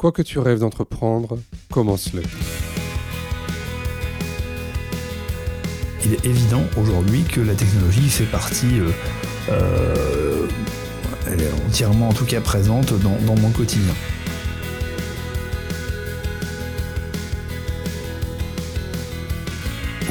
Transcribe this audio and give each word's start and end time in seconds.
Quoi 0.00 0.12
que 0.12 0.22
tu 0.22 0.38
rêves 0.38 0.60
d'entreprendre, 0.60 1.36
commence-le. 1.70 2.22
Il 6.06 6.14
est 6.14 6.24
évident 6.24 6.62
aujourd'hui 6.78 7.22
que 7.24 7.42
la 7.42 7.52
technologie 7.52 8.08
fait 8.08 8.24
partie, 8.24 8.80
euh, 8.80 8.88
euh, 9.50 10.46
elle 11.26 11.42
est 11.42 11.52
entièrement 11.68 12.08
en 12.08 12.12
tout 12.14 12.24
cas 12.24 12.40
présente 12.40 12.94
dans, 12.98 13.36
mon 13.36 13.50
quotidien. 13.50 13.92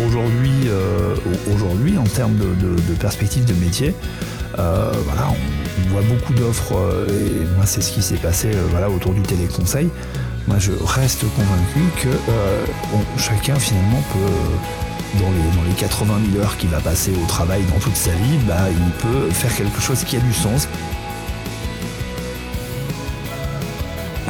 Aujourd'hui, 0.06 0.68
euh, 0.68 1.16
aujourd'hui, 1.52 1.98
en 1.98 2.04
termes 2.04 2.38
de, 2.38 2.54
de, 2.64 2.94
perspective 3.00 3.44
de 3.44 3.56
métier, 3.56 3.96
voilà, 4.54 5.32
on, 5.32 5.59
voit 5.90 6.02
beaucoup 6.02 6.34
d'offres 6.34 6.74
et 7.10 7.46
moi 7.56 7.66
c'est 7.66 7.82
ce 7.82 7.92
qui 7.92 8.02
s'est 8.02 8.18
passé 8.18 8.50
voilà, 8.72 8.90
autour 8.90 9.14
du 9.14 9.22
téléconseil. 9.22 9.90
Moi 10.48 10.58
je 10.60 10.72
reste 10.84 11.26
convaincu 11.36 11.80
que 12.02 12.10
chacun 13.18 13.56
finalement 13.56 14.02
peut 14.14 14.34
dans 15.18 15.32
les, 15.66 15.74
80 15.74 16.14
000 16.34 16.44
heures 16.44 16.58
qu'il 16.58 16.70
va 16.70 16.80
passer 16.80 17.12
au 17.12 17.26
travail 17.26 17.64
dans 17.74 17.80
toute 17.80 17.96
sa 17.96 18.12
vie, 18.12 18.38
bah, 18.48 18.68
il 18.70 18.92
peut 19.02 19.30
faire 19.32 19.56
quelque 19.56 19.80
chose 19.80 20.04
qui 20.04 20.18
a 20.18 20.20
du 20.20 20.34
sens. 20.34 20.68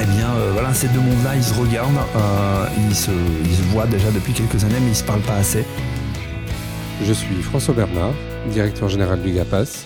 Eh 0.01 0.05
bien, 0.05 0.29
euh, 0.29 0.51
voilà, 0.53 0.73
ces 0.73 0.87
deux 0.89 0.99
mondes-là, 0.99 1.35
ils 1.35 1.43
se 1.43 1.53
regardent, 1.53 1.97
euh, 2.15 2.65
ils, 2.87 2.95
se, 2.95 3.11
voient 3.71 3.87
déjà 3.87 4.11
depuis 4.11 4.31
quelques 4.31 4.63
années, 4.63 4.79
mais 4.79 4.87
ils 4.87 4.89
ne 4.89 4.93
se 4.93 5.03
parlent 5.03 5.21
pas 5.21 5.35
assez. 5.35 5.65
Je 7.05 7.13
suis 7.13 7.41
François 7.41 7.73
Bernard, 7.73 8.13
directeur 8.51 8.87
général 8.87 9.21
du 9.21 9.31
GAPAS, 9.31 9.85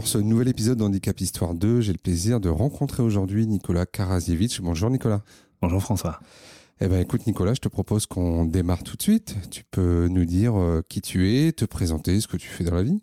Pour 0.00 0.08
ce 0.08 0.16
nouvel 0.16 0.48
épisode 0.48 0.78
d'Handicap 0.78 1.20
Histoire 1.20 1.52
2, 1.54 1.82
j'ai 1.82 1.92
le 1.92 1.98
plaisir 1.98 2.40
de 2.40 2.48
rencontrer 2.48 3.02
aujourd'hui 3.02 3.46
Nicolas 3.46 3.84
Karazievitch. 3.84 4.62
Bonjour 4.62 4.88
Nicolas. 4.88 5.20
Bonjour 5.60 5.82
François. 5.82 6.20
Eh 6.80 6.88
bien 6.88 7.00
écoute 7.00 7.26
Nicolas, 7.26 7.52
je 7.52 7.60
te 7.60 7.68
propose 7.68 8.06
qu'on 8.06 8.46
démarre 8.46 8.82
tout 8.82 8.96
de 8.96 9.02
suite. 9.02 9.36
Tu 9.50 9.62
peux 9.70 10.08
nous 10.08 10.24
dire 10.24 10.58
euh, 10.58 10.82
qui 10.88 11.02
tu 11.02 11.30
es, 11.30 11.52
te 11.52 11.66
présenter, 11.66 12.18
ce 12.22 12.28
que 12.28 12.38
tu 12.38 12.48
fais 12.48 12.64
dans 12.64 12.76
la 12.76 12.82
vie 12.82 13.02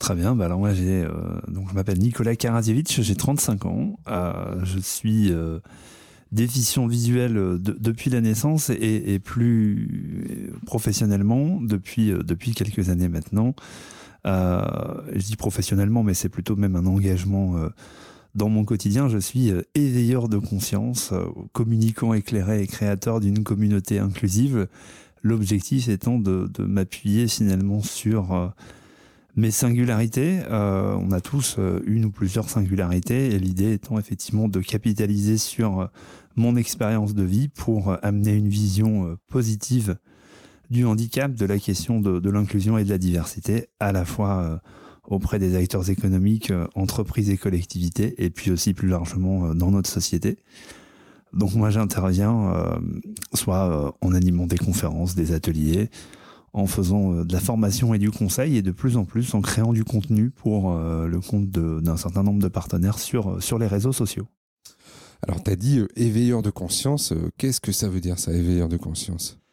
Très 0.00 0.16
bien, 0.16 0.34
bah 0.34 0.46
alors 0.46 0.58
moi 0.58 0.74
j'ai 0.74 1.04
euh, 1.04 1.40
donc 1.46 1.68
je 1.70 1.74
m'appelle 1.76 2.00
Nicolas 2.00 2.34
Karazievitch, 2.34 3.00
j'ai 3.00 3.14
35 3.14 3.66
ans, 3.66 3.96
euh, 4.08 4.58
je 4.64 4.80
suis 4.80 5.32
déficient 6.32 6.88
visuel 6.88 7.60
depuis 7.60 8.10
la 8.10 8.20
naissance 8.20 8.70
et, 8.70 9.14
et 9.14 9.20
plus 9.20 10.52
professionnellement 10.66 11.60
depuis 11.60 12.10
depuis 12.10 12.54
quelques 12.54 12.88
années 12.88 13.08
maintenant. 13.08 13.54
Euh, 14.26 14.64
je 15.12 15.24
dis 15.24 15.36
professionnellement, 15.36 16.02
mais 16.02 16.14
c'est 16.14 16.28
plutôt 16.28 16.56
même 16.56 16.76
un 16.76 16.86
engagement 16.86 17.56
euh, 17.56 17.68
dans 18.34 18.48
mon 18.48 18.64
quotidien. 18.64 19.08
Je 19.08 19.18
suis 19.18 19.50
euh, 19.50 19.62
éveilleur 19.74 20.28
de 20.28 20.38
conscience, 20.38 21.12
communicant 21.52 22.14
éclairé 22.14 22.62
et 22.62 22.66
créateur 22.66 23.20
d'une 23.20 23.44
communauté 23.44 23.98
inclusive. 23.98 24.68
L'objectif 25.22 25.88
étant 25.88 26.18
de, 26.18 26.50
m'appuyer 26.58 27.28
finalement 27.28 27.80
sur 27.80 28.52
mes 29.36 29.50
singularités. 29.50 30.40
on 30.50 31.10
a 31.12 31.20
tous 31.22 31.56
une 31.86 32.04
ou 32.04 32.10
plusieurs 32.10 32.50
singularités 32.50 33.34
et 33.34 33.38
l'idée 33.38 33.72
étant 33.72 33.98
effectivement 33.98 34.48
de 34.48 34.60
capitaliser 34.60 35.38
sur 35.38 35.88
mon 36.36 36.56
expérience 36.56 37.14
de 37.14 37.22
vie 37.22 37.48
pour 37.48 37.96
amener 38.04 38.34
une 38.34 38.48
vision 38.48 39.16
positive 39.28 39.96
du 40.74 40.84
handicap, 40.84 41.32
de 41.32 41.46
la 41.46 41.58
question 41.58 42.00
de, 42.00 42.30
l'inclusion 42.30 42.76
et 42.76 42.84
de 42.84 42.90
la 42.90 42.98
diversité, 42.98 43.68
à 43.80 43.92
la 43.92 44.04
fois 44.04 44.42
euh, 44.42 44.58
auprès 45.04 45.38
des 45.38 45.56
acteurs 45.56 45.88
économiques, 45.88 46.50
euh, 46.50 46.66
entreprises 46.74 47.30
et 47.30 47.38
collectivités, 47.38 48.14
et 48.22 48.28
puis 48.28 48.50
aussi 48.50 48.74
plus 48.74 48.88
largement 48.88 49.46
euh, 49.46 49.54
dans 49.54 49.70
notre 49.70 49.88
société. 49.88 50.36
Donc 51.32 51.54
moi 51.54 51.70
j'interviens 51.70 52.52
soit 53.32 53.92
en 54.00 54.14
animant 54.14 54.46
des 54.46 54.56
conférences, 54.56 55.16
des 55.16 55.32
ateliers, 55.32 55.90
en 56.52 56.68
faisant 56.68 57.24
de 57.24 57.32
la 57.32 57.40
formation 57.40 57.92
et 57.92 57.98
du 57.98 58.12
conseil, 58.12 58.56
et 58.56 58.62
de 58.62 58.70
plus 58.70 58.96
en 58.96 59.04
plus 59.04 59.34
en 59.34 59.40
créant 59.40 59.72
du 59.72 59.82
contenu 59.82 60.30
pour 60.30 60.72
le 60.72 61.18
compte 61.18 61.50
d'un 61.50 61.96
certain 61.96 62.22
nombre 62.22 62.40
de 62.40 62.46
partenaires 62.46 63.00
sur, 63.00 63.42
sur 63.42 63.58
les 63.58 63.66
réseaux 63.66 63.90
sociaux. 63.90 64.28
Alors 65.26 65.42
tu 65.42 65.50
as 65.50 65.56
dit 65.56 65.80
éveilleur 65.96 66.40
de 66.40 66.50
conscience, 66.50 67.12
qu'est-ce 67.36 67.60
que 67.60 67.72
ça 67.72 67.88
veut 67.88 68.00
dire 68.00 68.20
ça, 68.20 68.32
éveilleur 68.32 68.68
de 68.68 68.76
conscience? 68.76 69.43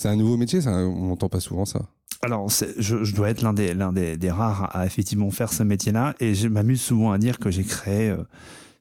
C'est 0.00 0.08
un 0.08 0.16
nouveau 0.16 0.38
métier, 0.38 0.62
ça, 0.62 0.70
on 0.70 1.08
n'entend 1.08 1.28
pas 1.28 1.40
souvent 1.40 1.66
ça. 1.66 1.82
Alors, 2.22 2.48
je, 2.48 3.04
je, 3.04 3.14
dois 3.14 3.28
être 3.28 3.42
l'un 3.42 3.52
des, 3.52 3.74
l'un 3.74 3.92
des, 3.92 4.16
des, 4.16 4.30
rares 4.30 4.74
à 4.74 4.86
effectivement 4.86 5.30
faire 5.30 5.52
ce 5.52 5.62
métier-là, 5.62 6.14
et 6.20 6.34
je 6.34 6.48
m'amuse 6.48 6.80
souvent 6.80 7.12
à 7.12 7.18
dire 7.18 7.38
que 7.38 7.50
j'ai 7.50 7.64
créé 7.64 8.08
euh, 8.08 8.16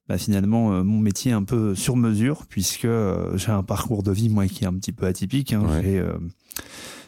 bah, 0.08 0.18
finalement 0.18 0.72
euh, 0.72 0.82
mon 0.82 0.98
métier 0.98 1.34
un 1.34 1.44
peu 1.44 1.76
sur 1.76 1.98
mesure, 1.98 2.46
puisque 2.48 2.86
euh, 2.86 3.36
j'ai 3.36 3.52
un 3.52 3.64
parcours 3.64 4.02
de 4.02 4.14
vie 4.14 4.30
moi 4.30 4.48
qui 4.48 4.64
est 4.64 4.68
un 4.68 4.74
petit 4.76 4.94
peu 4.94 5.08
atypique. 5.08 5.52
Hein. 5.52 5.68
J'ai, 5.84 6.02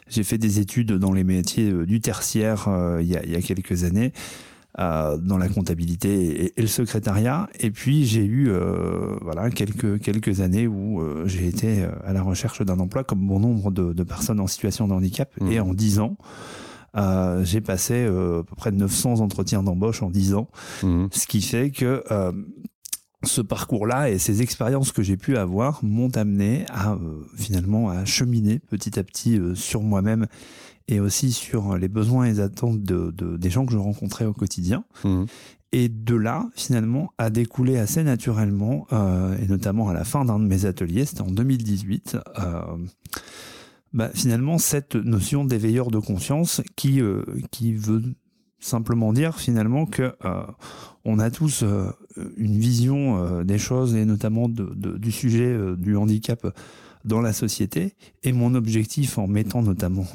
j'ai 0.08 0.24
fait 0.24 0.36
des 0.36 0.60
études 0.60 0.92
dans 0.92 1.12
les 1.14 1.24
métiers 1.24 1.72
du 1.86 2.02
tertiaire 2.02 2.68
il 3.00 3.06
y, 3.06 3.16
a, 3.16 3.24
il 3.24 3.30
y 3.30 3.36
a 3.36 3.40
quelques 3.40 3.84
années. 3.84 4.12
Euh, 4.78 5.18
dans 5.18 5.36
la 5.36 5.50
comptabilité 5.50 6.46
et, 6.46 6.60
le 6.62 6.66
secrétariat. 6.66 7.46
Et 7.60 7.70
puis 7.70 8.06
j'ai 8.06 8.24
eu 8.24 8.48
euh, 8.48 9.18
voilà 9.20 9.50
quelques 9.50 10.00
quelques 10.00 10.40
années 10.40 10.66
où 10.66 11.02
euh, 11.02 11.24
j'ai 11.26 11.46
été 11.46 11.84
à 12.06 12.14
la 12.14 12.22
recherche 12.22 12.62
d'un 12.62 12.80
emploi 12.80 13.04
comme 13.04 13.26
bon 13.26 13.38
nombre 13.38 13.70
de, 13.70 13.92
de 13.92 14.02
personnes 14.02 14.40
en 14.40 14.46
situation 14.46 14.88
de 14.88 14.94
handicap. 14.94 15.30
Mmh. 15.38 15.52
Et 15.52 15.60
en 15.60 15.74
dix 15.74 15.98
ans, 15.98 16.16
j'ai 17.42 17.60
passé 17.60 18.06
à 18.06 18.08
peu 18.08 18.56
près 18.56 18.72
900 18.72 19.20
entretiens 19.20 19.62
d'embauche 19.62 20.02
en 20.02 20.08
dix 20.08 20.32
ans, 20.32 20.48
mmh. 20.82 21.08
ce 21.10 21.26
qui 21.26 21.42
fait 21.42 21.70
que 21.70 22.02
ce 23.24 23.42
parcours-là 23.42 24.08
et 24.08 24.18
ces 24.18 24.40
expériences 24.40 24.90
que 24.90 25.02
j'ai 25.02 25.18
pu 25.18 25.36
avoir 25.36 25.84
m'ont 25.84 26.16
amené 26.16 26.64
à 26.70 26.96
finalement 27.36 27.90
à 27.90 28.06
cheminer 28.06 28.58
petit 28.58 28.98
à 28.98 29.04
petit 29.04 29.38
sur 29.54 29.82
moi-même 29.82 30.28
et 30.92 31.00
aussi 31.00 31.32
sur 31.32 31.76
les 31.78 31.88
besoins 31.88 32.24
et 32.24 32.28
les 32.28 32.40
attentes 32.40 32.82
de, 32.82 33.10
des 33.36 33.50
gens 33.50 33.64
que 33.64 33.72
je 33.72 33.78
rencontrais 33.78 34.26
au 34.26 34.34
quotidien. 34.34 34.84
Mmh. 35.04 35.24
Et 35.72 35.88
de 35.88 36.14
là, 36.14 36.50
finalement, 36.54 37.14
a 37.16 37.30
découlé 37.30 37.78
assez 37.78 38.04
naturellement, 38.04 38.86
euh, 38.92 39.34
et 39.42 39.46
notamment 39.46 39.88
à 39.88 39.94
la 39.94 40.04
fin 40.04 40.26
d'un 40.26 40.38
de 40.38 40.44
mes 40.44 40.66
ateliers, 40.66 41.06
c'était 41.06 41.22
en 41.22 41.30
2018, 41.30 42.18
euh, 42.38 42.60
bah, 43.94 44.10
finalement, 44.12 44.58
cette 44.58 44.96
notion 44.96 45.46
d'éveilleur 45.46 45.90
de 45.90 45.98
conscience 45.98 46.60
qui, 46.76 47.00
euh, 47.00 47.24
qui 47.50 47.72
veut 47.72 48.02
simplement 48.60 49.14
dire 49.14 49.38
finalement 49.40 49.86
que 49.86 50.14
on 51.04 51.18
a 51.18 51.32
tous 51.32 51.64
une 52.36 52.58
vision 52.60 53.42
des 53.42 53.58
choses 53.58 53.96
et 53.96 54.04
notamment 54.04 54.48
de, 54.48 54.96
du 54.98 55.10
sujet 55.10 55.58
du 55.76 55.96
handicap 55.96 56.46
dans 57.04 57.20
la 57.20 57.32
société. 57.32 57.96
Et 58.22 58.32
mon 58.32 58.54
objectif 58.54 59.18
en 59.18 59.26
mettant 59.26 59.62
notamment 59.62 60.06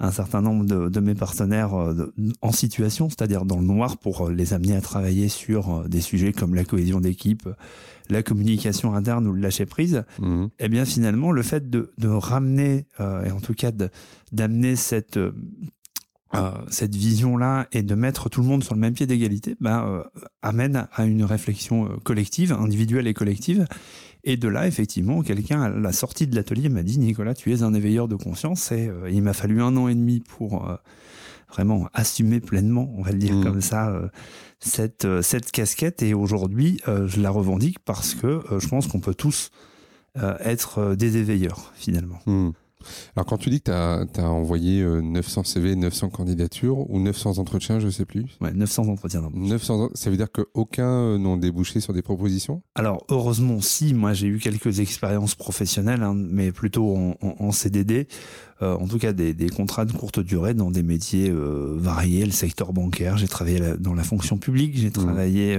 un 0.00 0.10
certain 0.10 0.42
nombre 0.42 0.64
de, 0.64 1.00
mes 1.00 1.14
partenaires 1.14 1.74
euh, 1.74 2.12
en 2.42 2.52
situation, 2.52 3.08
c'est-à-dire 3.08 3.44
dans 3.44 3.58
le 3.58 3.64
noir, 3.64 3.96
pour 3.96 4.26
euh, 4.26 4.32
les 4.32 4.52
amener 4.52 4.76
à 4.76 4.80
travailler 4.80 5.28
sur 5.28 5.70
euh, 5.70 5.88
des 5.88 6.00
sujets 6.00 6.32
comme 6.32 6.54
la 6.54 6.64
cohésion 6.64 7.00
d'équipe, 7.00 7.48
la 8.08 8.22
communication 8.22 8.94
interne 8.94 9.26
ou 9.26 9.32
le 9.32 9.40
lâcher 9.40 9.66
prise. 9.66 10.04
Mmh. 10.18 10.46
Eh 10.58 10.68
bien, 10.68 10.84
finalement, 10.84 11.32
le 11.32 11.42
fait 11.42 11.70
de, 11.70 11.90
ramener 12.06 12.86
et 13.00 13.30
en 13.30 13.40
tout 13.40 13.54
cas 13.54 13.72
d'amener 14.32 14.76
cette 14.76 15.18
cette 16.68 16.94
vision-là 16.94 17.66
et 17.72 17.82
de 17.82 17.94
mettre 17.94 18.28
tout 18.28 18.42
le 18.42 18.46
monde 18.46 18.62
sur 18.62 18.74
le 18.74 18.80
même 18.80 18.92
pied 18.92 19.06
d'égalité, 19.06 19.56
ben, 19.60 20.04
amène 20.42 20.86
à 20.92 21.04
une 21.04 21.24
réflexion 21.24 21.88
collective, 22.04 22.52
individuelle 22.52 23.06
et 23.06 23.14
collective, 23.14 23.66
et 24.26 24.36
de 24.36 24.48
là, 24.48 24.66
effectivement, 24.66 25.22
quelqu'un 25.22 25.62
à 25.62 25.68
la 25.70 25.92
sortie 25.92 26.26
de 26.26 26.34
l'atelier 26.34 26.68
m'a 26.68 26.82
dit 26.82 26.98
Nicolas, 26.98 27.32
tu 27.32 27.54
es 27.54 27.62
un 27.62 27.72
éveilleur 27.74 28.08
de 28.08 28.16
conscience. 28.16 28.72
Et 28.72 28.88
euh, 28.88 29.08
il 29.08 29.22
m'a 29.22 29.32
fallu 29.32 29.62
un 29.62 29.76
an 29.76 29.86
et 29.86 29.94
demi 29.94 30.18
pour 30.18 30.68
euh, 30.68 30.74
vraiment 31.48 31.88
assumer 31.94 32.40
pleinement, 32.40 32.92
on 32.98 33.02
va 33.02 33.12
le 33.12 33.18
dire 33.18 33.36
mmh. 33.36 33.44
comme 33.44 33.60
ça, 33.60 33.88
euh, 33.88 34.08
cette, 34.58 35.06
cette 35.22 35.52
casquette. 35.52 36.02
Et 36.02 36.12
aujourd'hui, 36.12 36.80
je 36.86 37.20
la 37.20 37.30
revendique 37.30 37.78
parce 37.78 38.14
que 38.14 38.42
je 38.58 38.66
pense 38.66 38.88
qu'on 38.88 39.00
peut 39.00 39.14
tous 39.14 39.52
être 40.40 40.96
des 40.96 41.18
éveilleurs, 41.18 41.72
finalement. 41.76 42.18
Mmh. 42.26 42.50
Alors 43.16 43.26
quand 43.26 43.38
tu 43.38 43.50
dis 43.50 43.60
que 43.60 44.04
tu 44.04 44.20
as, 44.20 44.30
envoyé 44.30 44.84
900 44.84 45.44
CV, 45.44 45.76
900 45.76 46.10
candidatures 46.10 46.88
ou 46.90 47.00
900 47.00 47.38
entretiens, 47.38 47.80
je 47.80 47.88
sais 47.88 48.04
plus. 48.04 48.24
Ouais, 48.40 48.52
900 48.52 48.88
entretiens. 48.88 49.22
900, 49.32 49.90
ça 49.94 50.10
veut 50.10 50.16
dire 50.16 50.30
qu'aucun 50.30 51.18
n'ont 51.18 51.36
débouché 51.36 51.80
sur 51.80 51.92
des 51.92 52.02
propositions? 52.02 52.62
Alors 52.74 53.04
heureusement 53.08 53.60
si, 53.60 53.94
moi 53.94 54.12
j'ai 54.12 54.26
eu 54.26 54.38
quelques 54.38 54.80
expériences 54.80 55.34
professionnelles, 55.34 56.02
hein, 56.02 56.14
mais 56.14 56.52
plutôt 56.52 56.96
en, 57.20 57.52
CDD. 57.52 58.08
en 58.60 58.86
tout 58.86 58.98
cas 58.98 59.12
des, 59.12 59.48
contrats 59.48 59.84
de 59.84 59.92
courte 59.92 60.20
durée 60.20 60.54
dans 60.54 60.70
des 60.70 60.82
métiers 60.82 61.32
variés, 61.32 62.24
le 62.24 62.32
secteur 62.32 62.72
bancaire, 62.72 63.16
j'ai 63.16 63.28
travaillé 63.28 63.60
dans 63.78 63.94
la 63.94 64.02
fonction 64.02 64.38
publique, 64.38 64.76
j'ai 64.76 64.88
mmh. 64.88 64.92
travaillé 64.92 65.58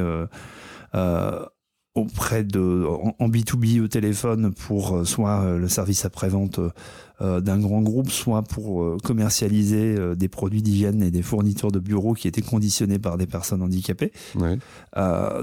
auprès 1.98 2.44
de 2.44 2.86
en, 3.20 3.30
B2B 3.30 3.82
au 3.82 3.88
téléphone 3.88 4.54
pour 4.54 4.96
euh, 4.96 5.04
soit 5.04 5.42
euh, 5.42 5.58
le 5.58 5.68
service 5.68 6.06
après-vente 6.06 6.60
euh, 6.60 6.70
d'un 7.20 7.58
grand 7.58 7.82
groupe, 7.82 8.10
soit 8.10 8.44
pour 8.44 8.98
commercialiser 9.04 9.96
des 10.16 10.28
produits 10.28 10.62
d'hygiène 10.62 11.02
et 11.02 11.12
des 11.12 11.22
fournitures 11.22 11.72
de 11.72 11.80
bureaux 11.80 12.14
qui 12.14 12.28
étaient 12.28 12.42
conditionnés 12.42 13.00
par 13.00 13.18
des 13.18 13.26
personnes 13.26 13.62
handicapées. 13.62 14.12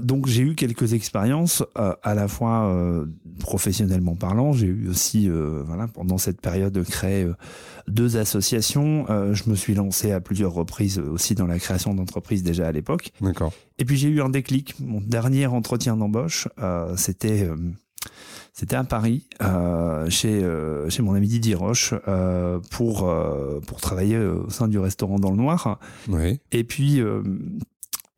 donc 0.00 0.26
j'ai 0.26 0.43
eu 0.43 0.55
quelques 0.55 0.93
expériences 0.93 1.65
à 1.75 2.15
la 2.15 2.29
fois 2.29 2.73
professionnellement 3.41 4.15
parlant, 4.15 4.53
j'ai 4.53 4.67
eu 4.67 4.88
aussi 4.88 5.29
voilà 5.29 5.88
pendant 5.88 6.19
cette 6.19 6.41
période 6.41 6.81
créé 6.85 7.26
deux 7.88 8.17
associations. 8.17 9.06
je 9.32 9.50
me 9.50 9.55
suis 9.55 9.75
lancé 9.75 10.12
à 10.12 10.21
plusieurs 10.21 10.53
reprises 10.53 10.99
aussi 10.99 11.35
dans 11.35 11.47
la 11.47 11.59
création 11.59 11.94
d'entreprises 11.94 12.43
déjà 12.43 12.69
à 12.69 12.73
l'époque. 12.73 13.11
D'accord. 13.21 13.53
Et 13.79 13.85
puis 13.85 13.97
j'ai 13.97 14.09
eu 14.09 14.21
un 14.21 14.29
déclic. 14.29 14.75
Mon 14.81 15.00
dernier 15.00 15.47
entretien 15.47 15.97
d'embauche, 15.97 16.49
euh, 16.59 16.94
c'était 16.97 17.43
euh, 17.43 17.56
c'était 18.55 18.77
à 18.77 18.85
Paris 18.85 19.29
euh, 19.43 20.09
chez 20.09 20.43
chez 20.89 21.03
mon 21.03 21.12
ami 21.15 21.29
Didier 21.29 21.55
Roche 21.55 21.93
pour 22.71 23.12
pour 23.67 23.81
travailler 23.81 24.17
au 24.19 24.49
sein 24.49 24.69
du 24.69 24.79
restaurant 24.79 25.19
dans 25.19 25.31
le 25.31 25.37
noir. 25.37 25.79
Oui. 26.09 26.41
Et 26.53 26.65
puis 26.65 27.03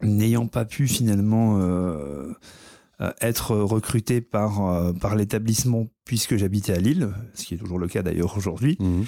n'ayant 0.02 0.46
pas 0.46 0.64
pu 0.66 0.86
finalement 0.86 1.58
être 3.20 3.56
recruté 3.56 4.20
par 4.20 4.92
par 5.00 5.16
l'établissement 5.16 5.88
puisque 6.04 6.36
j'habitais 6.36 6.74
à 6.74 6.78
Lille, 6.78 7.08
ce 7.34 7.46
qui 7.46 7.54
est 7.54 7.58
toujours 7.58 7.78
le 7.78 7.88
cas 7.88 8.02
d'ailleurs 8.02 8.36
aujourd'hui. 8.36 8.76
Mmh. 8.78 9.02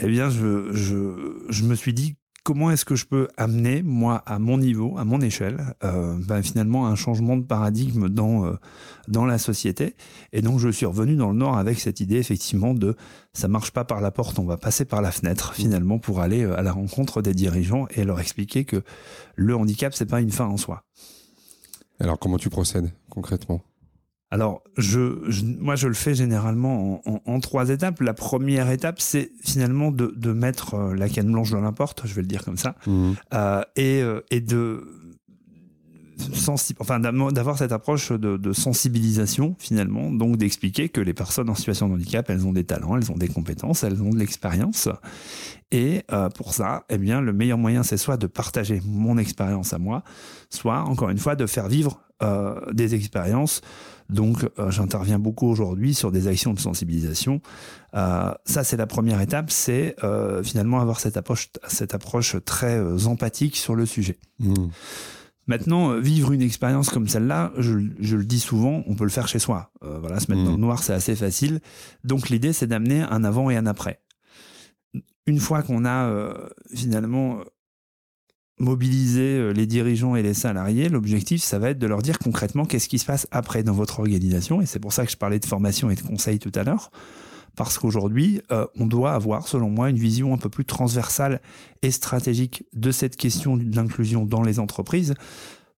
Eh 0.00 0.06
bien, 0.06 0.30
je, 0.30 0.72
je, 0.72 1.44
je 1.48 1.64
me 1.64 1.74
suis 1.74 1.92
dit 1.92 2.16
comment 2.44 2.70
est-ce 2.70 2.84
que 2.84 2.94
je 2.94 3.06
peux 3.06 3.28
amener, 3.36 3.82
moi, 3.82 4.22
à 4.26 4.38
mon 4.38 4.58
niveau, 4.58 4.96
à 4.98 5.04
mon 5.04 5.20
échelle, 5.20 5.74
euh, 5.84 6.16
ben, 6.26 6.42
finalement 6.42 6.86
un 6.86 6.94
changement 6.94 7.36
de 7.36 7.44
paradigme 7.44 8.08
dans, 8.08 8.46
euh, 8.46 8.54
dans 9.06 9.26
la 9.26 9.38
société. 9.38 9.94
Et 10.32 10.42
donc, 10.42 10.58
je 10.58 10.68
suis 10.68 10.86
revenu 10.86 11.16
dans 11.16 11.30
le 11.30 11.36
Nord 11.36 11.58
avec 11.58 11.78
cette 11.78 12.00
idée, 12.00 12.16
effectivement, 12.16 12.74
de 12.74 12.96
ça 13.32 13.48
marche 13.48 13.70
pas 13.70 13.84
par 13.84 14.00
la 14.00 14.10
porte, 14.10 14.38
on 14.38 14.44
va 14.44 14.56
passer 14.56 14.84
par 14.84 15.02
la 15.02 15.12
fenêtre, 15.12 15.54
finalement, 15.54 15.98
pour 15.98 16.20
aller 16.20 16.44
euh, 16.44 16.58
à 16.58 16.62
la 16.62 16.72
rencontre 16.72 17.22
des 17.22 17.34
dirigeants 17.34 17.86
et 17.90 18.04
leur 18.04 18.20
expliquer 18.20 18.64
que 18.64 18.82
le 19.36 19.54
handicap, 19.54 19.94
c'est 19.94 20.06
pas 20.06 20.20
une 20.20 20.32
fin 20.32 20.46
en 20.46 20.56
soi. 20.56 20.84
Alors, 22.00 22.18
comment 22.18 22.38
tu 22.38 22.48
procèdes 22.48 22.92
concrètement? 23.10 23.62
Alors, 24.30 24.62
je, 24.76 25.42
moi, 25.58 25.74
je 25.74 25.88
le 25.88 25.94
fais 25.94 26.14
généralement 26.14 27.00
en, 27.26 27.40
trois 27.40 27.70
étapes. 27.70 28.00
La 28.00 28.12
première 28.12 28.70
étape, 28.70 29.00
c'est 29.00 29.32
finalement 29.42 29.90
de, 29.90 30.32
mettre 30.32 30.74
euh, 30.74 30.94
la 30.94 31.08
canne 31.08 31.32
blanche 31.32 31.50
dans 31.50 31.60
la 31.60 31.72
porte, 31.72 32.02
je 32.04 32.14
vais 32.14 32.20
le 32.20 32.28
dire 32.28 32.44
comme 32.44 32.58
ça, 32.58 32.74
mmh. 32.86 33.12
euh, 33.32 33.62
et, 33.76 34.02
euh, 34.02 34.20
et 34.30 34.40
de 34.40 34.84
enfin 36.40 36.98
d'avoir 36.98 37.56
cette 37.56 37.70
approche 37.70 38.10
de, 38.10 38.52
sensibilisation 38.52 39.54
finalement, 39.56 40.10
donc 40.10 40.36
d'expliquer 40.36 40.88
que 40.88 41.00
les 41.00 41.14
personnes 41.14 41.48
en 41.48 41.54
situation 41.54 41.88
de 41.88 41.94
handicap, 41.94 42.28
elles 42.28 42.44
ont 42.44 42.52
des 42.52 42.64
talents, 42.64 42.96
elles 42.96 43.12
ont 43.12 43.16
des 43.16 43.28
compétences, 43.28 43.84
elles 43.84 44.02
ont 44.02 44.10
de 44.10 44.18
l'expérience. 44.18 44.88
Et 45.70 46.02
pour 46.34 46.54
ça, 46.54 46.86
eh 46.88 46.98
bien, 46.98 47.20
le 47.20 47.32
meilleur 47.32 47.56
moyen, 47.56 47.84
c'est 47.84 47.96
soit 47.96 48.16
de 48.16 48.26
partager 48.26 48.82
mon 48.84 49.16
expérience 49.16 49.72
à 49.72 49.78
moi, 49.78 50.02
soit 50.50 50.80
encore 50.80 51.10
une 51.10 51.18
fois 51.18 51.36
de 51.36 51.46
faire 51.46 51.68
vivre 51.68 52.00
des 52.72 52.96
expériences 52.96 53.60
donc, 54.08 54.48
euh, 54.58 54.70
j'interviens 54.70 55.18
beaucoup 55.18 55.46
aujourd'hui 55.46 55.92
sur 55.92 56.10
des 56.10 56.28
actions 56.28 56.54
de 56.54 56.58
sensibilisation. 56.58 57.42
Euh, 57.94 58.32
ça, 58.44 58.64
c'est 58.64 58.76
la 58.76 58.86
première 58.86 59.20
étape, 59.20 59.50
c'est 59.50 59.96
euh, 60.02 60.42
finalement 60.42 60.80
avoir 60.80 60.98
cette 61.00 61.16
approche, 61.16 61.50
cette 61.66 61.94
approche 61.94 62.36
très 62.44 63.06
empathique 63.06 63.56
sur 63.56 63.74
le 63.74 63.84
sujet. 63.84 64.18
Mmh. 64.38 64.54
Maintenant, 65.46 65.98
vivre 65.98 66.32
une 66.32 66.42
expérience 66.42 66.90
comme 66.90 67.08
celle-là, 67.08 67.52
je, 67.56 67.72
le 67.72 68.24
dis 68.24 68.40
souvent, 68.40 68.82
on 68.86 68.94
peut 68.94 69.04
le 69.04 69.10
faire 69.10 69.28
chez 69.28 69.38
soi. 69.38 69.72
voilà, 69.80 70.20
se 70.20 70.30
mettre 70.30 70.44
dans 70.44 70.52
le 70.52 70.58
noir, 70.58 70.82
c'est 70.82 70.92
assez 70.92 71.16
facile. 71.16 71.60
Donc, 72.04 72.28
l'idée, 72.28 72.52
c'est 72.52 72.66
d'amener 72.66 73.00
un 73.00 73.24
avant 73.24 73.48
et 73.48 73.56
un 73.56 73.64
après. 73.64 74.02
Une 75.26 75.38
fois 75.38 75.62
qu'on 75.62 75.86
a 75.86 76.12
finalement 76.74 77.40
mobiliser 78.58 79.38
euh, 79.38 79.52
les 79.52 79.66
dirigeants 79.66 80.16
et 80.16 80.22
les 80.22 80.34
salariés, 80.34 80.88
l'objectif, 80.88 81.42
ça 81.42 81.58
va 81.58 81.70
être 81.70 81.78
de 81.78 81.86
leur 81.86 82.02
dire 82.02 82.18
concrètement 82.18 82.64
qu'est-ce 82.64 82.88
qui 82.88 82.98
se 82.98 83.06
passe 83.06 83.26
après 83.30 83.62
dans 83.62 83.72
votre 83.72 84.00
organisation. 84.00 84.60
Et 84.60 84.66
c'est 84.66 84.80
pour 84.80 84.92
ça 84.92 85.04
que 85.04 85.12
je 85.12 85.16
parlais 85.16 85.38
de 85.38 85.46
formation 85.46 85.90
et 85.90 85.94
de 85.94 86.02
conseil 86.02 86.38
tout 86.38 86.52
à 86.54 86.64
l'heure. 86.64 86.90
Parce 87.56 87.78
qu'aujourd'hui, 87.78 88.40
euh, 88.52 88.66
on 88.78 88.86
doit 88.86 89.12
avoir, 89.12 89.48
selon 89.48 89.68
moi, 89.68 89.90
une 89.90 89.96
vision 89.96 90.32
un 90.32 90.38
peu 90.38 90.48
plus 90.48 90.64
transversale 90.64 91.40
et 91.82 91.90
stratégique 91.90 92.64
de 92.72 92.90
cette 92.90 93.16
question 93.16 93.56
de 93.56 93.74
l'inclusion 93.74 94.24
dans 94.24 94.42
les 94.42 94.60
entreprises. 94.60 95.14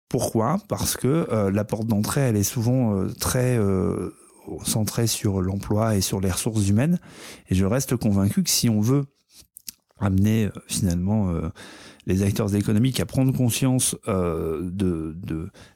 Pourquoi? 0.08 0.58
Parce 0.68 0.96
que 0.96 1.26
euh, 1.30 1.50
la 1.50 1.64
porte 1.64 1.86
d'entrée, 1.86 2.20
elle 2.22 2.36
est 2.36 2.42
souvent 2.42 3.06
très 3.18 3.58
centrée 4.64 5.06
sur 5.06 5.40
l'emploi 5.40 5.96
et 5.96 6.00
sur 6.00 6.20
les 6.20 6.30
ressources 6.30 6.68
humaines. 6.68 6.98
Et 7.48 7.54
je 7.54 7.64
reste 7.64 7.96
convaincu 7.96 8.42
que 8.42 8.50
si 8.50 8.68
on 8.68 8.80
veut 8.80 9.04
amener 10.00 10.48
finalement 10.66 11.32
les 12.10 12.22
acteurs 12.22 12.54
économiques 12.54 12.98
à 13.00 13.06
prendre 13.06 13.32
conscience 13.32 13.96
euh, 14.08 14.60
de, 14.62 15.14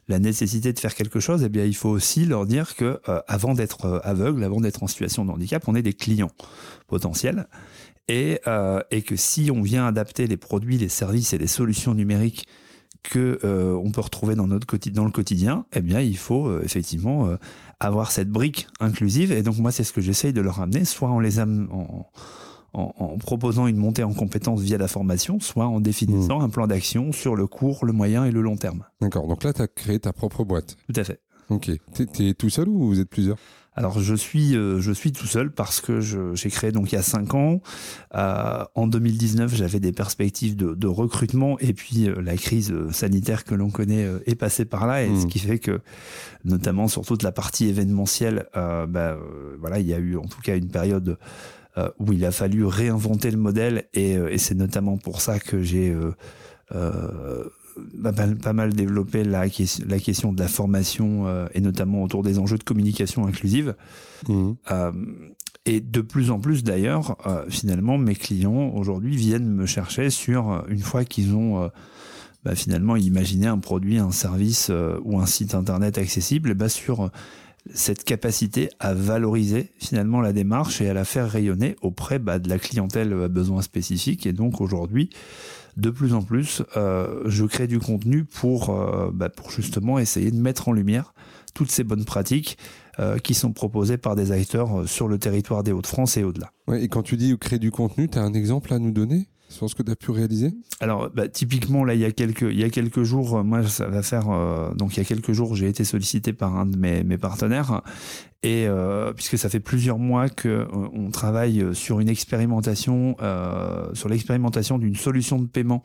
la 0.07 0.19
nécessité 0.19 0.73
de 0.73 0.79
faire 0.79 0.93
quelque 0.93 1.19
chose, 1.19 1.43
eh 1.43 1.49
bien, 1.49 1.63
il 1.63 1.75
faut 1.75 1.89
aussi 1.89 2.25
leur 2.25 2.45
dire 2.45 2.75
que 2.75 2.99
euh, 3.07 3.21
avant 3.27 3.53
d'être 3.53 3.85
euh, 3.85 3.99
aveugle, 4.03 4.43
avant 4.43 4.59
d'être 4.59 4.83
en 4.83 4.87
situation 4.87 5.23
de 5.25 5.31
handicap, 5.31 5.63
on 5.67 5.75
est 5.75 5.81
des 5.81 5.93
clients 5.93 6.31
potentiels. 6.87 7.47
Et, 8.07 8.39
que 8.45 9.15
si 9.15 9.49
on 9.51 9.61
vient 9.61 9.87
adapter 9.87 10.27
les 10.27 10.37
produits, 10.37 10.77
les 10.77 10.89
services 10.89 11.33
et 11.33 11.37
les 11.39 11.47
solutions 11.47 11.95
numériques 11.95 12.45
que 13.01 13.39
on 13.43 13.91
peut 13.91 14.01
retrouver 14.01 14.35
dans 14.35 14.45
notre 14.45 14.67
le 14.71 15.11
quotidien, 15.11 15.65
eh 15.73 15.81
bien 15.81 16.01
il 16.01 16.17
faut 16.17 16.61
effectivement 16.61 17.35
avoir 17.79 18.11
cette 18.11 18.29
brique 18.29 18.67
inclusive. 18.79 19.31
Et 19.31 19.41
donc 19.41 19.57
moi 19.57 19.71
c'est 19.71 19.83
ce 19.83 19.91
que 19.91 20.01
j'essaye 20.01 20.33
de 20.33 20.41
leur 20.41 20.59
amener, 20.61 20.85
soit 20.85 21.09
en 21.09 21.19
les 21.19 21.39
en, 22.75 22.93
en, 22.97 23.17
proposant 23.17 23.67
une 23.67 23.77
montée 23.77 24.03
en 24.03 24.13
compétences 24.13 24.61
via 24.61 24.77
la 24.77 24.87
formation, 24.87 25.39
soit 25.39 25.67
en 25.67 25.79
définissant 25.79 26.39
hmm. 26.39 26.43
un 26.43 26.49
plan 26.49 26.67
d'action 26.67 27.11
sur 27.11 27.35
le 27.35 27.47
court, 27.47 27.85
le 27.85 27.93
moyen 27.93 28.25
et 28.25 28.31
le 28.31 28.41
long 28.41 28.57
terme. 28.57 28.83
D'accord, 29.01 29.27
donc 29.27 29.43
là, 29.43 29.53
tu 29.53 29.61
as 29.61 29.67
créé 29.67 29.99
ta 29.99 30.13
propre 30.13 30.43
boîte. 30.43 30.77
Tout 30.87 30.99
à 30.99 31.03
fait. 31.03 31.21
Ok. 31.49 31.71
Tu 31.93 32.27
es, 32.27 32.33
tout 32.33 32.49
seul 32.49 32.67
ou 32.67 32.87
vous 32.87 32.99
êtes 32.99 33.09
plusieurs? 33.09 33.37
Alors 33.77 33.99
je 33.99 34.15
suis 34.15 34.55
euh, 34.55 34.79
je 34.79 34.91
suis 34.93 35.11
tout 35.11 35.27
seul 35.27 35.51
parce 35.51 35.81
que 35.81 35.99
j'ai 35.99 36.49
créé 36.49 36.71
donc 36.71 36.93
il 36.93 36.95
y 36.95 36.97
a 36.97 37.03
cinq 37.03 37.33
ans. 37.33 37.61
Euh, 38.15 38.63
en 38.73 38.87
2019, 38.87 39.53
j'avais 39.53 39.81
des 39.81 39.91
perspectives 39.91 40.55
de, 40.55 40.87
recrutement 40.87 41.59
et 41.59 41.73
puis 41.73 42.07
euh, 42.07 42.21
la 42.21 42.37
crise 42.37 42.73
sanitaire 42.91 43.43
que 43.43 43.53
l'on 43.53 43.69
connaît 43.69 44.07
est 44.25 44.35
passée 44.35 44.63
par 44.63 44.87
là 44.87 45.03
et 45.03 45.09
ce 45.09 45.25
hmm. 45.25 45.27
qui 45.27 45.39
fait 45.39 45.59
que 45.59 45.81
notamment 46.45 46.87
sur 46.87 47.05
toute 47.05 47.21
la 47.21 47.33
partie 47.33 47.67
événementielle, 47.67 48.45
bah, 48.53 49.17
voilà 49.59 49.79
il 49.79 49.87
y 49.87 49.93
a 49.93 49.99
eu 49.99 50.15
en 50.15 50.25
tout 50.25 50.41
cas 50.41 50.55
une 50.55 50.69
période 50.69 51.17
où 51.99 52.13
il 52.13 52.25
a 52.25 52.31
fallu 52.31 52.65
réinventer 52.65 53.31
le 53.31 53.37
modèle 53.37 53.85
et, 53.93 54.17
euh, 54.17 54.31
et 54.31 54.37
c'est 54.37 54.55
notamment 54.55 54.97
pour 54.97 55.21
ça 55.21 55.39
que 55.39 55.61
j'ai 55.61 55.95
euh, 56.73 57.43
pas 58.41 58.53
mal 58.53 58.73
développé 58.73 59.23
la, 59.23 59.45
la 59.87 59.99
question 59.99 60.31
de 60.31 60.39
la 60.39 60.47
formation 60.47 61.47
et 61.53 61.59
notamment 61.59 62.03
autour 62.03 62.23
des 62.23 62.39
enjeux 62.39 62.57
de 62.57 62.63
communication 62.63 63.27
inclusive. 63.27 63.75
Mmh. 64.29 64.53
et 65.65 65.81
de 65.81 66.01
plus 66.01 66.31
en 66.31 66.39
plus 66.39 66.63
d'ailleurs, 66.63 67.17
finalement, 67.49 67.97
mes 67.97 68.15
clients 68.15 68.71
aujourd'hui 68.73 69.17
viennent 69.17 69.49
me 69.49 69.65
chercher 69.65 70.09
sur 70.09 70.63
une 70.69 70.79
fois 70.79 71.03
qu'ils 71.03 71.35
ont 71.35 71.69
bah, 72.45 72.55
finalement 72.55 72.95
imaginé 72.95 73.47
un 73.47 73.59
produit, 73.59 73.97
un 73.97 74.11
service 74.11 74.71
ou 75.03 75.19
un 75.19 75.25
site 75.25 75.53
internet 75.53 75.97
accessible, 75.97 76.53
bah, 76.53 76.69
sur 76.69 77.11
cette 77.73 78.03
capacité 78.03 78.69
à 78.79 78.93
valoriser 78.93 79.71
finalement 79.79 80.21
la 80.21 80.33
démarche 80.33 80.81
et 80.81 80.89
à 80.89 80.93
la 80.93 81.05
faire 81.05 81.29
rayonner 81.29 81.75
auprès 81.81 82.19
bah, 82.19 82.39
de 82.39 82.49
la 82.49 82.59
clientèle 82.59 83.13
à 83.13 83.27
besoins 83.27 83.61
spécifiques. 83.61 84.25
Et 84.25 84.33
donc 84.33 84.61
aujourd'hui, 84.61 85.09
de 85.77 85.89
plus 85.89 86.13
en 86.13 86.21
plus, 86.21 86.63
euh, 86.77 87.23
je 87.25 87.43
crée 87.45 87.67
du 87.67 87.79
contenu 87.79 88.23
pour, 88.23 88.69
euh, 88.69 89.11
bah, 89.13 89.29
pour 89.29 89.51
justement 89.51 89.99
essayer 89.99 90.31
de 90.31 90.39
mettre 90.39 90.69
en 90.69 90.73
lumière 90.73 91.13
toutes 91.53 91.71
ces 91.71 91.83
bonnes 91.83 92.05
pratiques 92.05 92.57
euh, 92.99 93.17
qui 93.17 93.33
sont 93.33 93.51
proposées 93.51 93.97
par 93.97 94.15
des 94.15 94.31
acteurs 94.31 94.87
sur 94.87 95.07
le 95.07 95.17
territoire 95.17 95.63
des 95.63 95.71
Hauts-de-France 95.71 96.17
et 96.17 96.23
au-delà. 96.23 96.51
et 96.73 96.87
quand 96.87 97.03
tu 97.03 97.17
dis 97.17 97.37
créer 97.37 97.59
du 97.59 97.71
contenu, 97.71 98.07
tu 98.07 98.17
as 98.17 98.21
un 98.21 98.33
exemple 98.33 98.73
à 98.73 98.79
nous 98.79 98.91
donner? 98.91 99.27
Sur 99.55 99.69
ce 99.69 99.75
que 99.75 99.83
tu 99.83 99.91
as 99.91 99.95
pu 99.95 100.11
réaliser 100.11 100.53
Alors, 100.79 101.09
bah, 101.09 101.27
typiquement, 101.27 101.83
là, 101.83 101.93
il 101.93 102.01
y 102.01 102.05
a 102.05 102.11
quelques, 102.11 102.41
il 102.41 102.59
y 102.59 102.63
a 102.63 102.69
quelques 102.69 103.03
jours, 103.03 103.43
moi, 103.43 103.63
ça 103.63 103.87
va 103.87 104.03
faire. 104.03 104.29
Euh, 104.29 104.73
donc, 104.73 104.95
il 104.95 104.99
y 104.99 105.01
a 105.01 105.05
quelques 105.05 105.31
jours, 105.31 105.55
j'ai 105.55 105.67
été 105.67 105.83
sollicité 105.83 106.33
par 106.33 106.55
un 106.55 106.65
de 106.65 106.77
mes, 106.77 107.03
mes 107.03 107.17
partenaires. 107.17 107.81
Et 108.43 108.67
euh, 108.67 109.11
puisque 109.11 109.39
ça 109.39 109.49
fait 109.49 109.59
plusieurs 109.59 109.97
mois 109.97 110.29
que 110.29 110.47
euh, 110.47 110.65
on 110.93 111.09
travaille 111.09 111.73
sur 111.73 111.99
une 111.99 112.09
expérimentation, 112.09 113.15
euh, 113.21 113.87
sur 113.93 114.07
l'expérimentation 114.07 114.77
d'une 114.77 114.95
solution 114.95 115.39
de 115.39 115.47
paiement, 115.47 115.81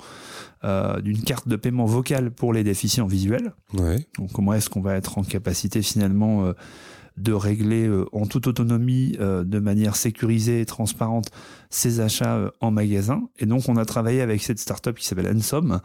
euh, 0.65 1.01
d'une 1.01 1.23
carte 1.23 1.49
de 1.49 1.57
paiement 1.57 1.87
vocale 1.87 2.31
pour 2.31 2.53
les 2.53 2.63
déficients 2.63 3.07
visuels. 3.07 3.55
Ouais. 3.73 4.07
Donc, 4.19 4.33
comment 4.33 4.53
est-ce 4.53 4.69
qu'on 4.69 4.83
va 4.83 4.97
être 4.97 5.17
en 5.17 5.23
capacité 5.23 5.81
finalement 5.81 6.45
euh, 6.45 6.53
de 7.17 7.33
régler 7.33 7.87
euh, 7.87 8.07
en 8.13 8.27
toute 8.27 8.47
autonomie, 8.47 9.17
euh, 9.21 9.45
de 9.45 9.59
manière 9.59 9.97
sécurisée 9.97 10.61
et 10.61 10.67
transparente, 10.67 11.31
ses 11.69 12.01
achats 12.01 12.37
euh, 12.37 12.51
en 12.61 12.71
magasin. 12.71 13.23
Et 13.39 13.47
donc, 13.47 13.69
on 13.69 13.77
a 13.77 13.85
travaillé 13.85 14.21
avec 14.21 14.43
cette 14.43 14.59
startup 14.59 14.97
qui 14.97 15.07
s'appelle 15.07 15.35
Ensom 15.35 15.81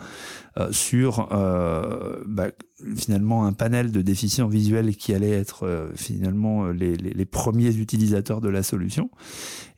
euh, 0.57 0.71
sur 0.71 1.29
euh, 1.31 2.23
bah, 2.25 2.47
finalement 2.95 3.45
un 3.45 3.53
panel 3.53 3.91
de 3.91 4.01
déficients 4.01 4.47
visuels 4.47 4.95
qui 4.95 5.13
allaient 5.13 5.29
être 5.29 5.65
euh, 5.65 5.89
finalement 5.95 6.67
les, 6.67 6.95
les, 6.95 7.11
les 7.11 7.25
premiers 7.25 7.75
utilisateurs 7.75 8.41
de 8.41 8.49
la 8.49 8.63
solution. 8.63 9.09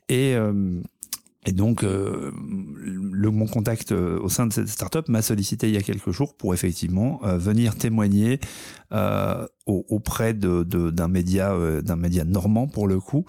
Et 0.08 0.34
et 1.46 1.52
donc, 1.52 1.82
euh, 1.84 2.32
le, 3.12 3.30
mon 3.30 3.46
contact 3.46 3.92
euh, 3.92 4.18
au 4.20 4.28
sein 4.28 4.46
de 4.46 4.52
cette 4.52 4.68
startup 4.68 5.08
m'a 5.08 5.22
sollicité 5.22 5.68
il 5.68 5.74
y 5.74 5.78
a 5.78 5.82
quelques 5.82 6.10
jours 6.10 6.34
pour 6.36 6.52
effectivement 6.52 7.20
euh, 7.24 7.38
venir 7.38 7.76
témoigner 7.76 8.40
euh, 8.92 9.46
au- 9.66 9.86
auprès 9.88 10.34
de, 10.34 10.64
de- 10.64 10.90
d'un 10.90 11.08
média, 11.08 11.52
euh, 11.52 11.80
d'un 11.80 11.96
média 11.96 12.24
normand 12.24 12.66
pour 12.66 12.88
le 12.88 12.98
coup, 13.00 13.24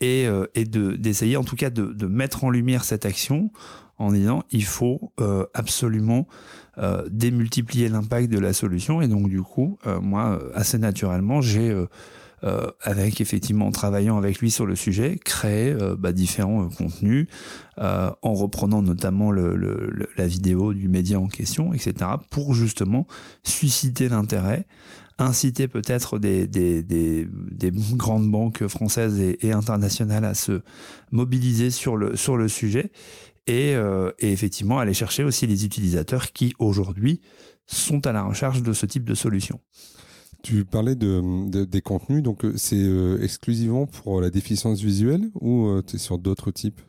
et, 0.00 0.26
et 0.54 0.64
de, 0.64 0.94
d'essayer 0.94 1.36
en 1.36 1.42
tout 1.42 1.56
cas 1.56 1.70
de, 1.70 2.06
mettre 2.06 2.44
en 2.44 2.50
lumière 2.50 2.84
cette 2.84 3.04
action 3.04 3.50
en 3.96 4.12
disant 4.12 4.44
il 4.52 4.62
faut 4.64 5.12
absolument 5.54 6.28
démultiplier 7.10 7.88
l'impact 7.88 8.30
de 8.30 8.38
la 8.38 8.52
solution. 8.52 9.02
Et 9.02 9.08
donc 9.08 9.28
du 9.28 9.42
coup, 9.42 9.76
moi, 10.00 10.40
assez 10.54 10.78
naturellement, 10.78 11.40
j'ai 11.40 11.74
euh, 12.44 12.70
avec 12.82 13.20
effectivement 13.20 13.66
en 13.66 13.72
travaillant 13.72 14.16
avec 14.16 14.38
lui 14.38 14.50
sur 14.50 14.66
le 14.66 14.76
sujet, 14.76 15.18
créé 15.24 15.72
euh, 15.72 15.96
bah, 15.96 16.12
différents 16.12 16.64
euh, 16.64 16.68
contenus 16.68 17.26
euh, 17.78 18.10
en 18.22 18.34
reprenant 18.34 18.82
notamment 18.82 19.30
le, 19.30 19.56
le- 19.56 19.88
le- 19.92 20.08
la 20.16 20.26
vidéo 20.26 20.72
du 20.72 20.88
média 20.88 21.18
en 21.18 21.28
question, 21.28 21.72
etc., 21.72 21.94
pour 22.30 22.54
justement 22.54 23.06
susciter 23.42 24.08
l'intérêt, 24.08 24.66
inciter 25.18 25.66
peut-être 25.66 26.18
des, 26.18 26.46
des, 26.46 26.82
des, 26.82 27.26
des 27.32 27.72
grandes 27.94 28.30
banques 28.30 28.66
françaises 28.68 29.18
et, 29.20 29.46
et 29.46 29.52
internationales 29.52 30.24
à 30.24 30.34
se 30.34 30.62
mobiliser 31.10 31.70
sur 31.70 31.96
le, 31.96 32.14
sur 32.16 32.36
le 32.36 32.46
sujet 32.48 32.92
et, 33.48 33.74
euh, 33.74 34.12
et 34.20 34.30
effectivement 34.30 34.78
aller 34.78 34.94
chercher 34.94 35.24
aussi 35.24 35.46
les 35.48 35.64
utilisateurs 35.64 36.32
qui 36.32 36.54
aujourd'hui 36.60 37.20
sont 37.66 38.06
à 38.06 38.12
la 38.12 38.22
recherche 38.22 38.62
de 38.62 38.72
ce 38.72 38.86
type 38.86 39.04
de 39.04 39.14
solution. 39.14 39.60
Tu 40.42 40.64
parlais 40.64 40.94
de, 40.94 41.48
de- 41.50 41.64
des 41.64 41.80
contenus, 41.80 42.22
donc 42.22 42.44
euh, 42.44 42.56
c'est 42.56 42.76
euh, 42.82 43.20
exclusivement 43.22 43.86
pour 43.86 44.20
la 44.20 44.30
déficience 44.30 44.80
visuelle 44.80 45.30
ou 45.40 45.80
tu 45.86 45.96
es 45.96 45.98
sur 45.98 46.18
d'autres 46.18 46.50
types 46.52 46.80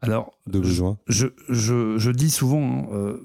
Alors, 0.00 0.32
de 0.46 0.58
besoins? 0.60 0.98
je, 1.06 1.28
je, 1.48 1.98
je 1.98 2.10
dis 2.10 2.30
souvent, 2.30 2.62
hein, 2.62 2.88
euh, 2.92 3.20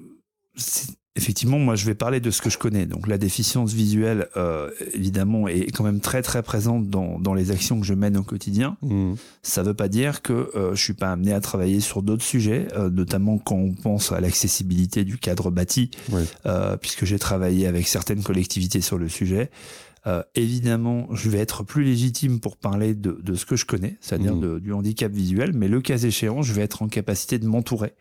effectivement, 1.15 1.59
moi 1.59 1.75
je 1.75 1.85
vais 1.85 1.93
parler 1.95 2.19
de 2.19 2.31
ce 2.31 2.41
que 2.41 2.49
je 2.49 2.57
connais. 2.57 2.85
Donc 2.85 3.07
la 3.07 3.17
déficience 3.17 3.73
visuelle, 3.73 4.27
euh, 4.35 4.69
évidemment, 4.93 5.47
est 5.47 5.71
quand 5.71 5.83
même 5.83 5.99
très 5.99 6.21
très 6.21 6.41
présente 6.43 6.89
dans, 6.89 7.19
dans 7.19 7.33
les 7.33 7.51
actions 7.51 7.79
que 7.79 7.85
je 7.85 7.93
mène 7.93 8.17
au 8.17 8.23
quotidien. 8.23 8.77
Mhm. 8.81 9.15
Ça 9.43 9.61
ne 9.61 9.67
veut 9.67 9.73
pas 9.73 9.89
dire 9.89 10.21
que 10.21 10.49
euh, 10.55 10.73
je 10.75 10.81
suis 10.83 10.93
pas 10.93 11.11
amené 11.11 11.33
à 11.33 11.39
travailler 11.41 11.79
sur 11.81 12.01
d'autres 12.01 12.23
sujets, 12.23 12.67
euh, 12.75 12.89
notamment 12.89 13.37
quand 13.37 13.55
on 13.57 13.73
pense 13.73 14.11
à 14.11 14.19
l'accessibilité 14.21 15.03
du 15.03 15.17
cadre 15.17 15.51
bâti, 15.51 15.91
Ouais. 16.11 16.23
euh, 16.45 16.77
puisque 16.77 17.05
j'ai 17.05 17.19
travaillé 17.19 17.67
avec 17.67 17.87
certaines 17.87 18.23
collectivités 18.23 18.81
sur 18.81 18.97
le 18.97 19.07
sujet. 19.09 19.51
Euh, 20.05 20.21
évidemment, 20.35 21.07
je 21.13 21.29
vais 21.29 21.37
être 21.37 21.63
plus 21.63 21.85
légitime 21.85 22.41
pour 22.41 22.57
parler 22.57 22.93
de, 22.93 23.17
de 23.23 23.35
ce 23.35 23.45
que 23.45 23.55
je 23.55 23.65
connais, 23.65 23.95
c'est-à-dire 24.01 24.35
de- 24.35 24.59
du 24.59 24.73
handicap 24.73 25.09
visuel, 25.09 25.53
mais 25.53 25.69
le 25.69 25.79
cas 25.79 25.97
échéant, 25.97 26.41
je 26.41 26.51
vais 26.51 26.61
être 26.61 26.81
en 26.81 26.89
capacité 26.89 27.39
de 27.39 27.45
m'entourer 27.47 27.93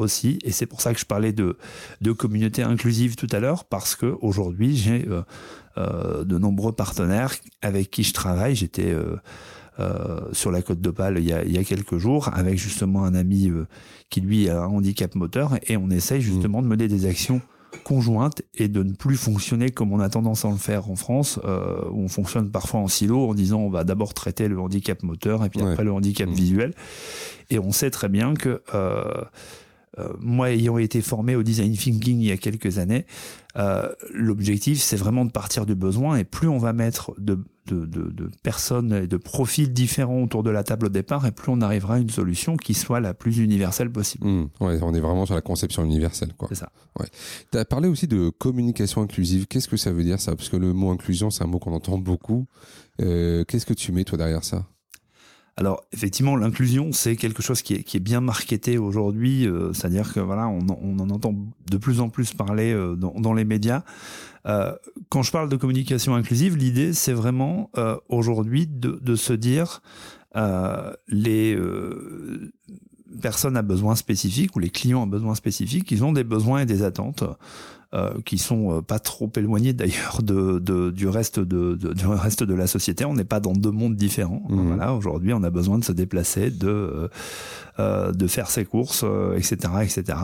aussi, 0.00 0.38
et 0.44 0.50
c'est 0.52 0.66
pour 0.66 0.80
ça 0.80 0.92
que 0.94 1.00
je 1.00 1.04
parlais 1.06 1.32
de, 1.32 1.56
de 2.00 2.12
communauté 2.12 2.62
inclusive 2.62 3.14
tout 3.16 3.28
à 3.32 3.38
l'heure, 3.40 3.64
parce 3.64 3.94
que 3.96 4.16
aujourd'hui 4.20 4.76
j'ai 4.76 5.06
euh, 5.08 5.22
euh, 5.78 6.24
de 6.24 6.38
nombreux 6.38 6.72
partenaires 6.72 7.32
avec 7.62 7.90
qui 7.90 8.02
je 8.02 8.12
travaille. 8.12 8.54
J'étais 8.56 8.92
euh, 8.92 9.16
sur 10.32 10.50
la 10.50 10.60
côte 10.62 10.80
d'Opale 10.80 11.16
il, 11.18 11.24
y 11.24 11.32
a- 11.32 11.42
il 11.44 11.52
y 11.52 11.58
a 11.58 11.64
quelques 11.64 11.96
jours 11.96 12.28
avec 12.34 12.58
justement 12.58 13.04
un 13.04 13.14
ami 13.14 13.50
qui 14.10 14.20
lui 14.20 14.48
a 14.50 14.62
un 14.62 14.66
handicap 14.66 15.14
moteur, 15.14 15.54
et 15.68 15.76
on 15.76 15.88
essaye 15.90 16.20
justement 16.20 16.60
de 16.62 16.66
mener 16.66 16.88
des 16.88 17.06
actions 17.06 17.40
conjointes 17.84 18.42
et 18.56 18.66
de 18.66 18.82
ne 18.82 18.92
plus 18.92 19.16
fonctionner 19.16 19.70
comme 19.70 19.92
on 19.92 20.00
a 20.00 20.08
tendance 20.08 20.44
à 20.44 20.50
le 20.50 20.56
faire 20.56 20.90
en 20.90 20.96
France, 20.96 21.38
euh, 21.44 21.80
où 21.92 22.00
on 22.02 22.08
fonctionne 22.08 22.50
parfois 22.50 22.80
en 22.80 22.88
silo 22.88 23.28
en 23.28 23.32
disant 23.34 23.60
on 23.60 23.70
va 23.70 23.84
d'abord 23.84 24.12
traiter 24.12 24.48
le 24.48 24.58
handicap 24.60 25.02
moteur 25.04 25.44
et 25.44 25.50
puis 25.50 25.62
Ouais. 25.62 25.70
après 25.70 25.84
le 25.84 25.92
handicap 25.92 26.28
Mmh. 26.28 26.32
visuel. 26.34 26.74
Et 27.48 27.58
on 27.60 27.70
sait 27.70 27.90
très 27.92 28.08
bien 28.08 28.34
que 28.34 28.60
euh, 28.74 29.22
moi 30.20 30.50
ayant 30.50 30.78
été 30.78 31.00
formé 31.02 31.34
au 31.36 31.42
design 31.42 31.72
thinking 31.76 32.18
il 32.20 32.26
y 32.26 32.30
a 32.32 32.36
quelques 32.36 32.78
années, 32.78 33.06
euh, 33.56 33.88
l'objectif 34.14 34.80
c'est 34.80 34.96
vraiment 34.96 35.24
de 35.24 35.32
partir 35.32 35.66
du 35.66 35.74
besoin 35.74 36.16
et 36.16 36.24
plus 36.24 36.48
on 36.48 36.58
va 36.58 36.72
mettre 36.72 37.12
de, 37.18 37.38
de, 37.66 37.86
de, 37.86 38.10
de 38.10 38.30
personnes 38.44 38.92
et 38.92 39.06
de 39.08 39.16
profils 39.16 39.72
différents 39.72 40.22
autour 40.22 40.42
de 40.44 40.50
la 40.50 40.62
table 40.62 40.86
au 40.86 40.88
départ 40.90 41.26
et 41.26 41.32
plus 41.32 41.50
on 41.50 41.60
arrivera 41.60 41.94
à 41.94 41.98
une 41.98 42.08
solution 42.10 42.56
qui 42.56 42.74
soit 42.74 43.00
la 43.00 43.14
plus 43.14 43.38
universelle 43.38 43.90
possible. 43.90 44.28
Mhm. 44.28 44.48
Ouais, 44.60 44.78
on 44.82 44.94
est 44.94 45.00
vraiment 45.00 45.26
sur 45.26 45.34
la 45.34 45.40
conception 45.40 45.84
universelle. 45.84 46.34
quoi. 46.38 46.48
C'est 46.48 46.54
ça. 46.56 46.70
Tu 47.50 47.58
as 47.58 47.64
parlé 47.64 47.88
aussi 47.88 48.06
de 48.06 48.30
communication 48.30 49.02
inclusive. 49.02 49.46
Qu'est-ce 49.48 49.68
que 49.68 49.76
ça 49.76 49.92
veut 49.92 50.04
dire 50.04 50.20
ça? 50.20 50.36
Parce 50.36 50.48
que 50.48 50.56
le 50.56 50.72
mot 50.72 50.90
inclusion, 50.90 51.30
c'est 51.30 51.42
un 51.42 51.48
mot 51.48 51.58
qu'on 51.58 51.72
entend 51.72 51.98
beaucoup. 51.98 52.46
Euh, 53.00 53.44
Qu'est-ce 53.44 53.66
que 53.66 53.74
tu 53.74 53.90
mets 53.92 54.04
toi 54.04 54.18
derrière 54.18 54.44
ça? 54.44 54.66
Alors 55.60 55.84
effectivement, 55.92 56.36
l'inclusion, 56.36 56.90
c'est 56.90 57.16
quelque 57.16 57.42
chose 57.42 57.60
qui 57.60 57.74
est, 57.74 57.98
bien 58.00 58.22
marketé 58.22 58.78
aujourd'hui, 58.78 59.46
euh, 59.46 59.74
c'est-à-dire 59.74 60.10
que 60.14 60.18
voilà, 60.18 60.48
on, 60.48 60.60
en- 60.70 61.10
entend 61.10 61.34
de 61.70 61.76
plus 61.76 62.00
en 62.00 62.08
plus 62.08 62.32
parler 62.32 62.72
euh, 62.72 62.96
dans, 62.96 63.34
les 63.34 63.44
médias. 63.44 63.82
Euh, 64.46 64.72
quand 65.10 65.22
je 65.22 65.30
parle 65.30 65.50
de 65.50 65.56
communication 65.56 66.14
inclusive, 66.14 66.56
l'idée, 66.56 66.94
c'est 66.94 67.12
vraiment 67.12 67.70
aujourd'hui 68.08 68.66
de, 68.66 68.98
de 69.02 69.14
se 69.14 69.34
dire 69.34 69.82
les 71.08 71.58
personnes 73.20 73.58
à 73.58 73.62
besoins 73.62 73.96
spécifiques 73.96 74.56
ou 74.56 74.60
les 74.60 74.70
clients 74.70 75.02
à 75.02 75.06
besoins 75.06 75.34
spécifiques, 75.34 75.90
ils 75.90 76.04
ont 76.04 76.12
des 76.12 76.24
besoins 76.24 76.60
et 76.60 76.66
des 76.66 76.82
attentes 76.82 77.22
euh, 77.92 78.20
qui 78.24 78.38
sont 78.38 78.76
euh, 78.78 78.80
pas 78.82 78.98
trop 79.00 79.30
éloignés 79.36 79.72
d'ailleurs 79.72 80.20
de, 80.22 80.58
de- 80.60 80.90
du 80.90 81.08
reste 81.08 81.40
de, 81.40 81.74
de- 81.74 81.92
du 81.92 82.06
reste 82.06 82.44
de 82.44 82.54
la 82.54 82.66
société. 82.68 83.04
On 83.04 83.14
n'est 83.14 83.24
pas 83.24 83.40
dans 83.40 83.52
deux 83.52 83.72
mondes 83.72 83.96
différents. 83.96 84.42
Mhm. 84.48 84.66
Voilà, 84.68 84.94
aujourd'hui, 84.94 85.32
on 85.32 85.42
a 85.42 85.50
besoin 85.50 85.78
de 85.78 85.84
se 85.84 85.92
déplacer, 85.92 86.50
de 86.50 86.68
euh, 86.68 87.08
euh, 87.80 88.12
de 88.12 88.26
faire 88.26 88.50
ses 88.50 88.64
courses, 88.64 89.02
euh, 89.04 89.36
etc., 89.36 89.56
etc. 89.82 90.18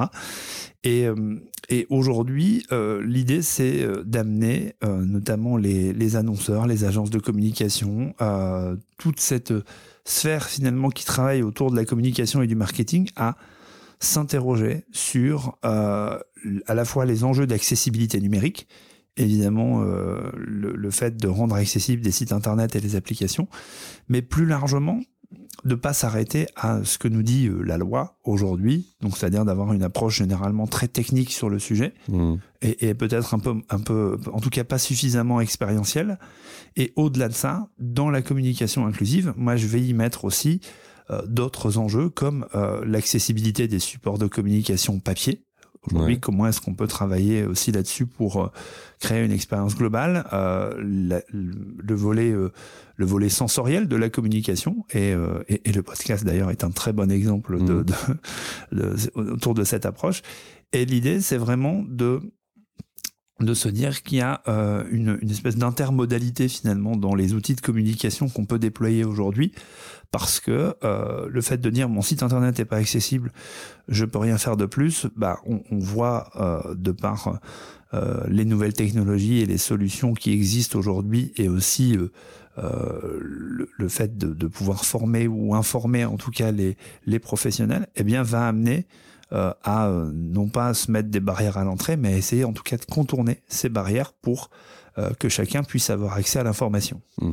Et, 0.85 1.07
et 1.69 1.87
aujourd'hui, 1.91 2.65
euh, 2.71 3.03
l'idée, 3.05 3.43
c'est 3.43 3.85
d'amener 4.05 4.75
euh, 4.85 5.05
notamment 5.05 5.57
les, 5.57 5.93
les 5.93 6.15
annonceurs, 6.15 6.67
les 6.69 6.85
agences 6.85 7.11
de 7.11 7.19
communication, 7.19 8.15
euh, 8.21 8.77
toute 8.99 9.19
cette 9.19 9.53
sphère 10.05 10.45
finalement 10.45 10.91
qui 10.91 11.05
travaille 11.05 11.43
autour 11.43 11.73
de 11.73 11.77
la 11.77 11.85
communication 11.85 12.41
et 12.43 12.47
du 12.47 12.55
marketing 12.55 13.09
à 13.17 13.37
s'interroger 14.01 14.85
sur 14.93 15.59
euh, 15.65 16.19
à 16.67 16.75
la 16.75 16.85
fois 16.85 17.05
les 17.07 17.25
enjeux 17.25 17.47
d'accessibilité 17.47 18.21
numérique, 18.21 18.69
évidemment 19.17 19.83
euh, 19.83 20.31
le, 20.37 20.73
le 20.77 20.91
fait 20.91 21.17
de 21.17 21.29
rendre 21.29 21.55
accessibles 21.57 22.03
des 22.03 22.13
sites 22.13 22.33
internet 22.33 22.77
et 22.77 22.81
des 22.81 22.97
applications, 22.97 23.49
mais 24.09 24.23
plus 24.23 24.47
largement 24.47 25.01
de 25.65 25.75
pas 25.75 25.93
s'arrêter 25.93 26.47
à 26.55 26.85
ce 26.85 26.99
que 26.99 27.09
nous 27.09 27.23
dit 27.23 27.49
euh, 27.49 27.63
la 27.63 27.79
loi 27.79 28.19
aujourd'hui, 28.25 28.95
donc 29.01 29.17
c'est-à-dire 29.17 29.45
d'avoir 29.45 29.73
une 29.73 29.83
approche 29.83 30.19
généralement 30.19 30.67
très 30.67 30.87
technique 30.87 31.33
sur 31.33 31.49
le 31.49 31.59
sujet 31.59 31.95
Mhm. 32.09 32.39
et, 32.63 32.89
et 32.89 32.95
peut-être 32.95 33.35
un 33.35 33.39
peu, 33.41 33.55
un 33.71 33.81
peu, 33.81 34.19
en 34.33 34.39
tout 34.41 34.51
cas 34.51 34.63
pas 34.65 34.79
suffisamment 34.79 35.41
expérientielle. 35.41 36.19
Et 36.77 36.93
au-delà 36.95 37.29
de 37.29 37.35
ça, 37.35 37.69
dans 37.79 38.11
la 38.11 38.23
communication 38.23 38.87
inclusive, 38.87 39.33
moi 39.37 39.57
je 39.57 39.67
vais 39.67 39.81
y 39.83 39.95
mettre 39.95 40.25
aussi 40.27 40.61
d'autres 41.27 41.79
enjeux 41.79 42.09
comme 42.09 42.47
euh, 42.55 42.85
l'accessibilité 42.85 43.69
des 43.69 43.79
supports 43.79 44.19
de 44.19 44.27
communication 44.27 44.99
papier. 45.01 45.43
Aujourd'hui, 45.89 46.15
Ouais. 46.15 46.21
comment 46.21 46.49
est-ce 46.49 46.61
qu'on 46.61 46.75
peut 46.75 46.89
travailler 46.89 47.45
aussi 47.45 47.71
là-dessus 47.71 48.07
pour 48.07 48.43
euh, 48.43 48.49
créer 48.99 49.25
une 49.25 49.31
expérience 49.31 49.77
globale, 49.77 50.27
euh, 50.33 50.75
la- 50.83 51.23
le 51.33 51.95
volet, 51.95 52.33
euh, 52.33 52.51
le 52.97 53.07
volet 53.07 53.29
sensoriel 53.29 53.87
de 53.87 53.95
la 53.95 54.11
communication 54.11 54.85
et, 54.91 55.13
euh, 55.13 55.45
et, 55.49 55.69
et 55.69 55.73
le 55.73 55.83
podcast 55.85 56.25
d'ailleurs 56.25 56.51
est 56.51 56.65
un 56.65 56.71
très 56.73 56.93
bon 56.93 57.09
exemple 57.09 57.59
de, 57.65 57.73
Mhm. 57.73 57.85
de- 58.73 58.97
de- 58.97 59.11
autour 59.33 59.55
de 59.55 59.63
cette 59.63 59.87
approche. 59.87 60.23
Et 60.73 60.85
l'idée, 60.87 61.21
c'est 61.21 61.39
vraiment 61.39 61.85
de 61.89 62.21
de 63.39 63.53
se 63.53 63.69
dire 63.69 64.03
qu'il 64.03 64.17
y 64.17 64.21
a 64.23 64.41
euh, 64.49 64.85
une, 64.91 65.19
une, 65.21 65.31
espèce 65.31 65.57
d'intermodalité 65.59 66.49
finalement 66.49 66.97
dans 66.97 67.15
les 67.15 67.35
outils 67.35 67.55
de 67.55 67.61
communication 67.61 68.31
qu'on 68.31 68.47
peut 68.47 68.59
déployer 68.59 69.05
aujourd'hui, 69.05 69.53
parce 70.11 70.41
que 70.41 70.75
euh, 70.85 71.29
le 71.31 71.41
fait 71.41 71.59
de 71.59 71.71
dire 71.71 71.89
mon 71.89 72.03
site 72.03 72.23
internet 72.23 72.59
n'est 72.59 72.65
pas 72.65 72.77
accessible, 72.77 73.33
je 73.89 74.05
peux 74.05 74.19
rien 74.19 74.39
faire 74.39 74.57
de 74.57 74.67
plus, 74.67 75.07
bah 75.17 75.39
on, 75.47 75.63
on 75.71 75.79
voit 75.79 76.31
euh, 76.37 76.75
de 76.75 76.93
par 76.93 77.41
euh, 77.95 78.25
les 78.29 78.45
nouvelles 78.45 78.75
technologies 78.75 79.41
et 79.41 79.47
les 79.47 79.59
solutions 79.59 80.15
qui 80.15 80.33
existent 80.33 80.79
aujourd'hui, 80.79 81.33
et 81.37 81.49
aussi 81.49 81.97
euh, 82.59 83.19
le, 83.21 83.69
le, 83.77 83.89
fait 83.89 84.17
de, 84.17 84.33
de, 84.33 84.47
pouvoir 84.47 84.85
former 84.85 85.29
ou 85.29 85.55
informer 85.55 86.05
en 86.05 86.17
tout 86.17 86.31
cas 86.31 86.53
les, 86.53 86.77
les 87.05 87.19
professionnels, 87.19 87.87
eh 87.97 88.03
bien 88.03 88.23
va 88.23 88.49
amener 88.49 88.87
euh, 89.33 89.53
à 89.65 89.89
euh, 89.89 90.11
non 90.15 90.49
pas 90.49 90.73
se 90.73 90.89
mettre 90.91 91.09
des 91.09 91.19
barrières 91.19 91.59
à 91.59 91.65
l'entrée, 91.65 91.97
mais 91.97 92.15
à 92.15 92.17
essayer 92.17 92.45
en 92.45 92.53
tout 92.53 92.63
cas 92.63 92.77
de 92.77 92.85
contourner 92.85 93.43
ces 93.49 93.69
barrières 93.69 94.13
pour 94.13 94.51
euh, 94.51 94.55
que 95.19 95.29
chacun 95.29 95.63
puisse 95.63 95.91
avoir 95.91 96.15
accès 96.15 96.39
à 96.39 96.43
l'information. 96.43 97.01
Mmh. 97.21 97.31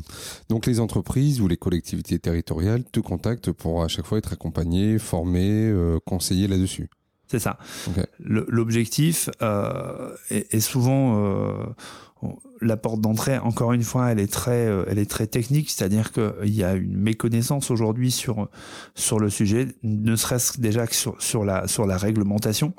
Donc 0.50 0.65
les 0.65 0.79
entreprises 0.79 1.41
ou 1.41 1.48
les 1.48 1.58
collectivités 1.58 2.20
territoriales 2.20 2.84
te 2.84 3.00
contactent 3.00 3.51
pour 3.51 3.84
à 3.84 3.88
chaque 3.88 4.05
fois 4.05 4.17
être 4.17 4.34
accompagnés, 4.34 5.00
formés, 5.00 5.70
euh, 5.70 6.00
conseillés 6.05 6.48
là-dessus. 6.48 6.89
C'est 7.27 7.39
ça. 7.39 7.58
Okay. 7.89 8.03
L'objectif 8.20 9.29
euh, 9.41 10.15
est, 10.29 10.53
est, 10.53 10.60
souvent 10.60 11.74
la 12.62 12.77
porte 12.77 13.01
d'entrée, 13.01 13.38
encore 13.38 13.74
une 13.74 13.84
fois, 13.84 14.12
elle 14.12 14.20
est 14.20 14.32
très, 14.32 14.67
euh, 14.67 14.86
elle 14.88 15.00
est 15.00 15.10
très 15.10 15.27
technique, 15.27 15.70
c'est-à-dire 15.70 16.12
qu'il 16.12 16.53
y 16.53 16.63
a 16.63 16.74
une 16.74 16.98
méconnaissance 16.98 17.72
aujourd'hui 17.72 18.12
sur 18.12 18.50
sur 18.96 19.20
le 19.20 19.29
sujet, 19.29 19.67
ne 19.84 20.15
serait-ce 20.15 20.60
déjà 20.60 20.88
que 20.88 20.96
sur 20.96 21.22
sur 21.22 21.43
la 21.43 21.67
sur 21.67 21.86
la 21.86 21.98
réglementation. 21.98 22.74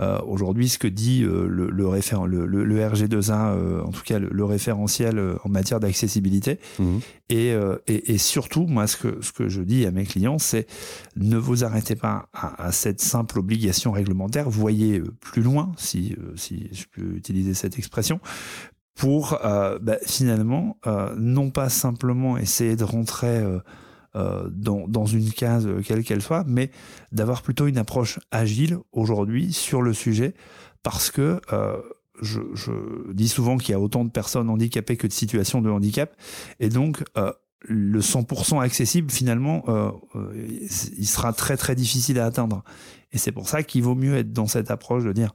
Euh, 0.00 0.18
aujourd'hui, 0.26 0.68
ce 0.68 0.78
que 0.78 0.88
dit 0.88 1.22
euh, 1.22 1.46
le, 1.46 1.70
le, 1.70 1.88
référent, 1.88 2.26
le, 2.26 2.46
le, 2.46 2.64
le 2.64 2.80
RG2A, 2.80 3.54
euh, 3.54 3.82
en 3.82 3.90
tout 3.90 4.02
cas 4.02 4.18
le, 4.18 4.44
référentiel 4.44 5.20
en 5.44 5.48
matière 5.48 5.80
d'accessibilité, 5.80 6.58
mmh. 6.78 6.98
et, 7.28 7.54
et, 7.86 8.12
et, 8.12 8.18
surtout, 8.18 8.66
moi, 8.66 8.86
ce 8.86 8.96
que, 8.96 9.18
ce 9.20 9.32
que 9.32 9.48
je 9.48 9.62
dis 9.62 9.86
à 9.86 9.90
mes 9.90 10.04
clients, 10.04 10.38
c'est 10.38 10.66
ne 11.16 11.36
vous 11.36 11.64
arrêtez 11.64 11.96
pas 11.96 12.28
à, 12.32 12.66
à, 12.66 12.72
cette 12.72 13.00
simple 13.00 13.38
obligation 13.38 13.92
réglementaire, 13.92 14.48
voyez 14.48 15.02
plus 15.20 15.42
loin, 15.42 15.72
si, 15.76 16.16
si 16.36 16.68
je 16.72 16.84
peux 16.90 17.16
utiliser 17.16 17.54
cette 17.54 17.78
expression, 17.78 18.20
pour 19.00 19.38
euh, 19.44 19.78
bah, 19.80 19.96
finalement 20.06 20.76
euh, 20.86 21.14
non 21.16 21.50
pas 21.50 21.70
simplement 21.70 22.36
essayer 22.36 22.76
de 22.76 22.84
rentrer 22.84 23.38
euh 23.38 23.58
dans, 24.14 24.88
dans, 24.88 25.06
une 25.06 25.30
case 25.30 25.68
quelle 25.84 26.02
qu'elle 26.02 26.22
soit, 26.22 26.44
mais 26.46 26.70
d'avoir 27.12 27.42
plutôt 27.42 27.66
une 27.66 27.78
approche 27.78 28.18
agile 28.30 28.78
aujourd'hui 28.92 29.52
sur 29.52 29.82
le 29.82 29.92
sujet, 29.92 30.34
parce 30.82 31.10
que 31.10 31.40
euh, 31.52 31.76
je, 32.20 32.40
je, 32.54 32.72
dis 33.12 33.28
souvent 33.28 33.56
qu'il 33.56 33.72
y 33.72 33.74
a 33.74 33.80
autant 33.80 34.04
de 34.04 34.10
personnes 34.10 34.50
handicapées 34.50 34.96
que 34.96 35.06
de 35.06 35.12
situations 35.12 35.60
de 35.60 35.70
handicap, 35.70 36.16
et 36.58 36.68
donc 36.68 37.04
euh, 37.16 37.32
le 37.62 38.00
100% 38.00 38.62
accessible, 38.62 39.10
finalement, 39.10 39.64
il 40.34 41.06
sera 41.06 41.34
très 41.34 41.58
très 41.58 41.74
difficile 41.74 42.18
à 42.18 42.24
atteindre. 42.24 42.64
Et 43.12 43.18
c'est 43.18 43.32
pour 43.32 43.48
ça 43.50 43.62
qu'il 43.62 43.82
vaut 43.82 43.94
mieux 43.94 44.16
être 44.16 44.32
dans 44.32 44.46
cette 44.46 44.70
approche 44.70 45.04
de 45.04 45.12
dire 45.12 45.34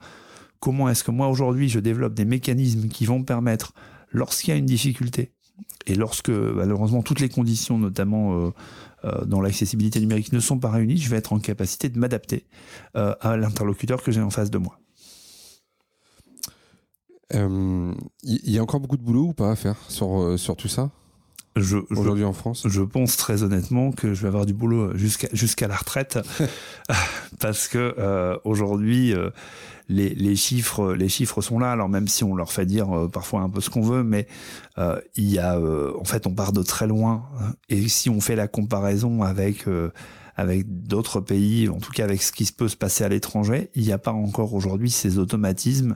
comment 0.60 0.90
est-ce 0.90 1.04
que 1.04 1.12
moi 1.12 1.28
aujourd'hui 1.28 1.70
je 1.70 1.80
développe 1.80 2.16
des 2.16 2.26
mécanismes 2.26 2.88
qui 2.88 3.06
vont 3.06 3.20
me 3.20 3.26
permettre, 3.26 3.74
lorsqu'il 4.10 4.52
y 4.52 4.54
a 4.54 4.58
une 4.58 4.66
difficulté, 4.66 5.35
et 5.88 5.96
lorsque 5.96 6.30
malheureusement 6.30 7.04
toutes 7.04 7.20
les 7.20 7.30
conditions, 7.30 7.78
notamment 7.78 8.40
euh, 8.40 8.52
euh, 9.06 9.26
dans 9.26 9.42
l'accessibilité 9.42 10.00
numérique, 10.00 10.34
ne 10.34 10.40
sont 10.40 10.60
pas 10.60 10.72
réunies, 10.72 10.98
je 10.98 11.10
vais 11.10 11.18
être 11.18 11.34
en 11.34 11.40
capacité 11.40 11.90
de 11.90 12.00
m'adapter 12.00 12.46
euh, 12.96 13.14
à 13.22 13.38
l'interlocuteur 13.38 14.02
que 14.02 14.12
j'ai 14.12 14.22
en 14.22 14.30
face 14.30 14.50
de 14.50 14.58
moi. 14.58 14.80
Il 17.34 17.40
euh, 17.40 17.94
y 18.24 18.58
a 18.58 18.64
encore 18.64 18.80
beaucoup 18.80 18.98
de 18.98 19.04
boulot 19.04 19.28
ou 19.28 19.34
pas 19.34 19.52
à 19.52 19.56
faire 19.56 19.78
sur, 19.90 20.38
sur 20.40 20.56
tout 20.56 20.68
ça 20.68 20.92
aujourd'hui 21.92 22.24
en 22.24 22.34
France? 22.34 22.68
Je 22.68 22.82
pense 22.82 23.18
très 23.18 23.44
honnêtement 23.44 23.92
que 23.92 24.14
je 24.14 24.22
vais 24.22 24.28
avoir 24.28 24.46
du 24.46 24.54
boulot 24.54 24.96
jusqu'à 24.98 25.28
jusqu'à 25.34 25.68
la 25.68 25.76
retraite 25.76 26.20
parce 27.40 27.68
que 27.68 27.96
euh, 27.98 28.38
aujourd'hui 28.44 29.14
euh, 29.14 29.30
les, 29.88 30.14
les 30.16 30.36
chiffres 30.36 30.94
les 30.94 31.10
chiffres 31.10 31.42
sont 31.42 31.60
là. 31.60 31.72
Alors 31.72 31.90
même 31.90 32.08
si 32.08 32.24
on 32.24 32.36
leur 32.36 32.52
fait 32.52 32.66
dire 32.66 32.96
euh, 32.96 33.08
parfois 33.08 33.42
un 33.42 33.50
peu 33.50 33.62
ce 33.62 33.70
qu'on 33.70 33.82
veut, 33.82 34.04
mais 34.04 34.28
euh, 34.78 35.00
il 35.16 35.30
y 35.30 35.40
a 35.40 35.60
en 35.60 36.06
fait 36.06 36.28
on 36.28 36.34
part 36.34 36.52
de 36.52 36.64
très 36.64 36.88
loin 36.88 37.24
et 37.70 37.88
si 37.88 38.10
on 38.10 38.22
fait 38.22 38.36
la 38.36 38.48
comparaison 38.48 39.24
avec 39.24 39.66
avec 40.36 40.66
d'autres 40.84 41.22
pays, 41.22 41.70
en 41.70 41.80
tout 41.80 41.92
cas 41.92 42.04
avec 42.04 42.22
ce 42.22 42.32
qui 42.32 42.52
peut 42.52 42.68
se 42.68 42.76
passer 42.76 43.04
à 43.04 43.10
l'étranger, 43.10 43.70
il 43.74 43.84
n'y 43.84 43.92
a 43.92 43.98
pas 43.98 44.12
encore 44.12 44.54
aujourd'hui 44.54 44.90
ces 44.90 45.18
automatismes 45.18 45.96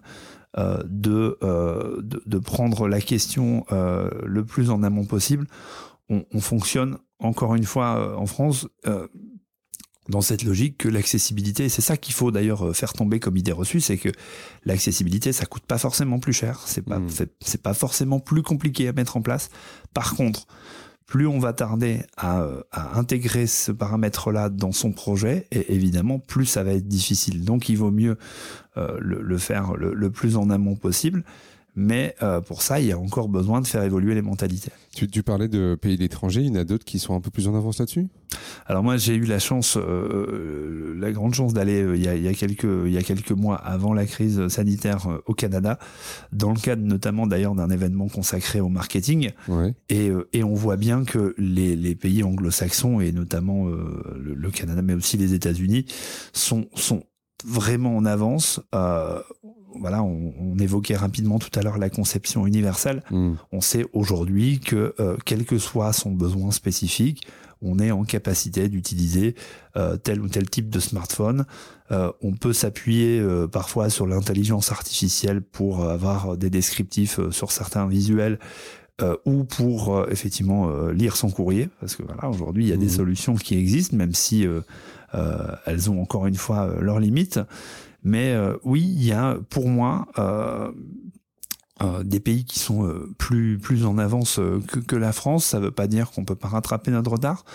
euh, 0.58 0.82
de, 0.86 1.38
euh, 1.44 2.02
de, 2.02 2.24
de, 2.26 2.38
prendre 2.40 2.88
la 2.88 3.02
question 3.02 3.66
euh, 3.72 4.10
le 4.26 4.44
plus 4.44 4.72
en 4.72 4.82
amont 4.82 5.06
possible. 5.06 5.46
On, 6.10 6.26
on 6.34 6.40
fonctionne 6.40 6.98
encore 7.20 7.54
une 7.54 7.66
fois 7.66 8.18
en 8.18 8.26
France 8.26 8.68
dans 10.10 10.22
cette 10.22 10.44
logique 10.44 10.78
que 10.78 10.90
l'accessibilité, 10.90 11.70
c'est 11.70 11.82
ça 11.82 11.98
qu'il 11.98 12.14
faut 12.14 12.32
d'ailleurs 12.32 12.76
faire 12.76 12.94
tomber 12.94 13.20
comme 13.20 13.38
idée 13.38 13.52
reçue, 13.52 13.80
c'est 13.80 13.98
que 13.98 14.10
l'accessibilité, 14.66 15.32
ça 15.32 15.46
coûte 15.46 15.64
pas 15.64 15.78
forcément 15.78 16.20
plus 16.20 16.34
cher, 16.34 16.62
c'est 16.66 16.82
pas, 16.82 17.00
mmh. 17.00 17.10
c'est 17.40 17.62
pas 17.62 17.74
forcément 17.74 18.20
plus 18.20 18.42
compliqué 18.42 18.88
à 18.88 18.94
mettre 18.94 19.18
en 19.18 19.22
place. 19.22 19.50
Par 19.94 20.16
contre, 20.16 20.48
plus 21.10 21.26
on 21.26 21.40
va 21.40 21.54
tarder 21.54 22.02
à, 22.18 22.46
à 22.72 23.00
intégrer 23.00 23.48
ce 23.48 23.72
paramètre-là 23.72 24.50
dans 24.50 24.72
son 24.72 24.92
projet, 24.92 25.48
et 25.52 25.74
évidemment, 25.74 26.20
plus 26.20 26.46
ça 26.46 26.64
va 26.64 26.74
être 26.74 26.88
difficile. 26.88 27.44
Donc, 27.44 27.68
il 27.68 27.78
vaut 27.78 27.90
mieux 27.90 28.18
euh, 28.78 28.96
le, 29.00 29.22
le, 29.22 29.38
faire 29.40 29.74
le, 29.74 29.94
le, 29.94 30.12
plus 30.12 30.38
en 30.38 30.52
amont 30.52 30.76
possible. 30.76 31.24
Mais 31.80 32.14
euh, 32.22 32.42
pour 32.42 32.62
ça, 32.62 32.82
il 32.82 32.88
y 32.88 32.92
a 32.92 33.00
encore 33.00 33.30
besoin 33.30 33.62
de 33.62 33.68
faire 33.68 33.84
évoluer 33.84 34.14
les 34.14 34.22
mentalités. 34.22 34.72
Tu, 34.94 35.08
tu 35.08 35.24
parlais 35.24 35.48
de 35.48 35.78
pays 35.82 35.96
d'étrangers, 35.96 36.42
il 36.42 36.48
y 36.48 36.52
en 36.52 36.56
a 36.56 36.66
d'autres 36.66 36.84
qui 36.84 37.00
sont 37.00 37.16
un 37.16 37.22
peu 37.22 37.32
plus 37.32 37.48
en 37.48 37.56
avance 37.56 37.80
là-dessus? 37.80 38.08
Alors 38.66 38.84
moi, 38.84 38.98
j'ai 38.98 39.16
eu 39.16 39.24
la 39.24 39.40
chance, 39.40 39.78
euh, 39.78 40.94
la 41.00 41.14
grande 41.14 41.34
chance 41.34 41.54
d'aller 41.54 41.82
euh, 41.82 41.96
il, 41.96 42.04
y 42.04 42.28
a 42.28 42.34
quelques, 42.34 42.68
il 42.86 42.92
y 42.92 42.98
a 42.98 43.02
quelques 43.02 43.32
mois 43.32 43.56
avant 43.56 43.94
la 43.94 44.06
crise 44.06 44.50
sanitaire 44.50 45.08
euh, 45.08 45.24
au 45.26 45.34
Canada, 45.34 45.80
dans 46.34 46.52
le 46.52 46.60
cadre 46.60 46.84
notamment 46.84 47.28
d'ailleurs 47.28 47.56
d'un 47.56 47.70
événement 47.70 48.10
consacré 48.10 48.60
au 48.60 48.68
marketing. 48.68 49.32
Ouais. 49.48 49.74
Et, 49.88 50.10
euh, 50.10 50.28
et 50.34 50.44
on 50.44 50.56
voit 50.56 50.76
bien 50.76 51.06
que 51.06 51.34
les, 51.38 51.78
les 51.78 51.96
pays 51.96 52.24
anglo-saxons, 52.24 53.00
et 53.00 53.14
notamment 53.14 53.68
le, 53.68 54.34
le, 54.36 54.52
Canada, 54.52 54.82
mais 54.82 54.96
aussi 54.96 55.16
les 55.16 55.34
États-Unis, 55.34 55.86
sont, 56.34 56.68
sont 56.76 57.04
vraiment 57.46 57.96
en 57.96 58.06
avance. 58.06 58.60
Euh, 58.76 59.22
voilà, 59.76 60.04
on, 60.04 60.34
on, 60.40 60.58
évoquait 60.58 60.96
rapidement 60.96 61.40
tout 61.40 61.52
à 61.58 61.62
l'heure 61.62 61.78
la 61.78 61.90
conception 61.90 62.48
universelle. 62.48 63.04
Mm. 63.12 63.34
On 63.52 63.62
sait 63.62 63.86
aujourd'hui 63.94 64.60
que 64.60 64.94
euh, 65.00 65.18
quel 65.26 65.46
que 65.46 65.58
soit 65.58 65.94
son 65.94 66.12
besoin 66.12 66.52
spécifique, 66.52 67.28
on 67.62 67.80
est 67.80 67.92
en 67.92 68.04
capacité 68.04 68.70
d'utiliser 68.70 69.36
euh, 69.76 69.98
tel 69.98 70.22
ou 70.22 70.30
tel 70.30 70.50
type 70.50 70.70
de 70.70 70.80
smartphone. 70.80 71.46
Euh, 71.92 72.12
on 72.22 72.34
peut 72.34 72.54
s'appuyer 72.54 73.20
euh, 73.20 73.48
parfois 73.48 73.90
sur 73.90 74.06
l'intelligence 74.06 74.72
artificielle 74.72 75.42
pour 75.42 75.86
avoir 75.86 76.38
des 76.38 76.50
descriptifs 76.50 77.20
euh, 77.20 77.32
sur 77.32 77.52
certains 77.52 77.88
visuels. 77.88 78.40
ou 79.26 79.46
pour 79.46 80.12
effectivement 80.12 80.90
lire 80.90 81.16
son 81.16 81.30
courrier, 81.32 81.70
parce 81.80 81.96
que 81.96 82.04
voilà, 82.04 82.28
aujourd'hui 82.28 82.66
il 82.66 82.70
y 82.70 82.74
a 82.74 82.76
mmh. 82.76 82.80
des 82.80 82.90
solutions 82.90 83.36
qui 83.36 83.58
existent, 83.58 83.96
même 83.96 84.14
si 84.14 84.46
elles 85.66 85.90
ont 85.90 86.02
encore 86.02 86.28
une 86.28 86.36
fois 86.36 86.76
leurs 86.82 87.00
limites. 87.00 87.40
Mais 88.04 88.34
euh, 88.34 88.56
oui, 88.64 88.82
il 88.82 89.04
y 89.04 89.12
a 89.12 89.38
pour 89.50 89.68
moi 89.68 90.08
euh, 90.18 90.72
euh, 91.82 92.04
des 92.04 92.20
pays 92.20 92.44
qui 92.44 92.60
sont 92.60 92.86
euh, 92.86 93.10
plus 93.18 93.58
plus 93.58 93.86
en 93.86 93.98
avance 93.98 94.40
euh, 94.40 94.62
que, 94.68 94.80
que 94.80 94.96
la 94.98 95.14
France. 95.14 95.46
Ça 95.46 95.60
ne 95.60 95.66
veut 95.66 95.72
pas 95.72 95.88
dire 95.88 96.12
qu'on 96.12 96.26
peut 96.26 96.36
pas 96.36 96.50
rattraper 96.50 96.92
notre 96.92 97.12
retard. 97.12 97.46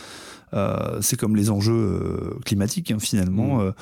c'est 1.00 1.18
comme 1.18 1.36
les 1.36 1.50
enjeux 1.50 2.38
climatiques 2.44 2.90
hein, 2.90 2.98
finalement. 3.00 3.58
Mmh. 3.58 3.72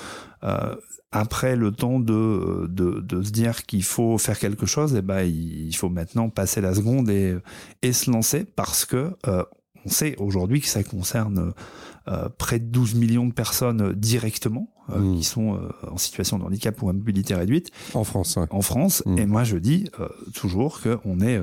après 1.13 1.55
le 1.55 1.71
temps 1.71 2.01
de, 2.01 2.67
de, 2.71 3.01
de 3.01 3.23
se 3.23 3.31
dire 3.31 3.67
qu'il 3.67 3.85
faut 3.85 4.17
faire 4.17 4.39
quelque 4.39 4.65
chose, 4.65 4.95
et 4.95 4.99
eh 4.99 5.03
ben 5.03 5.23
il 5.23 5.77
faut 5.77 5.91
maintenant 5.91 6.31
passer 6.31 6.63
la 6.63 6.75
seconde 6.75 7.11
et, 7.11 7.37
et 7.83 7.93
se 7.93 8.11
lancer 8.11 8.45
parce 8.45 8.87
que 8.87 9.13
on 9.85 9.89
sait 9.89 10.17
aujourd'hui 10.19 10.61
que 10.61 10.69
ça 10.69 10.83
concerne 10.83 11.39
euh, 11.39 11.51
près 12.39 12.59
de 12.59 12.65
12 12.65 12.95
millions 12.95 13.27
de 13.27 13.33
personnes 13.33 13.93
directement 13.93 14.73
euh, 14.91 14.99
mmh. 14.99 15.17
qui 15.17 15.25
sont 15.25 15.55
euh, 15.55 15.69
en 15.89 15.97
situation 15.97 16.39
de 16.39 16.45
handicap 16.45 16.81
ou 16.83 16.89
à 16.89 16.93
mobilité 16.93 17.35
réduite. 17.35 17.71
En 17.95 18.03
France. 18.03 18.37
Ouais. 18.37 18.47
En 18.51 18.63
France. 18.63 19.03
Mmh. 19.07 19.19
Et 19.19 19.27
moi, 19.27 19.45
je 19.45 19.57
dis 19.57 19.89
euh, 20.01 20.09
toujours 20.35 20.81
qu'on 20.81 21.21
est 21.21 21.41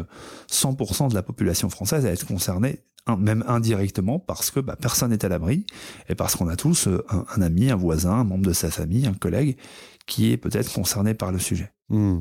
100% 0.51 1.09
de 1.09 1.15
la 1.15 1.23
population 1.23 1.69
française 1.69 2.05
à 2.05 2.11
être 2.11 2.25
concernée 2.25 2.79
même 3.17 3.43
indirectement 3.47 4.19
parce 4.19 4.51
que 4.51 4.59
bah, 4.59 4.75
personne 4.79 5.09
n'est 5.09 5.25
à 5.25 5.29
l'abri 5.29 5.65
et 6.09 6.15
parce 6.15 6.35
qu'on 6.35 6.47
a 6.47 6.55
tous 6.55 6.87
un, 6.87 7.25
un, 7.35 7.41
ami, 7.41 7.71
un 7.71 7.75
voisin, 7.75 8.11
un 8.11 8.23
membre 8.23 8.45
de 8.45 8.53
sa 8.53 8.69
famille, 8.69 9.07
un 9.07 9.13
collègue 9.13 9.57
qui 10.05 10.31
est 10.31 10.37
peut-être 10.37 10.71
concerné 10.71 11.15
par 11.15 11.31
le 11.31 11.39
sujet. 11.39 11.71
Mmh. 11.89 12.19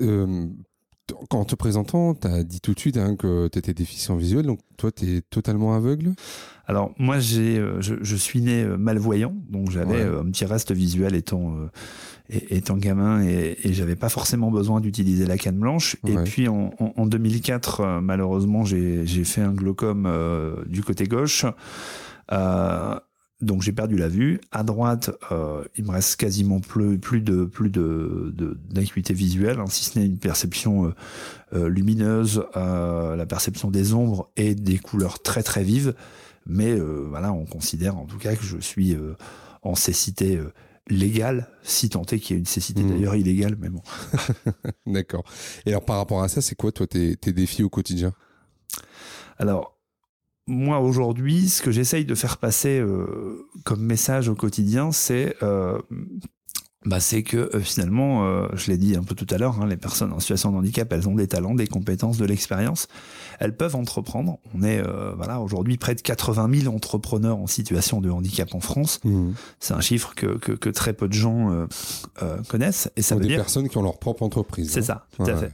Euh, 0.00 0.46
en 1.30 1.44
te 1.44 1.54
présentant, 1.54 2.14
tu 2.14 2.26
as 2.26 2.42
dit 2.42 2.60
tout 2.60 2.74
de 2.74 2.80
suite 2.80 2.96
hein, 2.96 3.16
que 3.16 3.48
tu 3.48 3.58
étais 3.58 3.74
déficient 3.74 4.16
visuel, 4.16 4.46
donc 4.46 4.60
toi, 4.76 4.90
tu 4.92 5.16
es 5.16 5.20
totalement 5.22 5.74
aveugle? 5.74 6.12
Alors, 6.66 6.92
moi, 6.98 7.18
j'ai, 7.18 7.58
euh, 7.58 7.80
je, 7.80 8.16
suis 8.16 8.40
né 8.40 8.62
euh, 8.62 8.76
malvoyant, 8.76 9.34
donc 9.50 9.70
j'avais 9.70 10.02
un 10.02 10.24
petit 10.30 10.44
reste 10.44 10.72
visuel 10.72 11.14
étant, 11.14 11.56
étant 12.28 12.76
gamin 12.76 13.22
et, 13.24 13.58
et 13.64 13.72
j'avais 13.72 13.96
pas 13.96 14.08
forcément 14.08 14.50
besoin 14.50 14.80
d'utiliser 14.80 15.26
la 15.26 15.36
canne 15.36 15.58
blanche. 15.58 15.96
Et 16.06 16.16
puis, 16.16 16.48
en, 16.48 17.06
2004, 17.06 18.00
malheureusement, 18.00 18.64
j'ai, 18.64 19.04
fait 19.24 19.42
un 19.42 19.52
glaucome 19.52 20.08
du 20.66 20.82
côté 20.82 21.04
gauche. 21.04 21.44
Euh, 22.32 22.98
donc 23.42 23.60
j'ai 23.62 23.72
perdu 23.72 23.96
la 23.96 24.08
vue. 24.08 24.40
À 24.52 24.62
droite, 24.62 25.10
euh, 25.32 25.64
il 25.76 25.84
me 25.84 25.90
reste 25.90 26.16
quasiment 26.16 26.60
plus, 26.60 26.98
plus 26.98 27.20
de 27.20 27.44
plus 27.44 27.70
de 27.70 28.32
d'acuité 28.70 29.12
visuelle, 29.12 29.58
hein, 29.58 29.66
si 29.68 29.84
ce 29.84 29.98
n'est 29.98 30.06
une 30.06 30.18
perception 30.18 30.86
euh, 30.86 30.94
euh, 31.54 31.68
lumineuse, 31.68 32.44
la 32.54 33.26
perception 33.26 33.70
des 33.70 33.92
ombres 33.92 34.30
et 34.36 34.54
des 34.54 34.78
couleurs 34.78 35.20
très 35.20 35.42
très 35.42 35.64
vives. 35.64 35.94
Mais 36.46 36.74
voilà, 36.74 37.32
on 37.32 37.44
considère 37.44 37.96
en 37.96 38.04
tout 38.04 38.18
cas 38.18 38.34
que 38.34 38.42
je 38.42 38.58
suis 38.58 38.96
en 39.62 39.76
cécité 39.76 40.40
légale, 40.88 41.48
si 41.62 41.88
tant 41.88 42.02
est 42.02 42.18
qu'il 42.18 42.34
y 42.34 42.36
ait 42.36 42.40
une 42.40 42.46
cécité 42.46 42.82
mmh. 42.82 42.90
d'ailleurs 42.90 43.14
illégale, 43.14 43.56
mais 43.60 43.68
bon. 43.68 43.82
D'accord. 44.86 45.24
Et 45.66 45.70
alors 45.70 45.84
par 45.84 45.98
rapport 45.98 46.22
à 46.22 46.28
ça, 46.28 46.40
c'est 46.40 46.56
quoi 46.56 46.72
toi 46.72 46.88
tes, 46.88 47.16
tes 47.16 47.32
défis 47.32 47.62
au 47.62 47.68
quotidien? 47.68 48.12
Alors 49.38 49.71
moi 50.52 50.80
aujourd'hui, 50.80 51.48
ce 51.48 51.62
que 51.62 51.70
j'essaye 51.70 52.04
de 52.04 52.14
faire 52.14 52.36
passer 52.36 52.78
euh, 52.78 53.48
comme 53.64 53.82
message 53.82 54.28
au 54.28 54.34
quotidien, 54.34 54.92
c'est 54.92 55.34
euh, 55.42 55.78
bah, 56.84 57.00
c'est 57.00 57.22
que 57.22 57.36
euh, 57.54 57.60
finalement, 57.60 58.46
je 58.54 58.70
l'ai 58.70 58.76
dit 58.76 58.96
un 58.96 59.02
peu 59.02 59.14
tout 59.14 59.26
à 59.30 59.38
l'heure, 59.38 59.60
hein, 59.60 59.66
les 59.66 59.76
personnes 59.76 60.12
en 60.12 60.20
situation 60.20 60.52
de 60.52 60.58
handicap, 60.58 60.92
elles 60.92 61.08
ont 61.08 61.14
des 61.14 61.28
talents, 61.28 61.54
des 61.54 61.66
compétences, 61.66 62.18
de 62.18 62.26
l'expérience. 62.26 62.86
Elles 63.40 63.56
peuvent 63.56 63.76
entreprendre. 63.76 64.38
On 64.54 64.62
est 64.62 64.82
voilà 65.16 65.40
aujourd'hui 65.40 65.78
près 65.78 65.94
de 65.94 66.02
80 66.02 66.60
000 66.62 66.74
entrepreneurs 66.74 67.38
en 67.38 67.46
situation 67.46 68.00
de 68.00 68.10
handicap 68.10 68.54
en 68.54 68.60
France. 68.60 69.00
Mmh. 69.04 69.30
C'est 69.58 69.74
un 69.74 69.80
chiffre 69.80 70.14
que, 70.14 70.26
que, 70.36 70.70
très 70.70 70.92
peu 70.92 71.08
de 71.08 71.14
gens 71.14 71.66
connaissent. 72.48 72.90
Et 72.96 73.02
ça 73.02 73.14
veut 73.14 73.22
des 73.22 73.36
personnes 73.36 73.68
qui 73.68 73.78
ont 73.78 73.82
leur 73.82 73.98
propre 73.98 74.22
entreprise. 74.22 74.70
C'est 74.70 74.80
hein. 74.80 74.82
ça, 74.82 75.06
tout 75.16 75.30
à 75.30 75.36
fait. 75.36 75.52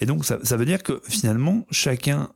Et 0.00 0.06
donc 0.06 0.24
ça, 0.24 0.38
ça, 0.42 0.56
veut 0.56 0.66
dire 0.66 0.82
que 0.82 1.00
finalement, 1.08 1.64
chacun 1.70 2.28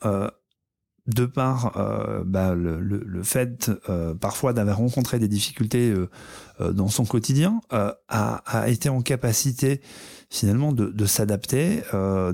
de 1.06 1.26
par 1.26 1.76
euh, 1.76 2.22
bah, 2.24 2.54
le, 2.54 3.22
fait 3.22 3.70
euh, 3.88 4.14
parfois 4.14 4.52
d'avoir 4.52 4.78
rencontré 4.78 5.18
des 5.18 5.28
difficultés 5.28 5.92
euh, 5.92 6.72
dans 6.72 6.88
son 6.88 7.04
quotidien, 7.04 7.60
a, 7.70 8.68
été 8.68 8.88
en 8.88 9.00
capacité 9.00 9.80
finalement 10.28 10.72
de, 10.72 11.06
s'adapter, 11.06 11.82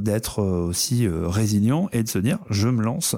d'être 0.01 0.43
aussi 0.43 1.07
résilient 1.09 1.89
et 1.93 2.03
de 2.03 2.09
se 2.09 2.19
dire 2.19 2.39
je 2.51 2.69
me 2.69 2.83
lance. 2.83 3.17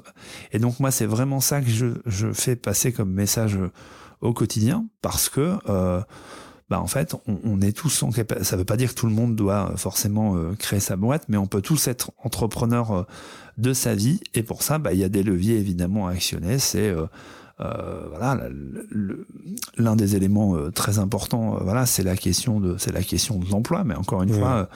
Et 0.52 0.58
donc 0.58 0.80
moi 0.80 0.90
c'est 0.90 1.06
vraiment 1.06 1.40
ça 1.40 1.62
que 1.62 1.70
je, 1.70 2.32
fais 2.32 2.56
passer 2.56 2.92
comme 2.92 3.10
message 3.10 3.58
au 4.20 4.34
quotidien 4.34 4.86
parce 5.00 5.30
que 5.30 5.56
bah 6.70 6.80
en 6.80 6.86
fait, 6.86 7.16
on, 7.26 7.60
est 7.62 7.72
tous 7.72 8.02
en 8.02 8.10
capacité. 8.10 8.44
Ça 8.44 8.56
veut 8.56 8.64
pas 8.64 8.76
dire 8.76 8.90
que 8.90 8.94
tout 8.94 9.06
le 9.06 9.12
monde 9.12 9.34
doit 9.34 9.72
forcément 9.76 10.36
créer 10.58 10.80
sa 10.80 10.96
boîte, 10.96 11.24
mais 11.28 11.38
on 11.38 11.46
peut 11.46 11.62
tous 11.62 11.88
être 11.88 12.12
entrepreneur 12.22 13.06
de 13.58 13.72
sa 13.72 13.94
vie. 13.94 14.20
Et 14.34 14.42
pour 14.42 14.62
ça, 14.62 14.78
bah, 14.78 14.92
il 14.94 15.00
y 15.00 15.04
a 15.04 15.08
des 15.08 15.22
leviers 15.22 15.56
évidemment 15.58 16.06
à 16.06 16.12
actionner. 16.12 16.58
C'est 16.58 16.88
euh, 16.88 17.02
euh, 17.02 17.06
voilà 17.60 18.38
l'un 19.76 19.96
des 19.96 20.14
éléments 20.14 20.54
euh, 20.54 20.70
très 20.70 20.98
importants 20.98 21.56
euh, 21.56 21.60
voilà 21.62 21.86
c'est 21.86 22.04
la 22.04 22.16
question 22.16 22.60
de 22.60 22.76
c'est 22.78 22.92
la 22.92 23.02
question 23.02 23.38
de 23.38 23.50
l'emploi 23.50 23.82
mais 23.84 23.96
encore 23.96 24.22
une 24.22 24.32
fois 24.32 24.68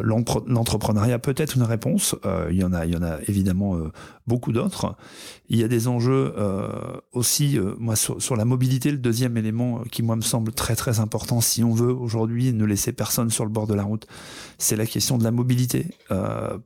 l'entrepreneuriat 0.00 1.18
peut 1.18 1.34
être 1.36 1.56
une 1.56 1.62
réponse. 1.62 2.16
Il 2.50 2.56
y 2.56 2.64
en 2.64 2.72
a 2.72 2.86
il 2.86 2.94
y 2.94 2.96
en 2.96 3.02
a 3.02 3.18
évidemment 3.28 3.76
beaucoup 4.26 4.50
d'autres. 4.50 4.96
Il 5.50 5.58
y 5.58 5.64
a 5.64 5.68
des 5.68 5.88
enjeux 5.88 6.34
aussi 7.12 7.58
moi 7.78 7.94
sur, 7.94 8.20
sur, 8.22 8.34
la 8.34 8.46
mobilité 8.46 8.90
le 8.90 8.96
deuxième 8.96 9.36
élément 9.36 9.80
qui 9.92 10.02
moi 10.02 10.16
me 10.16 10.22
semble 10.22 10.52
très 10.52 10.74
très 10.74 11.00
important 11.00 11.42
si 11.42 11.62
on 11.62 11.74
veut 11.74 11.92
aujourd'hui 11.92 12.54
ne 12.54 12.64
laisser 12.64 12.92
personne 12.92 13.28
sur 13.28 13.44
le 13.44 13.50
bord 13.50 13.66
de 13.66 13.74
la 13.74 13.82
route 13.82 14.06
c'est 14.56 14.76
la 14.76 14.86
question 14.86 15.18
de 15.18 15.24
la 15.24 15.30
mobilité. 15.30 15.86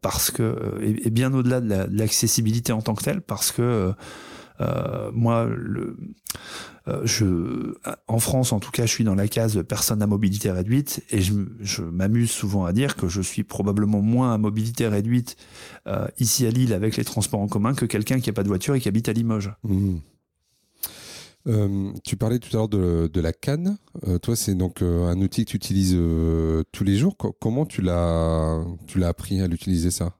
Parce 0.00 0.30
que 0.30 0.78
et, 0.80 1.10
bien 1.10 1.34
au-delà 1.34 1.60
de 1.60 1.88
l'accessibilité 1.90 2.72
en 2.72 2.82
tant 2.82 2.94
que 2.94 3.02
telle 3.02 3.20
parce 3.20 3.52
que 3.52 3.62
euh, 3.62 3.92
moi, 5.12 5.44
le, 5.44 5.96
euh, 6.88 7.02
je, 7.04 7.74
en 8.06 8.18
France, 8.18 8.52
en 8.52 8.60
tout 8.60 8.70
cas, 8.70 8.86
je 8.86 8.90
suis 8.90 9.04
dans 9.04 9.14
la 9.14 9.28
case 9.28 9.62
personne 9.68 10.02
à 10.02 10.06
mobilité 10.06 10.50
réduite 10.50 11.02
et 11.10 11.20
je, 11.20 11.82
m'amuse 11.82 12.30
souvent 12.30 12.64
à 12.64 12.72
dire 12.72 12.96
que 12.96 13.08
je 13.08 13.20
suis 13.20 13.44
probablement 13.44 14.00
moins 14.00 14.32
à 14.32 14.38
mobilité 14.38 14.86
réduite 14.88 15.36
euh, 15.86 16.06
ici 16.18 16.46
à 16.46 16.50
Lille 16.50 16.72
avec 16.72 16.96
les 16.96 17.04
transports 17.04 17.40
en 17.40 17.48
commun 17.48 17.74
que 17.74 17.84
quelqu'un 17.84 18.20
qui 18.20 18.28
n'a 18.30 18.32
pas 18.32 18.42
de 18.42 18.48
voiture 18.48 18.74
et 18.74 18.80
qui 18.80 18.88
habite 18.88 19.08
à 19.08 19.12
Limoges. 19.12 19.52
Mmh. 19.64 19.96
Euh, 21.46 21.92
tu 22.04 22.16
parlais 22.16 22.38
tout 22.38 22.50
à 22.52 22.56
l'heure 22.56 22.68
de, 22.68 23.20
la 23.20 23.32
canne. 23.32 23.78
Euh, 24.06 24.18
toi, 24.18 24.36
c'est 24.36 24.54
donc 24.54 24.82
euh, 24.82 25.06
un 25.06 25.20
outil 25.20 25.44
que 25.44 25.50
tu 25.50 25.56
utilises 25.56 25.96
tous 26.72 26.84
les 26.84 26.96
jours. 26.96 27.16
comment 27.16 27.64
tu 27.64 27.80
l'as, 27.80 28.64
tu 28.86 28.98
l'as 28.98 29.08
appris 29.08 29.40
à 29.40 29.46
l'utiliser 29.46 29.90
ça? 29.90 30.14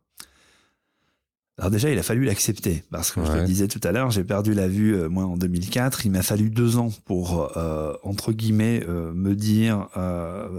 Alors 1.58 1.72
déjà, 1.72 1.90
il 1.90 1.98
a 1.98 2.04
fallu 2.04 2.24
l'accepter 2.24 2.84
parce 2.92 3.10
que 3.10 3.24
je 3.24 3.32
le 3.32 3.42
disais 3.42 3.66
tout 3.66 3.80
à 3.82 3.90
l'heure, 3.90 4.12
j'ai 4.12 4.22
perdu 4.22 4.54
la 4.54 4.68
vue 4.68 4.94
euh, 4.94 5.08
moi 5.08 5.24
en 5.24 5.36
2004. 5.36 6.06
Il 6.06 6.12
m'a 6.12 6.22
fallu 6.22 6.50
deux 6.50 6.76
ans 6.76 6.90
pour 7.04 7.52
euh, 7.56 7.94
entre 8.04 8.30
guillemets 8.30 8.84
euh, 8.88 9.12
me 9.12 9.34
dire, 9.34 9.88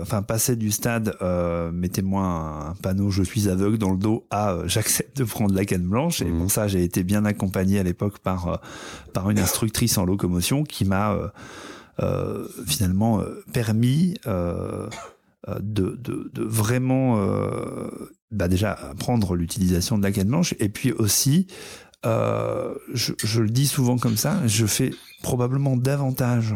enfin 0.01 0.21
passer 0.23 0.57
du 0.57 0.71
stade, 0.71 1.15
mettez-moi 1.71 2.23
un 2.23 2.73
panneau 2.81 3.11
"je 3.11 3.23
suis 3.23 3.47
aveugle" 3.47 3.77
dans 3.77 3.91
le 3.91 3.97
dos 3.97 4.25
à 4.29 4.57
"j'accepte 4.65 5.17
de 5.17 5.23
prendre 5.23 5.55
la 5.55 5.63
canne 5.63 5.87
blanche". 5.87 6.21
Et 6.21 6.25
pour 6.25 6.43
mhm. 6.43 6.49
ça, 6.49 6.67
j'ai 6.67 6.83
été 6.83 7.03
bien 7.03 7.23
accompagné 7.23 7.79
à 7.79 7.83
l'époque 7.83 8.19
par 8.19 8.59
par 9.13 9.29
une 9.29 9.39
instructrice 9.39 9.97
en 9.97 10.05
locomotion 10.05 10.63
qui 10.63 10.83
m'a 10.83 11.15
finalement 12.67 13.21
permis 13.53 14.15
de, 15.47 15.95
de, 15.95 16.43
vraiment 16.43 17.17
bah 18.31 18.47
déjà 18.47 18.73
apprendre 18.73 19.35
l'utilisation 19.35 19.97
de 19.97 20.03
la 20.03 20.11
canne 20.11 20.27
blanche 20.27 20.53
et 20.59 20.69
puis 20.69 20.91
aussi 20.91 21.47
euh, 22.05 22.75
je, 22.93 23.41
le 23.41 23.49
dis 23.49 23.67
souvent 23.67 23.97
comme 23.97 24.17
ça 24.17 24.45
je 24.47 24.65
fais 24.65 24.91
probablement 25.21 25.75
davantage 25.75 26.55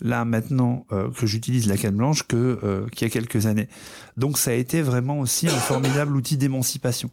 là 0.00 0.24
maintenant 0.24 0.86
euh, 0.92 1.10
que 1.10 1.26
j'utilise 1.26 1.68
la 1.68 1.76
canne 1.76 1.96
blanche 1.96 2.26
que 2.26 2.58
euh, 2.62 2.86
qu'il 2.88 3.06
y 3.06 3.10
a 3.10 3.12
quelques 3.12 3.46
années. 3.46 3.68
Donc 4.16 4.38
ça 4.38 4.50
a 4.50 4.54
été 4.54 4.82
vraiment 4.82 5.20
aussi 5.20 5.48
un 5.48 5.56
formidable 5.56 6.16
outil 6.16 6.36
d'émancipation. 6.36 7.10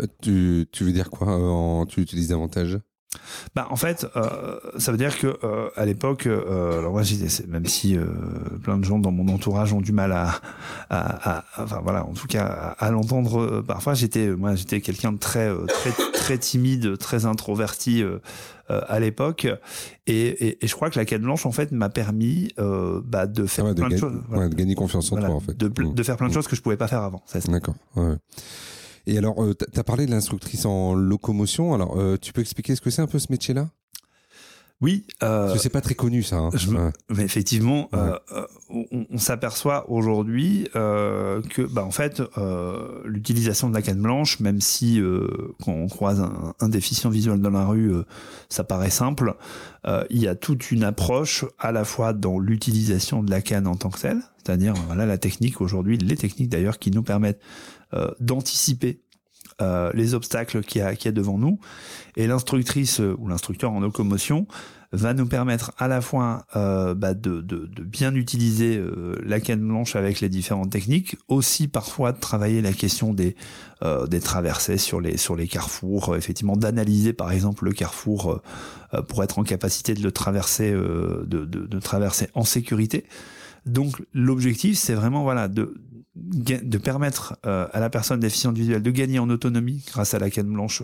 Euh, 0.00 0.06
tu, 0.20 0.66
tu 0.72 0.84
veux 0.84 0.92
dire 0.92 1.08
quoi 1.08 1.28
en, 1.28 1.86
tu 1.86 2.00
l'utilises 2.00 2.28
davantage? 2.28 2.78
Bah 3.54 3.66
en 3.70 3.76
fait, 3.76 4.06
euh, 4.16 4.58
ça 4.78 4.92
veut 4.92 4.98
dire 4.98 5.18
que 5.18 5.38
euh, 5.44 5.68
à 5.76 5.84
l'époque, 5.84 6.26
euh, 6.26 6.78
alors 6.78 6.92
moi, 6.92 7.02
même 7.48 7.66
si 7.66 7.96
euh, 7.96 8.06
plein 8.62 8.78
de 8.78 8.84
gens 8.84 8.98
dans 8.98 9.12
mon 9.12 9.32
entourage 9.32 9.72
ont 9.72 9.80
du 9.80 9.92
mal 9.92 10.12
à, 10.12 10.40
à, 10.90 11.36
à 11.38 11.44
enfin 11.62 11.80
voilà, 11.82 12.04
en 12.04 12.12
tout 12.12 12.26
cas 12.26 12.74
à, 12.78 12.90
l'entendre 12.90 13.40
euh, 13.40 13.62
parfois, 13.62 13.94
j'étais 13.94 14.28
moi 14.28 14.54
j'étais 14.54 14.80
quelqu'un 14.80 15.12
de 15.12 15.18
très 15.18 15.52
très 15.66 15.90
très 16.12 16.38
timide, 16.38 16.98
très 16.98 17.26
introverti 17.26 18.02
à 18.68 18.98
l'époque, 18.98 19.46
et, 20.06 20.26
et, 20.26 20.64
et, 20.64 20.66
je 20.66 20.74
crois 20.74 20.88
que 20.88 20.98
la 20.98 21.04
quête 21.04 21.20
blanche 21.20 21.44
en 21.44 21.52
fait 21.52 21.70
m'a 21.70 21.90
permis 21.90 22.52
bah, 22.56 23.26
de 23.26 23.46
faire 23.46 23.66
ah 23.66 23.74
plein 23.74 23.88
de, 23.88 23.96
choses, 23.96 24.22
ouais, 24.30 24.48
de 24.48 24.54
gagner 24.54 24.74
confiance 24.74 25.12
en 25.12 25.16
toi 25.16 25.28
en 25.28 25.40
fait, 25.40 25.56
de, 25.56 25.68
de 25.68 26.02
faire 26.02 26.16
plein 26.16 26.28
de 26.28 26.32
mmh. 26.32 26.34
choses 26.34 26.48
que 26.48 26.56
je 26.56 26.62
pouvais 26.62 26.76
pas 26.76 26.88
faire 26.88 27.02
avant. 27.02 27.22
D'accord. 27.48 27.74
Ouais. 27.96 28.16
Et 29.06 29.18
alors, 29.18 29.42
euh, 29.42 29.54
tu 29.54 29.78
as 29.78 29.84
parlé 29.84 30.06
de 30.06 30.10
l'instructrice 30.10 30.64
en 30.64 30.94
locomotion. 30.94 31.74
Alors, 31.74 31.98
euh, 31.98 32.16
tu 32.20 32.32
peux 32.32 32.40
expliquer 32.40 32.74
ce 32.74 32.80
que 32.80 32.90
c'est 32.90 33.02
un 33.02 33.06
peu 33.06 33.18
ce 33.18 33.30
métier-là? 33.30 33.68
Oui, 34.80 35.06
euh, 35.22 35.46
Parce 35.46 35.54
que 35.54 35.58
c'est 35.60 35.68
pas 35.70 35.80
très 35.80 35.94
connu 35.94 36.22
ça. 36.22 36.36
Hein. 36.36 36.92
Mais 37.08 37.22
effectivement, 37.22 37.88
euh, 37.94 38.18
euh, 38.32 38.46
on, 39.10 39.18
s'aperçoit 39.18 39.88
aujourd'hui 39.90 40.68
que, 40.74 41.62
bah, 41.62 41.84
en 41.84 41.90
fait, 41.90 42.22
l'utilisation 43.04 43.70
de 43.70 43.74
la 43.74 43.82
canne 43.82 44.02
blanche, 44.02 44.40
même 44.40 44.60
si 44.60 45.00
quand 45.64 45.72
on 45.72 45.88
croise 45.88 46.20
un, 46.20 46.54
un, 46.60 46.68
déficient 46.68 47.08
visuel 47.08 47.40
dans 47.40 47.50
la 47.50 47.64
rue, 47.64 47.92
ça 48.48 48.64
paraît 48.64 48.90
simple, 48.90 49.34
il 50.10 50.18
y 50.20 50.28
a 50.28 50.34
toute 50.34 50.70
une 50.70 50.84
approche 50.84 51.44
à 51.58 51.72
la 51.72 51.84
fois 51.84 52.12
dans 52.12 52.38
l'utilisation 52.38 53.22
de 53.22 53.30
la 53.30 53.40
canne 53.40 53.66
en 53.66 53.76
tant 53.76 53.90
que 53.90 54.00
telle, 54.00 54.20
c'est-à-dire 54.44 54.74
voilà 54.86 55.06
la 55.06 55.18
technique 55.18 55.60
aujourd'hui, 55.60 55.96
les 55.96 56.16
techniques 56.16 56.50
d'ailleurs 56.50 56.78
qui 56.78 56.90
nous 56.90 57.02
permettent 57.02 57.40
d'anticiper 58.20 59.00
euh, 59.62 59.92
les 59.94 60.14
obstacles 60.14 60.62
qu'il 60.62 60.80
y, 60.82 61.04
y 61.04 61.08
a 61.08 61.12
devant 61.12 61.38
nous. 61.38 61.60
Et 62.16 62.26
l'instructrice 62.26 62.98
euh, 62.98 63.14
ou 63.18 63.28
l'instructeur 63.28 63.70
en 63.70 63.78
locomotion 63.78 64.48
va 64.90 65.14
nous 65.14 65.26
permettre 65.26 65.72
à 65.78 65.86
la 65.86 66.00
fois 66.00 66.46
bah, 66.54 67.14
de, 67.14 67.40
de, 67.40 67.82
bien 67.82 68.14
utiliser 68.14 68.80
la 69.24 69.40
canne 69.40 69.66
blanche 69.66 69.96
avec 69.96 70.20
les 70.20 70.28
différentes 70.28 70.70
techniques, 70.70 71.16
aussi 71.26 71.66
parfois 71.66 72.12
de 72.12 72.20
travailler 72.20 72.62
la 72.62 72.72
question 72.72 73.12
des, 73.12 73.34
des 74.08 74.20
traversées 74.20 74.78
sur 74.78 75.00
les, 75.00 75.16
sur 75.16 75.34
les 75.34 75.48
carrefours, 75.48 76.14
effectivement 76.14 76.56
d'analyser 76.56 77.12
par 77.12 77.32
exemple 77.32 77.64
le 77.64 77.72
carrefour 77.72 78.40
pour 79.08 79.24
être 79.24 79.40
en 79.40 79.42
capacité 79.42 79.94
de 79.94 80.02
le 80.04 80.12
traverser, 80.12 80.70
de, 80.70 81.24
de 81.24 81.80
traverser 81.80 82.28
en 82.34 82.44
sécurité. 82.44 83.04
Donc 83.66 84.00
l'objectif 84.12 84.78
c'est 84.78 84.94
vraiment 84.94 85.24
voilà 85.24 85.48
de 85.48 85.74
de 86.16 86.78
permettre 86.78 87.36
à 87.42 87.80
la 87.80 87.90
personne 87.90 88.20
déficiente 88.20 88.56
visuelle 88.56 88.82
de 88.82 88.90
gagner 88.90 89.18
en 89.18 89.28
autonomie 89.30 89.84
grâce 89.88 90.14
à 90.14 90.18
la 90.18 90.30
canne 90.30 90.52
blanche 90.52 90.82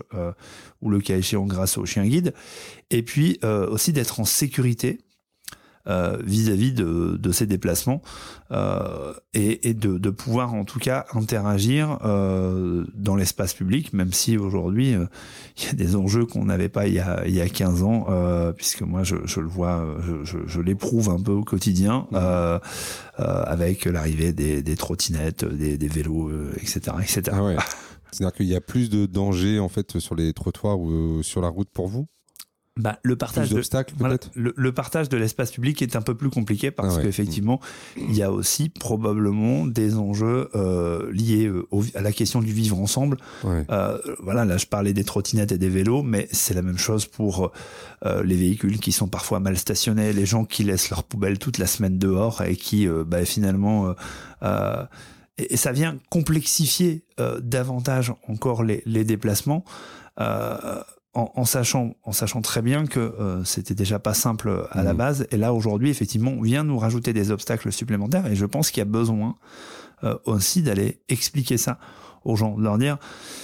ou 0.81 0.89
le 0.89 0.99
cas 0.99 1.17
échéant 1.17 1.45
grâce 1.45 1.77
au 1.77 1.85
chien 1.85 2.05
guide, 2.05 2.33
et 2.89 3.01
puis 3.01 3.39
aussi 3.43 3.93
d'être 3.93 4.19
en 4.19 4.25
sécurité 4.25 4.99
euh, 5.87 6.17
vis-à-vis 6.23 6.73
de, 6.73 7.17
de, 7.17 7.31
ces 7.31 7.45
déplacements 7.45 8.01
euh, 8.51 9.13
et, 9.33 9.69
et 9.69 9.73
de, 9.73 9.97
de, 9.97 10.09
pouvoir 10.09 10.53
en 10.53 10.63
tout 10.63 10.79
cas 10.79 11.05
interagir 11.13 11.97
euh, 12.03 12.85
dans 12.93 13.15
l'espace 13.15 13.53
public, 13.53 13.93
même 13.93 14.13
si 14.13 14.37
aujourd'hui 14.37 14.93
il 15.57 15.63
y 15.65 15.69
a 15.69 15.73
des 15.73 15.95
enjeux 15.95 16.25
qu'on 16.25 16.45
n'avait 16.45 16.69
pas 16.69 16.87
il 16.87 16.93
y, 16.93 16.99
a, 16.99 17.25
il 17.25 17.33
y 17.33 17.41
a 17.41 17.49
15 17.49 17.83
ans, 17.83 18.05
euh, 18.09 18.51
puisque 18.51 18.81
moi 18.81 19.03
je, 19.03 19.15
je 19.25 19.39
le 19.39 19.47
vois, 19.47 19.85
je, 20.01 20.23
je, 20.23 20.37
je 20.45 20.61
l'éprouve 20.61 21.09
un 21.09 21.21
peu 21.21 21.31
au 21.31 21.43
quotidien 21.43 22.07
mmh. 22.11 22.17
avec 23.17 23.85
l'arrivée 23.85 24.33
des, 24.33 24.61
des, 24.61 24.75
trottinettes, 24.75 25.45
des, 25.45 25.77
des 25.77 25.87
vélos, 25.87 26.31
etc. 26.57 26.81
etc. 27.01 27.21
Ah 27.31 27.43
ouais. 27.43 27.57
C'est-à-dire 28.11 28.35
qu'il 28.35 28.47
y 28.47 28.55
a 28.55 28.61
plus 28.61 28.89
de 28.89 29.05
dangers 29.05 29.59
en 29.59 29.69
fait 29.69 29.99
sur 29.99 30.15
les 30.15 30.33
trottoirs 30.33 30.79
ou 30.79 31.23
sur 31.23 31.41
la 31.41 31.47
route 31.47 31.69
pour 31.69 31.87
vous? 31.87 32.07
Bah, 32.81 32.97
le 33.03 33.15
partage 33.15 33.49
de 33.49 33.61
voilà, 33.97 34.17
le, 34.33 34.53
le, 34.55 34.71
partage 34.71 35.07
de 35.07 35.15
l'espace 35.15 35.51
public 35.51 35.81
est 35.83 35.95
un 35.95 36.01
peu 36.01 36.15
plus 36.15 36.31
compliqué 36.31 36.71
parce 36.71 36.97
ah 36.97 37.01
qu'effectivement 37.01 37.59
il 37.95 38.15
y 38.15 38.23
a 38.23 38.31
aussi 38.31 38.69
probablement 38.69 39.67
des 39.67 39.97
enjeux 39.97 40.49
euh, 40.55 41.11
liés 41.11 41.45
euh, 41.45 41.67
à 41.93 42.01
la 42.01 42.11
question 42.11 42.41
du 42.41 42.51
vivre 42.51 42.79
ensemble. 42.79 43.17
Euh, 43.45 43.99
voilà, 44.19 44.45
là 44.45 44.57
je 44.57 44.65
parlais 44.65 44.93
des 44.93 45.03
trottinettes 45.03 45.51
et 45.51 45.59
des 45.59 45.69
vélos, 45.69 46.01
mais 46.01 46.27
c'est 46.31 46.55
la 46.55 46.63
même 46.63 46.79
chose 46.79 47.05
pour 47.05 47.51
euh, 48.05 48.23
les 48.23 48.35
véhicules 48.35 48.79
qui 48.79 48.91
sont 48.91 49.07
parfois 49.07 49.39
mal 49.39 49.57
stationnés, 49.59 50.11
les 50.11 50.25
gens 50.25 50.43
qui 50.43 50.63
laissent 50.63 50.89
leurs 50.89 51.03
poubelles 51.03 51.37
toute 51.37 51.59
la 51.59 51.67
semaine 51.67 51.99
dehors 51.99 52.41
et 52.41 52.55
qui 52.55 52.87
bah, 53.05 53.25
finalement 53.25 53.93
et, 55.37 55.55
ça 55.57 55.71
vient 55.71 55.97
complexifier 56.09 57.05
davantage 57.41 58.11
encore 58.27 58.63
les, 58.63 58.81
les 58.87 59.03
déplacements. 59.03 59.63
Euh, 61.17 61.19
en, 61.35 61.45
sachant, 61.45 61.95
en 62.03 62.11
sachant 62.11 62.41
très 62.41 62.61
bien 62.61 62.85
que 62.85 62.99
euh, 62.99 63.43
c'était 63.43 63.75
déjà 63.75 63.99
pas 63.99 64.13
simple 64.13 64.67
à 64.71 64.83
la 64.83 64.93
mmh. 64.93 64.97
base. 64.97 65.27
Et 65.31 65.37
là, 65.37 65.53
aujourd'hui, 65.53 65.89
effectivement, 65.89 66.31
on 66.31 66.41
vient 66.41 66.63
nous 66.63 66.77
rajouter 66.77 67.11
des 67.11 67.31
obstacles 67.31 67.71
supplémentaires. 67.71 68.27
Et 68.27 68.35
je 68.35 68.45
pense 68.45 68.71
qu'il 68.71 68.79
y 68.79 68.81
a 68.81 68.85
besoin 68.85 69.35
euh, 70.03 70.17
aussi 70.25 70.61
d'aller 70.61 71.01
expliquer 71.09 71.57
ça 71.57 71.79
aux 72.23 72.35
gens, 72.35 72.57
de 72.57 72.63
leur 72.63 72.77
dire 72.77 72.97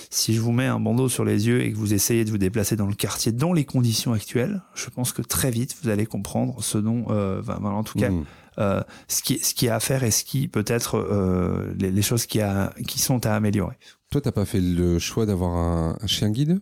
si 0.10 0.34
je 0.34 0.41
vous 0.41 0.51
mets 0.51 0.67
un 0.67 0.80
bandeau 0.80 1.10
sur 1.10 1.25
les 1.25 1.47
yeux 1.47 1.62
et 1.62 1.71
que 1.71 1.77
vous 1.77 1.93
essayez 1.93 2.25
de 2.25 2.32
vous 2.32 2.38
déplacer 2.38 2.75
dans 2.75 2.86
le 2.86 2.93
quartier 2.93 3.32
dans 3.32 3.53
les 3.53 3.65
conditions 3.65 4.13
actuelles, 4.13 4.62
je 4.73 4.89
pense 4.89 5.12
que 5.12 5.21
très 5.21 5.51
vite 5.51 5.75
vous 5.82 5.89
allez 5.89 6.06
comprendre 6.06 6.63
ce 6.63 6.77
dont, 6.77 7.06
euh, 7.10 7.41
en 7.47 7.84
tout 7.84 7.99
cas, 7.99 8.10
mmh. 8.10 8.25
euh, 8.60 8.82
ce 9.08 9.21
qui 9.21 9.39
ce 9.39 9.53
qui 9.53 9.67
a 9.67 9.75
à 9.75 9.80
faire 9.80 10.03
et 10.03 10.12
ce 10.12 10.23
qui 10.23 10.47
peut 10.47 10.65
être 10.67 10.97
euh, 10.97 11.73
les, 11.77 11.91
les, 11.91 12.01
choses 12.01 12.25
qui 12.25 12.39
a 12.41 12.73
qui 12.88 12.99
sont 12.99 13.25
à 13.25 13.36
améliorer. 13.36 13.75
Toi, 14.10 14.21
t'as 14.21 14.32
pas 14.32 14.45
fait 14.45 14.62
le 14.62 14.99
choix 14.99 15.25
d'avoir 15.25 15.56
un, 15.56 15.97
un 15.99 16.08
chien 16.08 16.30
guide? 16.30 16.62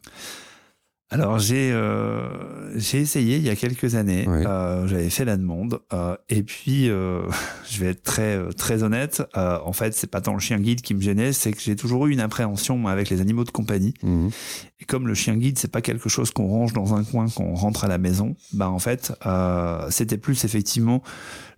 Alors 1.15 1.39
j'ai 1.39 1.71
euh, 1.71 2.27
j'ai 2.75 2.99
essayé 2.99 3.37
il 3.37 3.43
y 3.43 3.49
a 3.49 3.55
quelques 3.55 3.95
années. 3.95 4.25
Euh, 4.27 4.85
J'avais 4.85 5.09
fait 5.09 5.23
la 5.23 5.37
demande 5.37 5.79
euh, 5.93 6.17
et 6.27 6.43
puis 6.43 6.85
je 6.87 7.79
vais 7.79 7.87
être 7.87 8.03
très 8.03 8.37
très 8.57 8.83
honnête. 8.83 9.23
En 9.33 9.71
fait, 9.71 9.93
c'est 9.93 10.11
pas 10.11 10.19
tant 10.19 10.33
le 10.33 10.39
chien 10.39 10.59
guide 10.59 10.81
qui 10.81 10.93
me 10.93 11.01
gênait, 11.01 11.31
c'est 11.31 11.53
que 11.53 11.61
j'ai 11.61 11.77
toujours 11.77 12.07
eu 12.07 12.11
une 12.11 12.19
appréhension 12.19 12.77
moi, 12.77 12.91
avec 12.91 13.09
les 13.09 13.21
animaux 13.21 13.45
de 13.45 13.49
compagnie. 13.49 13.93
Mmh. 14.03 14.27
Et 14.81 14.85
comme 14.85 15.07
le 15.07 15.13
chien 15.13 15.37
guide, 15.37 15.57
c'est 15.57 15.71
pas 15.71 15.81
quelque 15.81 16.09
chose 16.09 16.31
qu'on 16.31 16.47
range 16.47 16.73
dans 16.73 16.95
un 16.95 17.05
coin 17.05 17.27
quand 17.33 17.45
on 17.45 17.55
rentre 17.55 17.85
à 17.85 17.87
la 17.87 17.97
maison. 17.97 18.35
Bah 18.51 18.69
en 18.69 18.79
fait, 18.79 19.13
c'était 19.89 20.17
plus 20.17 20.43
effectivement 20.43 21.01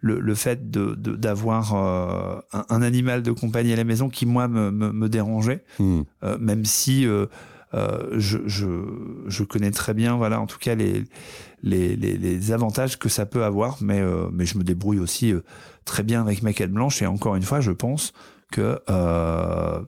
le, 0.02 0.20
le 0.20 0.36
fait 0.36 0.70
de 0.70 0.93
d'avoir 0.93 1.74
un, 1.74 2.43
un, 2.70 2.82
animal 2.84 3.24
de 3.24 3.32
compagnie 3.32 3.74
à 3.74 3.76
la 3.76 3.84
maison 3.84 4.10
qui 4.10 4.28
moi 4.28 4.48
me 4.48 4.70
me, 4.70 4.91
me 4.91 5.10
dérangeait, 5.10 5.63
mmh. 5.80 6.02
même 6.39 6.63
si 6.63 7.08
euh, 7.73 8.15
je, 8.17 8.38
je, 8.45 8.65
je, 9.27 9.43
connais 9.43 9.71
très 9.71 9.93
bien, 9.93 10.15
voilà, 10.15 10.39
en 10.39 10.47
tout 10.47 10.58
cas 10.58 10.75
les, 10.75 11.03
les, 11.63 11.95
les, 11.95 12.17
les 12.17 12.51
avantages 12.51 12.97
que 12.97 13.10
ça 13.10 13.25
peut 13.25 13.43
avoir, 13.43 13.77
mais, 13.82 13.99
euh, 13.99 14.30
mais 14.32 14.45
je 14.45 14.58
me 14.58 14.63
débrouille 14.63 14.99
aussi 14.99 15.34
euh, 15.34 15.41
très 15.86 16.03
bien 16.03 16.21
avec 16.21 16.43
ma 16.43 16.53
canne 16.53 16.71
blanche. 16.71 17.01
Et 17.01 17.08
encore 17.08 17.36
une 17.36 17.43
fois, 17.43 17.60
je 17.60 17.71
pense 17.71 18.13
que 18.51 18.80
euh, 18.89 19.82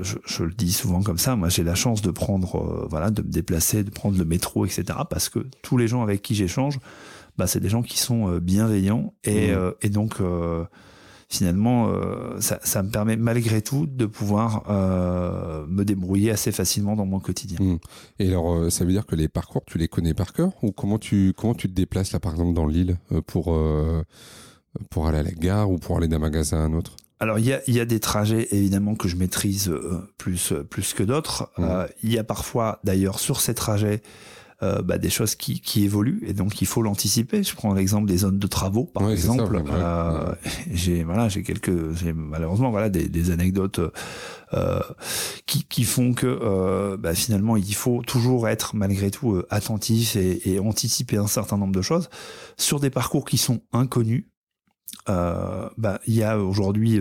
je, 0.00 0.16
je, 0.26 0.44
le 0.44 0.52
dis 0.52 0.72
souvent 0.72 1.02
comme 1.02 1.18
ça. 1.18 1.36
Moi, 1.36 1.48
j'ai 1.48 1.62
la 1.62 1.74
chance 1.74 2.02
de 2.02 2.10
prendre, 2.10 2.86
voilà, 2.90 3.10
de 3.10 3.22
me 3.22 3.28
déplacer, 3.30 3.84
de 3.84 3.90
prendre 3.90 4.18
le 4.18 4.24
métro, 4.24 4.66
etc. 4.66 4.84
Parce 5.08 5.28
que 5.28 5.38
tous 5.62 5.76
les 5.76 5.88
gens 5.88 6.02
avec 6.02 6.20
qui 6.20 6.34
j'échange, 6.34 6.78
bah, 7.38 7.46
c'est 7.46 7.60
des 7.60 7.70
gens 7.70 7.82
qui 7.82 7.98
sont 7.98 8.38
bienveillants 8.38 9.14
et, 9.24 9.52
mmh. 9.52 9.72
et 9.80 9.88
donc 9.88 10.18
finalement, 11.32 11.88
euh, 11.88 12.38
ça, 12.40 12.58
ça, 12.62 12.82
me 12.82 12.90
permet 12.90 13.16
malgré 13.16 13.62
tout 13.62 13.86
de 13.86 14.04
pouvoir 14.04 14.64
euh, 14.68 15.64
me 15.66 15.82
débrouiller 15.84 16.30
assez 16.30 16.52
facilement 16.52 16.94
dans 16.94 17.06
mon 17.06 17.20
quotidien. 17.20 17.58
Mmh. 17.58 17.78
Et 18.18 18.28
alors, 18.28 18.52
euh, 18.52 18.70
ça 18.70 18.84
veut 18.84 18.92
dire 18.92 19.06
que 19.06 19.16
les 19.16 19.28
parcours, 19.28 19.62
tu 19.66 19.78
les 19.78 19.88
connais 19.88 20.12
par 20.12 20.34
cœur 20.34 20.52
ou 20.62 20.72
comment 20.72 20.98
tu 20.98 21.32
comment 21.34 21.54
tu 21.54 21.68
te 21.68 21.74
déplaces 21.74 22.12
là, 22.12 22.20
par 22.20 22.32
exemple, 22.32 22.52
dans 22.52 22.66
l'île 22.66 22.98
pour 23.26 23.54
euh, 23.54 24.02
pour 24.90 25.08
aller 25.08 25.18
à 25.18 25.22
la 25.22 25.30
gare 25.30 25.70
ou 25.70 25.78
pour 25.78 25.96
aller 25.96 26.08
d'un 26.08 26.18
magasin 26.18 26.58
à 26.58 26.60
un 26.64 26.74
autre? 26.74 26.96
Alors 27.18 27.38
il 27.38 27.46
y 27.46 27.52
a, 27.52 27.62
y 27.70 27.78
a, 27.78 27.84
des 27.84 28.00
trajets 28.00 28.48
évidemment 28.50 28.96
que 28.96 29.06
je 29.08 29.16
maîtrise 29.16 29.72
plus 30.18 30.52
plus 30.68 30.92
que 30.92 31.02
d'autres. 31.02 31.50
Mmh. 31.56 31.86
il 32.02 32.12
y 32.12 32.18
a 32.18 32.24
parfois 32.24 32.80
d'ailleurs 32.84 33.20
sur 33.20 33.40
ces 33.40 33.54
trajets 33.54 34.02
euh, 34.62 34.82
bah, 34.82 34.98
des 34.98 35.10
choses 35.10 35.34
qui, 35.34 35.60
qui, 35.60 35.84
évoluent 35.84 36.22
et 36.26 36.32
donc 36.32 36.60
il 36.60 36.66
faut 36.66 36.82
l'anticiper. 36.82 37.42
Je 37.42 37.54
prends 37.54 37.74
l'exemple 37.74 38.06
des 38.06 38.18
zones 38.18 38.38
de 38.38 38.46
travaux, 38.46 38.84
par 38.84 39.10
exemple. 39.10 39.62
euh, 39.70 40.34
j'ai 40.72 41.04
voilà, 41.04 41.28
j'ai 41.28 41.42
quelques, 41.42 41.92
j'ai 41.94 42.12
malheureusement 42.12 42.70
voilà 42.70 42.88
des, 42.88 43.08
des 43.08 43.30
anecdotes 43.30 43.80
euh, 44.54 44.80
qui, 45.46 45.64
qui, 45.64 45.84
font 45.84 46.12
que 46.12 46.26
euh, 46.26 46.98
bah, 46.98 47.14
finalement 47.14 47.56
il 47.56 47.74
faut 47.74 48.02
toujours 48.02 48.48
être 48.48 48.76
malgré 48.76 49.10
tout 49.10 49.32
euh, 49.32 49.46
attentif 49.48 50.14
et, 50.14 50.52
et, 50.52 50.58
anticiper 50.60 51.16
un 51.16 51.26
certain 51.26 51.56
nombre 51.56 51.74
de 51.74 51.80
choses 51.80 52.10
sur 52.58 52.78
des 52.78 52.90
parcours 52.90 53.24
qui 53.24 53.38
sont 53.38 53.62
inconnus. 53.72 54.26
bah 55.06 56.00
il 56.06 56.14
y 56.14 56.22
a 56.22 56.38
aujourd'hui 56.38 57.00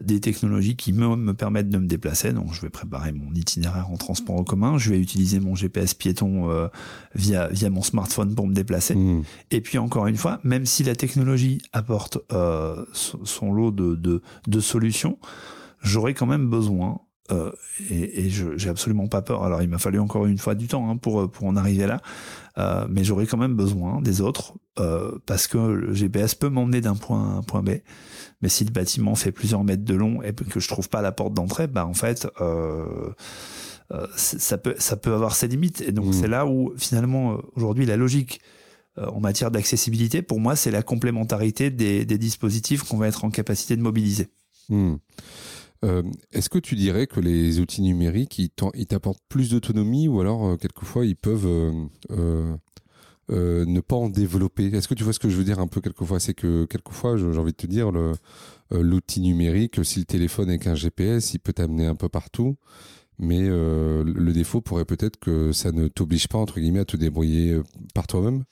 des 0.00 0.20
technologies 0.20 0.76
qui 0.76 0.92
me, 0.92 1.16
me, 1.16 1.34
permettent 1.34 1.68
de 1.68 1.78
me 1.78 1.86
déplacer. 1.86 2.32
Donc, 2.32 2.52
je 2.52 2.60
vais 2.60 2.70
préparer 2.70 3.12
mon 3.12 3.32
itinéraire 3.34 3.90
en 3.90 3.96
transport 3.96 4.36
en 4.36 4.44
commun. 4.44 4.78
Je 4.78 4.90
vais 4.90 4.98
utiliser 4.98 5.40
mon 5.40 5.54
GPS 5.54 5.94
piéton 5.94 6.50
euh, 6.50 6.68
via 7.14 7.48
via 7.48 7.70
mon 7.70 7.82
smartphone 7.82 8.34
pour 8.34 8.46
me 8.46 8.54
déplacer. 8.54 8.94
Mmh. 8.94 9.24
Et 9.50 9.60
puis 9.60 9.78
encore 9.78 10.06
une 10.06 10.16
fois, 10.16 10.40
même 10.44 10.66
si 10.66 10.82
la 10.84 10.94
technologie 10.94 11.60
apporte 11.72 12.18
euh, 12.32 12.84
son 12.92 13.52
lot 13.52 13.70
de, 13.70 13.94
de, 13.94 14.22
de 14.46 14.60
solutions, 14.60 15.18
j'aurai 15.82 16.14
quand 16.14 16.26
même 16.26 16.48
besoin 16.48 17.00
euh, 17.32 17.52
et, 17.90 18.26
et 18.26 18.30
j'ai 18.30 18.68
absolument 18.68 19.06
pas 19.06 19.22
peur. 19.22 19.44
Alors 19.44 19.62
il 19.62 19.68
m'a 19.68 19.78
fallu 19.78 19.98
encore 19.98 20.26
une 20.26 20.38
fois 20.38 20.54
du 20.54 20.66
temps 20.66 20.90
hein, 20.90 20.96
pour 20.96 21.30
pour 21.30 21.46
en 21.46 21.56
arriver 21.56 21.86
là, 21.86 22.00
euh, 22.58 22.86
mais 22.90 23.04
j'aurai 23.04 23.26
quand 23.26 23.36
même 23.36 23.54
besoin 23.54 24.00
des 24.02 24.20
autres 24.20 24.54
euh, 24.78 25.18
parce 25.26 25.46
que 25.46 25.58
le 25.58 25.94
GPS 25.94 26.34
peut 26.34 26.48
m'emmener 26.48 26.80
d'un 26.80 26.96
point 26.96 27.34
à 27.34 27.36
un 27.38 27.42
point 27.42 27.62
B. 27.62 27.70
Mais 28.42 28.48
si 28.48 28.64
le 28.64 28.70
bâtiment 28.70 29.14
fait 29.14 29.32
plusieurs 29.32 29.64
mètres 29.64 29.84
de 29.84 29.94
long 29.94 30.22
et 30.22 30.32
que 30.32 30.60
je 30.60 30.68
trouve 30.68 30.88
pas 30.88 31.02
la 31.02 31.12
porte 31.12 31.34
d'entrée, 31.34 31.66
bah 31.66 31.86
en 31.86 31.94
fait 31.94 32.26
ça 34.16 34.58
peut 34.58 34.74
ça 34.78 34.96
peut 34.96 35.14
avoir 35.14 35.34
ses 35.34 35.48
limites. 35.48 35.82
Et 35.82 35.92
donc 35.92 36.06
mmh. 36.06 36.12
c'est 36.12 36.28
là 36.28 36.46
où 36.46 36.72
finalement 36.76 37.38
aujourd'hui 37.54 37.86
la 37.86 37.96
logique 37.96 38.40
en 38.96 39.20
matière 39.20 39.50
d'accessibilité, 39.50 40.20
pour 40.20 40.40
moi, 40.40 40.56
c'est 40.56 40.70
la 40.70 40.82
complémentarité 40.82 41.70
des, 41.70 42.04
des 42.04 42.18
dispositifs 42.18 42.82
qu'on 42.82 42.98
va 42.98 43.08
être 43.08 43.24
en 43.24 43.30
capacité 43.30 43.76
de 43.76 43.80
mobiliser. 43.80 44.28
Mmh. 44.68 44.96
Euh, 45.84 46.02
Est-ce 46.32 46.50
que 46.50 46.58
tu 46.58 46.74
dirais 46.76 47.06
que 47.06 47.20
les 47.20 47.60
outils 47.60 47.82
numériques, 47.82 48.38
ils 48.38 48.86
t'apportent 48.86 49.22
plus 49.28 49.50
d'autonomie 49.50 50.08
ou 50.08 50.20
alors 50.20 50.44
euh, 50.46 50.56
quelquefois 50.56 51.06
ils 51.06 51.16
peuvent 51.16 51.46
euh, 52.10 52.56
ne 53.28 53.80
pas 53.80 53.96
en 53.96 54.08
développer? 54.10 54.66
Est-ce 54.66 54.88
que 54.88 54.94
tu 54.94 55.04
vois 55.04 55.12
ce 55.12 55.18
que 55.18 55.28
je 55.30 55.36
veux 55.36 55.44
dire 55.44 55.58
un 55.58 55.68
peu 55.68 55.80
quelquefois? 55.80 56.20
C'est 56.20 56.34
que 56.34 56.64
quelquefois, 56.66 57.16
j'ai 57.16 57.26
envie 57.26 57.52
de 57.52 57.56
te 57.56 57.66
dire, 57.66 57.90
l'outil 58.70 59.20
numérique, 59.20 59.84
si 59.84 60.00
le 60.00 60.04
téléphone 60.04 60.50
est 60.50 60.58
qu'un 60.58 60.74
GPS, 60.74 61.34
il 61.34 61.38
peut 61.38 61.52
t'amener 61.52 61.86
un 61.86 61.94
peu 61.94 62.08
partout. 62.08 62.56
Mais 63.18 63.40
le 63.48 64.32
défaut 64.32 64.60
pourrait 64.60 64.84
peut-être 64.84 65.18
que 65.18 65.52
ça 65.52 65.72
ne 65.72 65.88
t'oblige 65.88 66.26
pas, 66.28 66.38
entre 66.38 66.58
guillemets, 66.60 66.80
à 66.80 66.84
te 66.84 66.96
débrouiller 66.96 67.60
par 67.94 68.06
toi-même? 68.06 68.44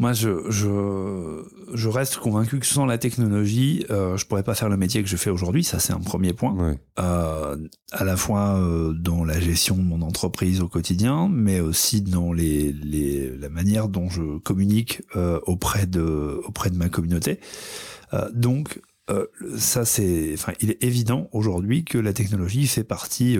Moi, 0.00 0.14
je, 0.14 0.50
je, 0.50 1.44
je 1.74 1.88
reste 1.90 2.16
convaincu 2.16 2.58
que 2.58 2.64
sans 2.64 2.86
la 2.86 2.96
technologie, 2.96 3.84
euh, 3.90 4.16
je 4.16 4.24
pourrais 4.24 4.42
pas 4.42 4.54
faire 4.54 4.70
le 4.70 4.78
métier 4.78 5.02
que 5.02 5.08
je 5.10 5.16
fais 5.18 5.28
aujourd'hui. 5.28 5.62
Ça, 5.62 5.78
c'est 5.78 5.92
un 5.92 6.00
premier 6.00 6.32
point. 6.32 6.54
Ouais. 6.54 6.78
Euh, 6.98 7.58
à 7.92 8.04
la 8.04 8.16
fois 8.16 8.58
euh, 8.58 8.94
dans 8.94 9.24
la 9.24 9.38
gestion 9.38 9.76
de 9.76 9.82
mon 9.82 10.00
entreprise 10.00 10.62
au 10.62 10.68
quotidien, 10.68 11.28
mais 11.28 11.60
aussi 11.60 12.00
dans 12.00 12.32
les, 12.32 12.72
les 12.72 13.36
la 13.36 13.50
manière 13.50 13.88
dont 13.88 14.08
je 14.08 14.38
communique 14.38 15.02
euh, 15.16 15.38
auprès 15.46 15.86
de 15.86 16.40
auprès 16.46 16.70
de 16.70 16.76
ma 16.76 16.88
communauté. 16.88 17.38
Donc, 18.32 18.80
ça, 19.56 19.84
c'est, 19.84 20.30
enfin, 20.32 20.52
il 20.60 20.70
est 20.70 20.82
évident 20.82 21.28
aujourd'hui 21.32 21.84
que 21.84 21.98
la 21.98 22.14
technologie 22.14 22.66
fait 22.66 22.84
partie. 22.84 23.36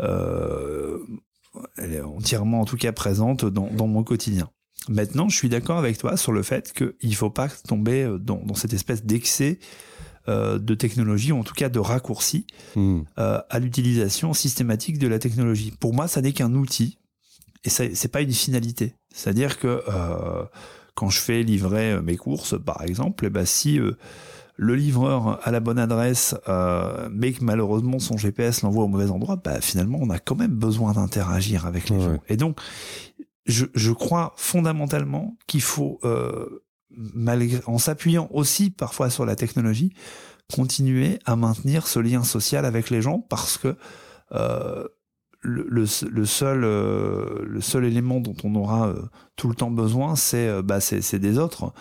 elle 0.00 0.98
est 1.78 2.00
entièrement, 2.00 2.62
en 2.62 2.64
tout 2.64 2.76
cas, 2.76 2.90
présente 2.90 3.44
dans, 3.44 3.70
dans 3.70 3.86
mon 3.86 4.02
quotidien. 4.02 4.50
Maintenant, 4.88 5.28
je 5.28 5.36
suis 5.36 5.48
d'accord 5.48 5.78
avec 5.78 5.96
toi 5.98 6.16
sur 6.16 6.32
le 6.32 6.42
fait 6.42 6.72
qu'il 6.72 7.10
ne 7.10 7.14
faut 7.14 7.30
pas 7.30 7.48
tomber 7.48 8.06
dans, 8.20 8.36
dans 8.44 8.54
cette 8.54 8.72
espèce 8.74 9.04
d'excès 9.04 9.58
de 10.28 10.74
technologie, 10.74 11.32
ou 11.32 11.38
en 11.38 11.44
tout 11.44 11.52
cas 11.54 11.68
de 11.68 11.78
raccourcis 11.78 12.46
Hmm. 12.76 13.02
à 13.16 13.58
l'utilisation 13.58 14.32
systématique 14.32 14.98
de 14.98 15.06
la 15.08 15.18
technologie. 15.18 15.70
Pour 15.78 15.92
moi, 15.94 16.08
ça 16.08 16.20
n'est 16.22 16.32
qu'un 16.32 16.54
outil 16.54 16.98
et 17.64 17.68
c'est 17.70 18.08
pas 18.08 18.20
une 18.22 18.32
finalité. 18.32 18.94
C'est-à-dire 19.14 19.58
que 19.58 19.82
quand 20.94 21.10
je 21.10 21.18
fais 21.18 21.42
livrer 21.42 22.00
mes 22.02 22.16
courses, 22.16 22.54
par 22.62 22.82
exemple, 22.82 23.26
eh 23.26 23.30
ben, 23.30 23.44
si 23.44 23.78
le 24.56 24.74
livreur 24.76 25.40
a 25.46 25.50
la 25.50 25.58
bonne 25.60 25.78
adresse, 25.80 26.36
euh, 26.48 27.08
mais 27.10 27.32
que 27.32 27.42
malheureusement 27.42 27.98
son 27.98 28.16
GPS 28.16 28.62
l'envoie 28.62 28.84
au 28.84 28.88
mauvais 28.88 29.10
endroit, 29.10 29.34
bah, 29.36 29.60
finalement 29.60 29.98
on 30.00 30.08
a 30.10 30.20
quand 30.20 30.36
même 30.36 30.52
besoin 30.54 30.92
d'interagir 30.92 31.66
avec 31.66 31.90
les 31.90 31.96
Ouais. 31.96 32.02
gens. 32.02 32.22
Et 32.28 32.36
donc, 32.36 32.60
je, 33.46 33.92
crois 33.92 34.32
fondamentalement 34.36 35.36
qu'il 35.46 35.62
faut, 35.62 35.98
euh, 36.04 36.62
en 37.66 37.78
s'appuyant 37.78 38.28
aussi 38.30 38.70
parfois 38.70 39.10
sur 39.10 39.26
la 39.26 39.36
technologie, 39.36 39.92
continuer 40.54 41.18
à 41.24 41.36
maintenir 41.36 41.86
ce 41.86 41.98
lien 41.98 42.22
social 42.22 42.64
avec 42.64 42.90
les 42.90 43.02
gens 43.02 43.20
parce 43.20 43.58
que 43.58 43.76
euh, 44.32 44.86
le, 45.40 45.84
seul 45.84 46.64
euh, 46.64 47.44
le 47.44 47.60
seul 47.60 47.84
élément 47.84 48.20
dont 48.20 48.36
on 48.44 48.54
aura 48.54 48.94
tout 49.36 49.48
le 49.48 49.54
temps 49.54 49.70
besoin 49.70 50.16
c'est 50.16 50.62
bah 50.62 50.78
des 51.12 51.38
autres. 51.38 51.72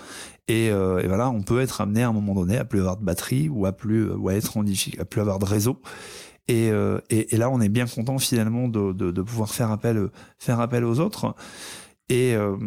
Et, 0.50 0.70
voilà 0.70 1.30
on 1.30 1.44
peut 1.44 1.62
être 1.62 1.80
amené 1.80 2.04
à 2.04 2.10
un 2.10 2.14
moment 2.14 2.36
donné 2.36 2.58
à 2.58 2.66
plus 2.66 2.80
avoir 2.80 2.98
de 2.98 3.06
batterie 3.06 3.48
ou 3.48 3.66
à 3.66 3.72
plus 3.72 4.10
à 4.12 4.34
être 4.34 4.58
en 4.58 4.66
à 5.00 5.06
plus 5.06 5.22
avoir 5.22 5.40
de 5.40 5.46
réseau 5.46 5.82
et, 6.48 6.70
euh, 6.72 7.00
et, 7.10 7.34
et 7.34 7.38
là 7.38 7.50
on 7.50 7.62
est 7.62 7.70
bien 7.70 7.86
content 7.86 8.18
finalement 8.18 8.68
de, 8.68 8.92
de, 8.92 9.22
pouvoir 9.22 9.54
faire 9.54 9.72
appel 9.72 10.10
faire 10.38 10.60
appel 10.60 10.84
aux 10.84 11.00
autres. 11.00 11.36
Et 12.10 12.36
euh, 12.36 12.58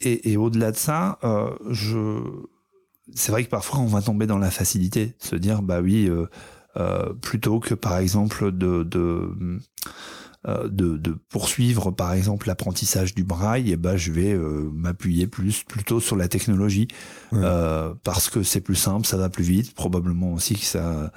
et, 0.00 0.36
au-delà 0.36 0.72
de 0.72 0.76
ça 0.76 1.18
euh, 1.24 1.50
je 1.70 2.20
c'est 3.14 3.30
vrai 3.32 3.44
que 3.44 3.50
parfois 3.50 3.78
on 3.80 3.86
va 3.86 4.02
tomber 4.02 4.26
dans 4.26 4.38
la 4.38 4.50
facilité 4.50 5.14
se 5.18 5.36
dire 5.36 5.62
bah 5.62 5.80
oui 5.80 6.10
plutôt 7.20 7.60
que 7.60 7.74
par 7.74 7.98
exemple 7.98 8.50
de, 8.50 8.82
de, 10.46 10.96
de 10.98 11.12
poursuivre 11.30 11.90
par 11.90 12.12
exemple 12.12 12.46
l'apprentissage 12.48 13.14
du 13.14 13.24
braille, 13.24 13.72
et 13.72 13.76
ben 13.76 13.96
je 13.96 14.12
vais 14.12 14.32
euh, 14.32 14.68
m'appuyer 14.74 15.26
plus 15.26 15.62
plutôt 15.62 16.00
sur 16.00 16.16
la 16.16 16.28
technologie 16.28 16.88
Ouais. 17.32 17.40
euh, 17.42 17.94
parce 18.04 18.28
que 18.30 18.42
c'est 18.42 18.60
plus 18.60 18.74
simple, 18.76 19.06
ça 19.06 19.16
va 19.16 19.28
plus 19.30 19.44
vite, 19.44 19.74
probablement 19.74 20.32
aussi 20.34 20.54
que 20.54 20.64
ça 20.66 21.10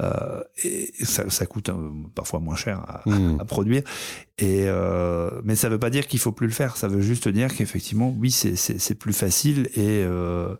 euh, 0.00 0.40
et 0.64 0.90
ça, 1.04 1.28
ça 1.28 1.44
coûte 1.46 1.68
euh, 1.68 1.90
parfois 2.14 2.40
moins 2.40 2.56
cher 2.56 2.78
à, 2.80 3.02
Hmm. 3.06 3.38
à 3.38 3.44
produire. 3.44 3.82
Et 4.38 4.64
euh, 4.66 5.30
mais 5.44 5.54
ça 5.54 5.68
veut 5.68 5.78
pas 5.78 5.90
dire 5.90 6.06
qu'il 6.08 6.18
faut 6.18 6.32
plus 6.32 6.46
le 6.46 6.52
faire. 6.52 6.76
Ça 6.78 6.88
veut 6.88 7.02
juste 7.02 7.28
dire 7.28 7.54
qu'effectivement, 7.54 8.12
oui, 8.18 8.30
c'est 8.30 8.56
c'est 8.56 8.94
plus 8.94 9.12
facile 9.12 9.68
et 9.74 10.02
euh, 10.02 10.56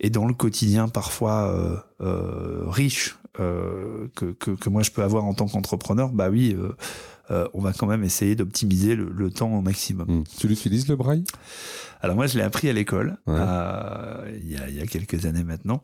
et 0.00 0.10
dans 0.10 0.26
le 0.26 0.32
quotidien 0.34 0.86
parfois 0.88 1.48
euh, 1.52 1.76
euh, 2.00 2.62
riche 2.68 3.18
euh, 3.40 4.06
que, 4.14 4.26
que 4.26 4.52
que 4.52 4.68
moi 4.70 4.82
je 4.82 4.92
peux 4.92 5.02
avoir 5.02 5.24
en 5.24 5.34
tant 5.34 5.48
qu'entrepreneur, 5.48 6.10
bah 6.10 6.28
oui. 6.30 6.56
Euh, 7.30 7.46
on 7.54 7.60
va 7.60 7.72
quand 7.72 7.86
même 7.86 8.04
essayer 8.04 8.34
d'optimiser 8.36 8.94
le, 8.96 9.10
le 9.14 9.30
temps 9.30 9.52
au 9.56 9.60
maximum. 9.62 10.06
Hmm. 10.08 10.24
Tu 10.38 10.48
l'utilises 10.48 10.88
le 10.88 10.96
braille? 10.96 11.24
Alors 12.00 12.16
moi, 12.16 12.26
je 12.26 12.36
l'ai 12.38 12.44
appris 12.44 12.68
à 12.68 12.72
l'école 12.72 13.16
Ouais. 13.26 13.34
euh, 13.38 14.30
il, 14.42 14.50
y 14.52 14.56
a, 14.56 14.68
il 14.68 14.76
y 14.76 14.80
a 14.80 14.86
quelques 14.86 15.26
années 15.26 15.44
maintenant. 15.44 15.82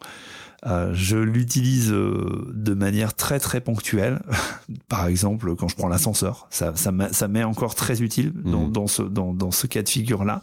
Euh, 0.66 0.92
je 0.94 1.16
l'utilise 1.18 1.90
euh, 1.92 2.50
de 2.54 2.72
manière 2.72 3.14
très 3.14 3.38
très 3.38 3.61
ponctuelle. 3.61 4.22
Par 4.88 5.07
exemple, 5.07 5.54
quand 5.57 5.68
je 5.68 5.76
prends 5.76 5.88
l'ascenseur, 5.88 6.46
ça, 6.50 6.72
ça, 6.76 6.90
ça 7.12 7.28
m'est 7.28 7.44
encore 7.44 7.74
très 7.74 8.00
utile 8.00 8.33
dans, 8.44 8.66
Mhm. 8.66 8.72
dans, 8.72 8.87
ce, 8.87 9.02
dans, 9.02 9.35
dans 9.35 9.50
ce 9.50 9.66
cas 9.66 9.83
de 9.83 9.88
figure-là. 9.88 10.42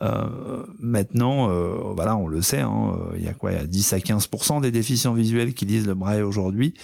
Euh, 0.00 0.64
maintenant, 0.80 1.48
euh, 1.50 1.74
voilà, 1.94 2.16
on 2.16 2.26
le 2.26 2.42
sait, 2.42 2.58
hein, 2.60 2.96
euh, 3.12 3.16
il 3.16 3.22
y 3.24 3.28
a 3.28 3.34
quoi? 3.34 3.52
Il 3.52 3.58
y 3.58 3.60
a 3.60 3.66
10 3.66 3.92
à 3.92 3.98
15% 3.98 4.60
des 4.60 4.72
déficients 4.72 5.12
visuels 5.14 5.54
qui 5.54 5.64
lisent 5.64 5.86
le 5.86 5.94
braille 5.94 6.22
aujourd'hui. 6.22 6.74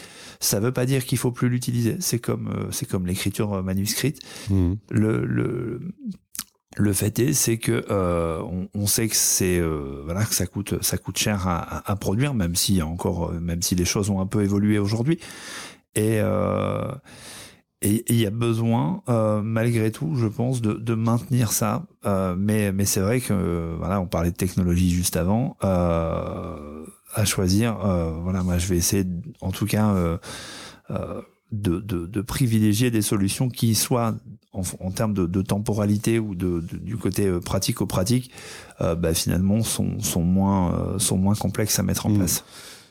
Ça 0.41 0.61
veut 0.61 0.73
pas 0.73 0.87
dire 0.87 1.05
qu'il 1.05 1.19
faut 1.19 1.33
plus 1.33 1.49
l'utiliser. 1.49 1.97
C'est 2.01 2.19
comme, 2.21 2.49
euh, 2.49 2.71
c'est 2.71 2.87
comme 2.89 3.07
l'écriture 3.07 3.63
manuscrite 3.63 4.21
Hmm. 4.51 4.75
le, 4.91 5.25
le, 5.27 5.81
le 6.77 6.93
fait 6.93 7.19
est, 7.19 7.33
c'est 7.33 7.59
que 7.59 7.85
euh, 7.91 8.41
on, 8.43 8.69
on 8.75 8.87
sait 8.87 9.09
que 9.09 9.17
c'est 9.17 9.59
euh, 9.59 10.03
voilà 10.05 10.25
que 10.25 10.35
ça 10.35 10.47
coûte 10.47 10.81
ça 10.83 10.97
coûte 10.99 11.19
cher 11.19 11.49
à, 11.49 11.59
à- 11.79 11.91
à 11.93 11.97
produire, 11.97 12.35
même 12.35 12.55
si 12.55 12.81
encore 12.83 13.31
euh, 13.31 13.41
même 13.41 13.63
si 13.63 13.75
les 13.75 13.85
choses 13.85 14.11
ont 14.11 14.21
un 14.21 14.27
peu 14.27 14.43
évolué 14.45 14.79
aujourd'hui. 14.79 15.19
Et 15.97 16.21
euh, 16.21 16.93
et 17.81 18.05
il 18.09 18.17
y 18.21 18.27
a 18.27 18.31
besoin, 18.31 19.03
euh, 19.09 19.41
malgré 19.41 19.93
tout, 19.93 20.17
je 20.17 20.27
pense, 20.27 20.61
de, 20.61 20.73
de 20.73 20.95
maintenir 20.95 21.53
ça. 21.53 21.87
Euh, 22.07 22.35
mais 22.37 22.73
mais 22.73 22.85
c'est 22.85 23.01
vrai 23.01 23.21
que 23.21 23.75
voilà, 23.79 24.01
on 24.01 24.07
parlait 24.07 24.31
de 24.33 24.37
technologie 24.37 24.91
juste 24.91 25.17
avant. 25.17 25.57
Euh, 25.65 26.85
à 27.15 27.25
choisir, 27.25 27.85
euh, 27.85 28.13
voilà, 28.23 28.43
moi 28.43 28.59
je 28.59 28.67
vais 28.69 28.77
essayer, 28.77 29.05
en 29.41 29.51
tout 29.53 29.67
cas. 29.67 29.91
Euh, 29.95 30.19
euh, 30.91 31.21
de, 31.51 31.81
de, 31.81 32.05
de 32.05 32.21
privilégier 32.21 32.91
des 32.91 33.01
solutions 33.01 33.49
qui 33.49 33.75
soient 33.75 34.15
en, 34.53 34.61
en 34.81 34.91
termes 34.91 35.15
de, 35.15 35.25
de 35.25 35.41
temporalité 35.41 36.19
ou 36.19 36.35
de, 36.35 36.61
de- 36.61 36.77
du 36.77 36.99
côté 36.99 37.25
euh, 37.27 37.41
pratico-pratique, 37.41 38.31
euh, 38.83 38.95
bah, 38.95 39.15
finalement 39.15 39.63
sont, 39.63 39.99
sont, 40.01 40.23
moins, 40.23 40.75
euh, 40.75 40.99
sont 40.99 41.17
moins 41.17 41.35
complexes 41.35 41.79
à 41.79 41.83
mettre 41.83 42.05
en 42.05 42.11
Mm. 42.11 42.17
place. 42.19 42.45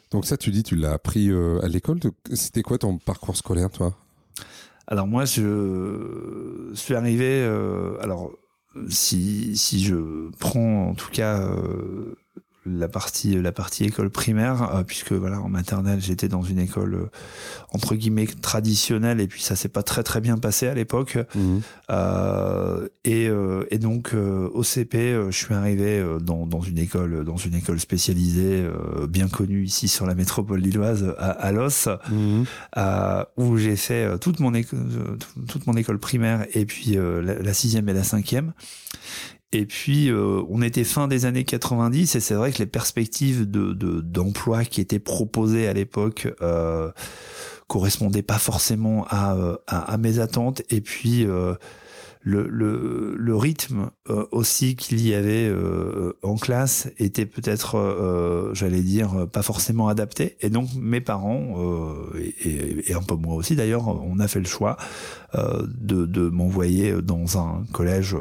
Donc 0.09 0.25
ça, 0.25 0.37
tu 0.37 0.49
dis, 0.49 0.63
tu 0.63 0.75
l'as 0.75 0.93
appris 0.93 1.29
euh, 1.29 1.59
à 1.63 1.67
l'école. 1.67 1.99
C'était 2.33 2.63
quoi 2.63 2.79
ton 2.79 2.97
parcours 2.97 3.37
scolaire, 3.37 3.69
toi? 3.69 3.95
Alors 4.87 5.05
moi, 5.05 5.25
je 5.25 6.71
suis 6.73 6.95
arrivé. 6.95 7.27
euh, 7.29 7.97
alors 8.01 8.31
si 8.89 9.55
si 9.57 9.83
je 9.83 10.29
prends 10.39 10.87
en 10.89 10.93
tout 10.95 11.09
cas 11.11 11.41
euh, 11.41 12.15
la 12.67 12.87
partie 12.87 13.35
la 13.41 13.51
partie 13.51 13.85
école 13.85 14.09
primaire, 14.09 14.75
euh, 14.75 14.83
puisque 14.83 15.13
voilà 15.13 15.39
en 15.39 15.49
maternelle 15.49 16.01
j'étais 16.01 16.27
dans 16.27 16.41
une 16.41 16.59
école 16.59 16.95
euh, 16.95 17.09
entre 17.71 17.95
guillemets 17.95 18.27
traditionnelle 18.27 19.21
et 19.21 19.27
puis 19.27 19.41
ça 19.41 19.55
s'est 19.55 19.69
pas 19.69 19.83
très 19.83 20.03
très 20.03 20.21
bien 20.21 20.37
passé 20.37 20.67
à 20.67 20.73
l'époque. 20.73 21.17
Hmm. 21.35 21.59
Euh, 21.89 22.87
et, 23.05 23.29
et 23.71 23.77
donc 23.77 24.13
au 24.13 24.63
CP, 24.63 25.27
je 25.29 25.35
suis 25.35 25.53
arrivé 25.53 26.05
dans, 26.21 26.45
dans 26.45 26.61
une 26.61 26.77
école 26.77 27.23
dans 27.23 27.37
une 27.37 27.55
école 27.55 27.79
spécialisée 27.79 28.67
bien 29.07 29.29
connue 29.29 29.63
ici 29.63 29.87
sur 29.87 30.05
la 30.05 30.13
métropole 30.13 30.59
lilloise 30.59 31.15
à, 31.17 31.29
à 31.29 31.51
Los, 31.53 31.87
euh, 31.87 33.23
où 33.37 33.57
j'ai 33.57 33.77
fait 33.77 34.19
toute 34.19 34.41
mon 34.41 34.53
école 34.53 35.17
toute 35.47 35.67
mon 35.67 35.73
école 35.73 35.99
primaire 35.99 36.45
et 36.53 36.65
puis 36.65 36.97
la, 36.97 37.21
la 37.21 37.53
sixième 37.53 37.87
et 37.87 37.93
la 37.93 38.03
cinquième. 38.03 38.51
Et 39.53 39.65
puis 39.65 40.09
euh, 40.09 40.41
on 40.49 40.61
était 40.61 40.83
fin 40.83 41.07
des 41.07 41.25
années 41.25 41.45
90 41.45 42.15
et 42.15 42.19
c'est 42.19 42.33
vrai 42.33 42.51
que 42.51 42.57
les 42.57 42.65
perspectives 42.65 43.49
de 43.49 43.71
de- 43.73 44.01
d'emploi 44.01 44.65
qui 44.65 44.81
étaient 44.81 44.99
proposées 44.99 45.67
à 45.69 45.73
l'époque 45.73 46.27
euh, 46.41 46.91
correspondaient 47.67 48.23
pas 48.23 48.39
forcément 48.39 49.05
à, 49.09 49.35
euh, 49.35 49.97
mes 49.99 50.19
attentes 50.19 50.63
et 50.69 50.81
puis 50.81 51.25
euh, 51.25 51.53
le, 52.21 53.35
rythme 53.37 53.89
aussi 54.31 54.75
qu'il 54.75 54.99
y 55.07 55.13
avait 55.13 55.49
en 56.23 56.35
classe 56.35 56.89
était 56.97 57.25
peut-être, 57.25 58.51
j'allais 58.53 58.81
dire, 58.81 59.29
pas 59.31 59.43
forcément 59.43 59.87
adapté. 59.87 60.35
Et 60.41 60.49
donc 60.49 60.67
mes 60.75 60.99
parents, 60.99 61.55
et, 62.35 62.93
un 62.93 63.01
peu 63.01 63.15
moi 63.15 63.35
aussi 63.35 63.55
d'ailleurs, 63.55 63.87
on 63.87 64.19
a 64.19 64.27
fait 64.27 64.39
le 64.39 64.45
choix 64.45 64.75
de 65.33 66.29
m'envoyer 66.29 67.01
dans 67.01 67.37
un 67.37 67.63
collège. 67.71 68.17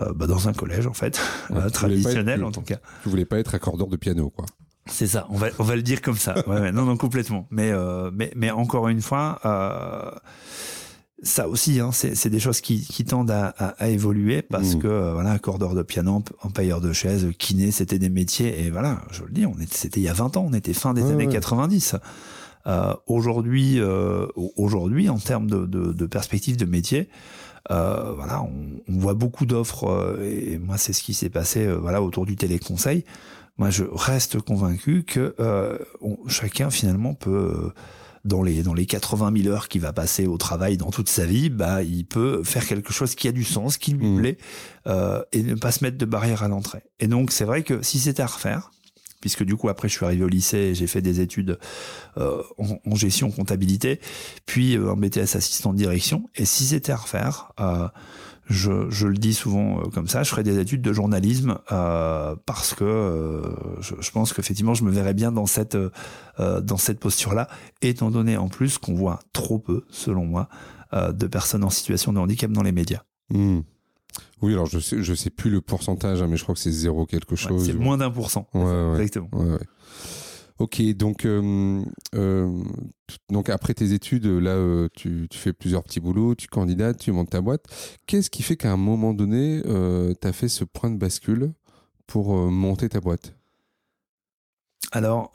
Euh, 0.00 0.12
bah, 0.14 0.26
dans 0.26 0.48
un 0.48 0.52
collège 0.52 0.86
en 0.86 0.92
fait, 0.94 1.20
Ouais, 1.50 1.56
euh, 1.58 1.70
traditionnel 1.70 2.40
être- 2.40 2.46
en 2.46 2.52
tout 2.52 2.62
cas. 2.62 2.78
Tu 3.02 3.08
voulais 3.08 3.24
pas 3.24 3.38
être 3.38 3.54
accordeur 3.54 3.88
de 3.88 3.96
piano, 3.96 4.30
quoi. 4.30 4.46
C'est 4.86 5.06
ça, 5.06 5.26
on 5.30 5.36
va, 5.36 5.48
on 5.58 5.64
va 5.64 5.76
le 5.76 5.82
dire 5.82 6.00
comme 6.00 6.16
ça. 6.16 6.34
Ouais, 6.48 6.60
ouais, 6.60 6.72
non, 6.72 6.84
non, 6.84 6.96
complètement. 6.96 7.46
Mais, 7.50 7.70
euh, 7.72 8.10
mais, 8.12 8.32
mais 8.34 8.50
encore 8.50 8.88
une 8.88 9.02
fois, 9.02 9.38
euh, 9.44 10.10
ça 11.22 11.48
aussi, 11.48 11.80
hein, 11.80 11.90
c'est 11.92 12.14
c'est 12.14 12.30
des 12.30 12.38
choses 12.40 12.60
qui, 12.60 12.80
qui 12.80 13.04
tendent 13.04 13.30
à, 13.32 13.48
à, 13.58 13.66
à 13.84 13.88
évoluer 13.88 14.40
parce 14.40 14.76
Mm. 14.76 14.78
que 14.78 14.86
euh, 14.86 15.12
voilà, 15.12 15.32
accordeur 15.32 15.74
de 15.74 15.82
piano, 15.82 16.22
empailleur 16.42 16.80
de 16.80 16.92
chaise, 16.92 17.26
kiné, 17.38 17.70
c'était 17.70 17.98
des 17.98 18.08
métiers. 18.08 18.62
Et 18.64 18.70
voilà, 18.70 19.02
je 19.10 19.24
le 19.24 19.30
dis, 19.30 19.44
on 19.44 19.58
était, 19.60 19.74
c'était 19.76 20.00
il 20.00 20.04
y 20.04 20.08
a 20.08 20.12
20 20.14 20.36
ans, 20.36 20.46
on 20.48 20.54
était 20.54 20.72
fin 20.72 20.94
des 20.94 21.02
Ouais, 21.02 21.12
années 21.12 21.26
ouais. 21.26 21.32
90. 21.32 21.96
Euh, 22.66 22.94
aujourd'hui, 23.06 23.80
euh, 23.80 24.26
aujourd'hui, 24.56 25.08
en 25.08 25.18
termes 25.18 25.48
de, 25.48 25.66
de, 25.66 25.92
de 25.92 26.06
perspective 26.06 26.56
de 26.56 26.64
métier, 26.66 27.08
euh, 27.70 28.12
voilà, 28.14 28.42
on, 28.42 28.52
on 28.88 28.98
voit 28.98 29.14
beaucoup 29.14 29.46
d'offres 29.46 29.88
euh, 29.88 30.22
et 30.24 30.58
moi 30.58 30.78
c'est 30.78 30.92
ce 30.92 31.02
qui 31.02 31.14
s'est 31.14 31.30
passé 31.30 31.66
euh, 31.66 31.76
voilà 31.76 32.02
autour 32.02 32.26
du 32.26 32.36
téléconseil. 32.36 33.04
Moi, 33.58 33.70
je 33.70 33.82
reste 33.92 34.40
convaincu 34.40 35.02
que 35.02 35.34
euh, 35.40 35.78
on- 36.00 36.16
chacun 36.28 36.70
finalement 36.70 37.14
peut 37.14 37.30
euh, 37.56 37.72
dans 38.24 38.42
les 38.44 38.62
dans 38.62 38.72
les 38.74 38.86
80 38.86 39.32
000 39.42 39.52
heures 39.52 39.66
qu'il 39.68 39.80
va 39.80 39.92
passer 39.92 40.26
au 40.28 40.36
travail 40.38 40.76
dans 40.76 40.90
toute 40.90 41.08
sa 41.08 41.26
vie, 41.26 41.50
bah 41.50 41.82
il 41.82 42.04
peut 42.06 42.44
faire 42.44 42.64
quelque 42.66 42.92
chose 42.92 43.14
qui 43.16 43.26
a 43.26 43.32
du 43.32 43.42
sens, 43.44 43.76
qui 43.76 43.92
lui 43.94 44.06
Mhm. 44.06 44.18
plaît 44.20 44.38
euh, 44.86 45.22
et 45.32 45.42
ne 45.42 45.54
pas 45.56 45.72
se 45.72 45.82
mettre 45.82 45.98
de 45.98 46.04
barrière 46.04 46.42
à 46.44 46.48
l'entrée. 46.48 46.82
Et 47.00 47.08
donc 47.08 47.32
c'est 47.32 47.44
vrai 47.44 47.62
que 47.64 47.82
si 47.82 47.98
c'était 47.98 48.22
à 48.22 48.26
refaire, 48.26 48.70
puisque 49.20 49.44
du 49.44 49.56
coup 49.56 49.68
après 49.68 49.88
je 49.88 49.94
suis 49.94 50.04
arrivé 50.04 50.24
au 50.24 50.28
lycée 50.28 50.58
et 50.58 50.74
j'ai 50.74 50.86
fait 50.86 51.02
des 51.02 51.20
études 51.20 51.58
euh, 52.16 52.42
en, 52.58 52.78
en 52.84 52.94
gestion 52.94 53.30
comptabilité, 53.30 54.00
puis 54.46 54.76
euh, 54.76 54.92
un 54.92 54.96
BTS 54.96 55.36
assistant 55.36 55.72
de 55.72 55.78
direction. 55.78 56.28
Et 56.36 56.44
si 56.44 56.64
c'était 56.64 56.92
à 56.92 56.96
refaire, 56.96 57.52
euh, 57.60 57.88
je, 58.48 58.88
je, 58.90 59.06
le 59.06 59.18
dis 59.18 59.34
souvent 59.34 59.82
comme 59.92 60.08
ça, 60.08 60.22
je 60.22 60.30
ferai 60.30 60.42
des 60.42 60.58
études 60.58 60.80
de 60.80 60.92
journalisme 60.92 61.58
parce 61.68 62.74
que 62.74 63.42
je, 63.80 63.94
je, 64.00 64.10
pense 64.10 64.32
qu'effectivement 64.32 64.72
je 64.72 64.84
me 64.84 64.90
verrais 64.90 65.12
bien 65.12 65.32
dans 65.32 65.44
cette 65.44 65.76
dans 66.38 66.78
cette 66.78 66.98
posture-là, 66.98 67.48
étant 67.82 68.10
donné 68.10 68.38
en 68.38 68.48
plus 68.48 68.78
qu'on 68.78 68.94
voit 68.94 69.20
trop 69.34 69.58
peu, 69.58 69.84
selon 69.90 70.24
moi, 70.24 70.48
de 70.94 71.26
personnes 71.26 71.62
en 71.62 71.68
situation 71.68 72.14
de 72.14 72.18
handicap 72.18 72.50
dans 72.50 72.62
les 72.62 72.72
médias. 72.72 73.02
Hmm. 73.28 73.60
Oui, 74.40 74.52
alors 74.52 74.66
je 74.66 74.78
sais, 74.78 75.02
je 75.02 75.14
sais 75.14 75.30
plus 75.30 75.50
le 75.50 75.60
pourcentage, 75.60 76.22
hein, 76.22 76.28
mais 76.28 76.36
je 76.36 76.42
crois 76.42 76.54
que 76.54 76.60
c'est 76.60 76.72
zéro 76.72 77.06
quelque 77.06 77.36
chose. 77.36 77.66
c'est 77.66 77.72
moins 77.72 77.98
d'un 77.98 78.10
pour 78.10 78.30
cent. 78.30 78.48
Exactement. 78.54 79.58
Ok, 80.58 80.82
donc 80.96 81.24
euh, 81.24 81.84
euh, 82.16 82.64
donc 83.30 83.48
après 83.48 83.74
tes 83.74 83.92
études, 83.92 84.26
là, 84.26 84.50
euh, 84.50 84.88
tu, 84.92 85.28
tu, 85.30 85.38
fais 85.38 85.52
plusieurs 85.52 85.84
petits 85.84 86.00
boulots, 86.00 86.34
tu 86.34 86.48
candidates, 86.48 86.98
tu 86.98 87.12
montes 87.12 87.30
ta 87.30 87.40
boîte. 87.40 87.64
Qu'est-ce 88.06 88.28
qui 88.28 88.42
fait 88.42 88.56
qu'à 88.56 88.72
un 88.72 88.76
moment 88.76 89.14
donné, 89.14 89.62
tu 89.64 90.28
as 90.28 90.32
fait 90.32 90.48
ce 90.48 90.64
point 90.64 90.90
de 90.90 90.96
bascule 90.96 91.52
pour 92.06 92.34
monter 92.34 92.88
ta 92.88 93.00
boîte? 93.00 93.34
Alors, 94.90 95.30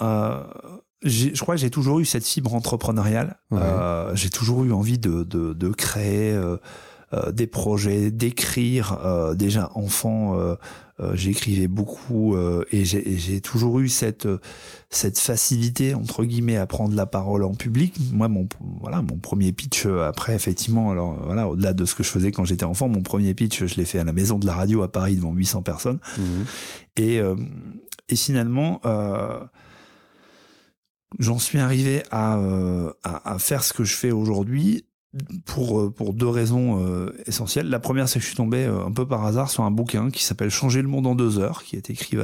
je 1.04 1.40
crois 1.40 1.56
que 1.56 1.62
j'ai 1.62 1.70
toujours 1.70 2.02
eu 2.02 2.06
cette 2.06 2.26
fibre 2.26 2.54
entrepreneuriale. 2.54 3.38
j'ai 4.16 4.30
toujours 4.30 4.66
eu 4.66 4.74
envie 4.74 5.00
de, 5.00 5.24
de, 5.24 5.54
de 5.54 5.70
créer 5.70 6.38
des 7.32 7.48
projets, 7.48 8.12
d'écrire. 8.12 9.00
Euh, 9.04 9.36
déjà 9.36 9.70
enfant, 9.76 10.38
euh, 10.38 10.56
j'écrivais 11.14 11.68
beaucoup 11.68 12.38
et 12.72 12.86
j'ai 12.86 13.42
toujours 13.42 13.80
eu 13.80 13.90
cette 13.90 14.28
cette 14.90 15.18
facilité 15.18 15.96
entre 15.96 16.24
guillemets 16.24 16.58
à 16.58 16.68
prendre 16.68 16.96
la 16.96 17.06
parole 17.06 17.44
en 17.44 17.56
public. 17.56 17.96
Moi, 18.12 18.28
mon 18.28 18.48
voilà, 18.80 19.02
mon 19.02 19.18
premier 19.18 19.52
pitch 19.52 19.86
après 19.86 20.36
effectivement, 20.36 20.92
alors 20.92 21.20
voilà, 21.26 21.48
au-delà 21.50 21.74
de 21.74 21.86
ce 21.86 21.96
que 21.96 22.04
je 22.04 22.10
faisais 22.10 22.32
quand 22.32 22.46
j'étais 22.46 22.64
enfant, 22.64 22.88
mon 22.88 23.02
premier 23.02 23.34
pitch, 23.34 23.66
je 23.66 23.76
l'ai 23.76 23.86
fait 23.86 24.00
à 24.00 24.04
la 24.04 24.14
maison 24.14 24.38
de 24.38 24.46
la 24.46 24.54
radio 24.54 24.84
à 24.84 24.92
Paris 24.92 25.16
devant 25.16 25.34
800 25.34 25.64
personnes. 25.64 26.00
Mmh. 26.18 26.22
Et 26.98 27.22
et 28.10 28.16
finalement. 28.16 28.82
J'en 31.20 31.38
suis 31.38 31.60
arrivé 31.60 32.02
à, 32.10 32.40
à, 33.04 33.34
à, 33.34 33.38
faire 33.38 33.64
ce 33.64 33.72
que 33.72 33.84
je 33.84 33.94
fais 33.94 34.10
aujourd'hui 34.10 34.84
pour, 35.46 35.80
euh, 35.80 35.92
pour 35.92 36.14
deux 36.14 36.28
raisons 36.28 36.86
euh, 36.86 37.12
essentielles. 37.26 37.70
La 37.70 37.80
première, 37.80 38.10
c'est 38.10 38.20
que 38.20 38.24
je 38.24 38.28
suis 38.30 38.36
tombé 38.36 38.66
euh, 38.66 38.86
un 38.86 38.92
peu 38.92 39.08
par 39.08 39.26
hasard 39.26 39.50
sur 39.50 39.64
un 39.64 39.72
bouquin 39.72 40.10
qui 40.10 40.24
s'appelle 40.24 40.50
Changer 40.50 40.82
le 40.82 40.88
monde 40.88 41.06
en 41.08 41.16
deux 41.16 41.40
heures, 41.40 41.64
qui 41.64 41.76
a 41.76 41.80
été 41.80 41.94
écrit, 41.94 42.18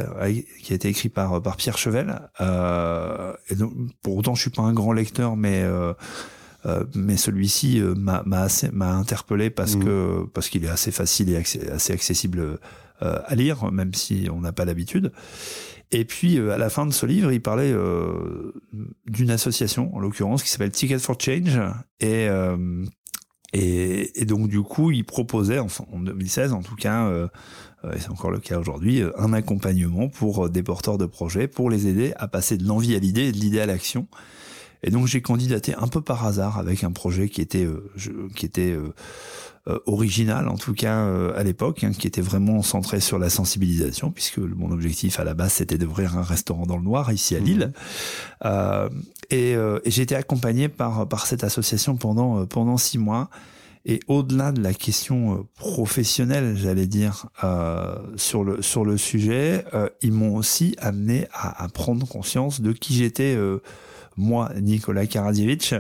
qui 0.62 0.74
a 0.74 0.76
été 0.76 0.88
écrit 0.88 1.10
par, 1.10 1.42
par 1.42 1.58
Pierre 1.58 1.78
Chevel. 1.78 2.20
Euh, 2.42 3.34
et 3.50 3.56
donc, 3.56 3.74
pour 4.02 4.18
autant, 4.18 4.36
je 4.36 4.42
suis 4.42 4.50
pas 4.50 4.64
un 4.64 4.74
grand 4.74 4.94
lecteur, 4.94 5.36
mais 5.36 5.62
euh, 5.64 5.94
mais 6.94 7.16
celui-ci 7.16 7.82
m'a 7.96 8.24
m'a 8.26 8.92
interpellé 8.92 9.50
parce 9.50 9.76
mmh. 9.76 9.84
que 9.84 10.26
parce 10.34 10.50
qu'il 10.50 10.66
est 10.66 10.70
assez 10.70 10.92
facile 10.92 11.30
et 11.30 11.38
assez 11.38 11.94
accessible 11.94 12.60
à 13.00 13.34
lire, 13.36 13.72
même 13.72 13.94
si 13.94 14.28
on 14.30 14.42
n'a 14.42 14.52
pas 14.52 14.66
l'habitude. 14.66 15.14
Et 15.92 16.06
puis 16.06 16.38
à 16.38 16.58
la 16.58 16.70
fin 16.70 16.86
de 16.86 16.94
ce 16.94 17.06
livre, 17.06 17.32
il 17.32 17.42
parlait 17.42 17.72
euh, 17.72 18.54
d'une 19.08 19.32
association, 19.32 19.96
en 19.96 20.00
l'occurrence, 20.00 20.44
qui 20.44 20.50
s'appelle 20.50 20.72
Ticket 20.72 21.00
for 21.00 21.16
Change, 21.20 21.60
et, 22.00 22.28
euh, 22.30 22.86
et, 23.54 24.22
et 24.22 24.26
donc 24.26 24.50
du 24.50 24.62
coup, 24.62 24.92
il 24.92 25.04
proposait, 25.04 25.58
en 25.58 25.68
2016 26.00 26.54
en 26.54 26.62
tout 26.62 26.76
cas, 26.76 27.08
euh, 27.08 27.28
et 27.92 28.00
c'est 28.00 28.12
encore 28.12 28.30
le 28.30 28.40
cas 28.40 28.60
aujourd'hui, 28.60 29.02
un 29.18 29.34
accompagnement 29.34 30.10
pour 30.10 30.50
des 30.50 30.62
porteurs 30.62 31.00
de 31.00 31.06
projets, 31.06 31.48
pour 31.48 31.72
les 31.72 31.88
aider 31.88 32.14
à 32.18 32.28
passer 32.28 32.58
de 32.58 32.68
l'envie 32.68 32.96
à 32.96 33.00
l'idée 33.00 33.28
et 33.28 33.32
de 33.32 33.38
l'idée 33.38 33.62
à 33.62 33.66
l'action. 33.66 34.08
Et 34.84 34.92
donc 34.92 35.08
j'ai 35.08 35.22
candidaté 35.22 35.76
un 35.76 35.88
peu 35.88 36.02
par 36.02 36.26
hasard 36.26 36.58
avec 36.58 36.84
un 36.84 36.92
projet 36.92 37.30
qui 37.30 37.42
était, 37.42 37.68
qui 38.36 38.46
était 38.46 38.78
euh, 39.70 39.78
original 39.86 40.48
en 40.48 40.56
tout 40.56 40.74
cas 40.74 41.00
euh, 41.00 41.38
à 41.38 41.44
l'époque, 41.44 41.84
hein, 41.84 41.92
qui 41.92 42.08
était 42.08 42.22
vraiment 42.22 42.62
centré 42.62 43.02
sur 43.02 43.20
la 43.20 43.30
sensibilisation, 43.30 44.10
puisque 44.10 44.38
mon 44.38 44.72
objectif 44.72 45.20
à 45.20 45.24
la 45.24 45.34
base 45.34 45.54
c'était 45.54 45.78
d'ouvrir 45.78 46.18
un 46.18 46.24
restaurant 46.24 46.66
dans 46.66 46.78
le 46.78 46.84
noir 46.84 47.12
ici 47.12 47.36
à 47.36 47.40
Lille. 47.40 47.74
Mmh. 47.74 48.46
Euh, 48.46 48.90
et, 49.30 49.52
et 49.52 49.92
j'ai 49.92 50.02
été 50.02 50.16
accompagné 50.16 50.70
par 50.70 51.08
par 51.08 51.28
cette 51.28 51.44
association 51.44 51.98
pendant 51.98 52.46
pendant 52.48 52.78
six 52.78 52.98
mois. 52.98 53.30
Et 53.86 54.00
au-delà 54.08 54.52
de 54.52 54.62
la 54.62 54.74
question 54.74 55.48
professionnelle, 55.56 56.56
j'allais 56.58 56.88
dire 56.88 57.28
euh, 57.44 57.96
sur 58.18 58.44
le 58.44 58.62
sur 58.62 58.84
le 58.84 58.98
sujet, 58.98 59.66
euh, 59.74 59.88
ils 60.02 60.12
m'ont 60.12 60.36
aussi 60.36 60.76
amené 60.80 61.28
à, 61.32 61.64
à, 61.64 61.68
prendre 61.70 62.08
conscience 62.08 62.60
de 62.60 62.72
qui 62.74 62.94
j'étais 62.94 63.36
euh, 63.36 63.62
moi, 64.18 64.52
Nicolas 64.60 65.06
Karadzievich, 65.06 65.74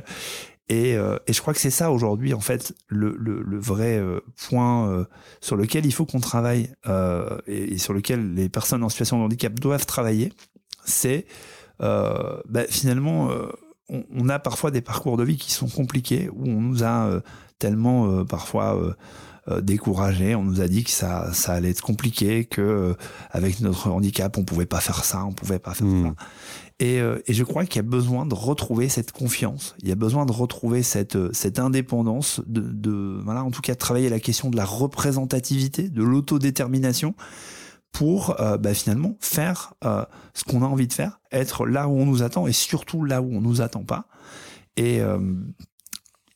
et, 0.69 0.95
euh, 0.95 1.17
et, 1.25 1.33
je 1.33 1.41
crois 1.41 1.53
que 1.55 1.59
c'est 1.59 1.71
ça 1.71 1.91
aujourd'hui, 1.91 2.35
en 2.35 2.39
fait, 2.39 2.73
le, 2.87 3.15
le, 3.19 3.41
le 3.41 3.59
vrai 3.59 3.97
euh, 3.97 4.19
point 4.47 4.87
euh, 4.87 5.05
sur 5.41 5.55
lequel 5.55 5.87
il 5.87 5.91
faut 5.91 6.05
qu'on 6.05 6.19
travaille 6.19 6.69
et, 7.47 7.73
et, 7.73 7.77
sur 7.79 7.91
lequel 7.91 8.35
les 8.35 8.49
personnes 8.49 8.83
en 8.83 8.89
situation 8.89 9.17
de 9.17 9.23
handicap 9.23 9.53
doivent 9.59 9.87
travailler. 9.87 10.31
C'est 10.85 11.25
bah, 11.79 12.65
finalement, 12.69 13.29
on, 13.89 14.03
on, 14.11 14.29
a 14.29 14.37
parfois 14.37 14.69
des 14.69 14.81
parcours 14.81 15.17
de 15.17 15.23
vie 15.23 15.37
qui 15.37 15.51
sont 15.51 15.69
compliqués, 15.69 16.29
où 16.29 16.45
on 16.45 16.61
nous 16.61 16.83
a 16.83 17.21
tellement 17.57 18.25
parfois 18.25 18.95
découragés, 19.61 20.35
on 20.35 20.43
nous 20.43 20.61
a 20.61 20.67
dit 20.67 20.83
que 20.83 20.89
ça, 20.89 21.31
ça 21.33 21.53
allait 21.53 21.69
être 21.69 21.81
compliqué, 21.81 22.45
que 22.45 22.95
avec 23.31 23.61
notre 23.61 23.89
handicap, 23.89 24.37
on 24.37 24.43
pouvait 24.43 24.65
pas 24.65 24.81
faire 24.81 25.05
ça, 25.05 25.23
on 25.25 25.31
pouvait 25.31 25.59
pas 25.59 25.73
faire 25.73 25.87
mmh. 25.87 26.13
ça. 26.17 26.25
Et, 26.79 27.01
euh, 27.01 27.21
et, 27.27 27.33
je 27.33 27.43
crois 27.43 27.65
qu'il 27.65 27.75
y 27.75 27.85
a 27.85 27.87
besoin 27.87 28.25
de 28.25 28.33
retrouver 28.33 28.87
cette 28.87 29.11
confiance. 29.11 29.75
Il 29.81 29.89
y 29.89 29.91
a 29.91 29.95
besoin 29.95 30.25
de 30.25 30.31
retrouver 30.31 30.81
cette, 30.81 31.17
euh, 31.17 31.29
cette 31.33 31.59
indépendance, 31.59 32.41
de, 32.47 32.61
de 32.61 33.19
voilà, 33.21 33.43
en 33.43 33.51
tout 33.51 33.59
cas, 33.59 33.73
de 33.73 33.77
travailler 33.77 34.07
la 34.07 34.21
question 34.21 34.49
de 34.49 34.55
la 34.55 34.63
représentativité, 34.63 35.89
de 35.89 36.03
l'autodétermination, 36.03 37.15
pour 37.91 38.39
euh, 38.39 38.57
bah, 38.57 38.73
finalement 38.73 39.17
faire 39.19 39.73
ce 39.81 40.43
qu'on 40.45 40.61
a 40.61 40.65
envie 40.65 40.87
de 40.87 40.93
faire, 40.93 41.19
être 41.31 41.65
là 41.65 41.89
où 41.89 41.99
on 41.99 42.05
nous 42.05 42.23
attend 42.23 42.47
et 42.47 42.53
surtout 42.53 43.03
là 43.03 43.21
où 43.21 43.29
on 43.33 43.41
nous 43.41 43.61
attend 43.61 43.83
pas. 43.83 44.07
Et 44.77 45.01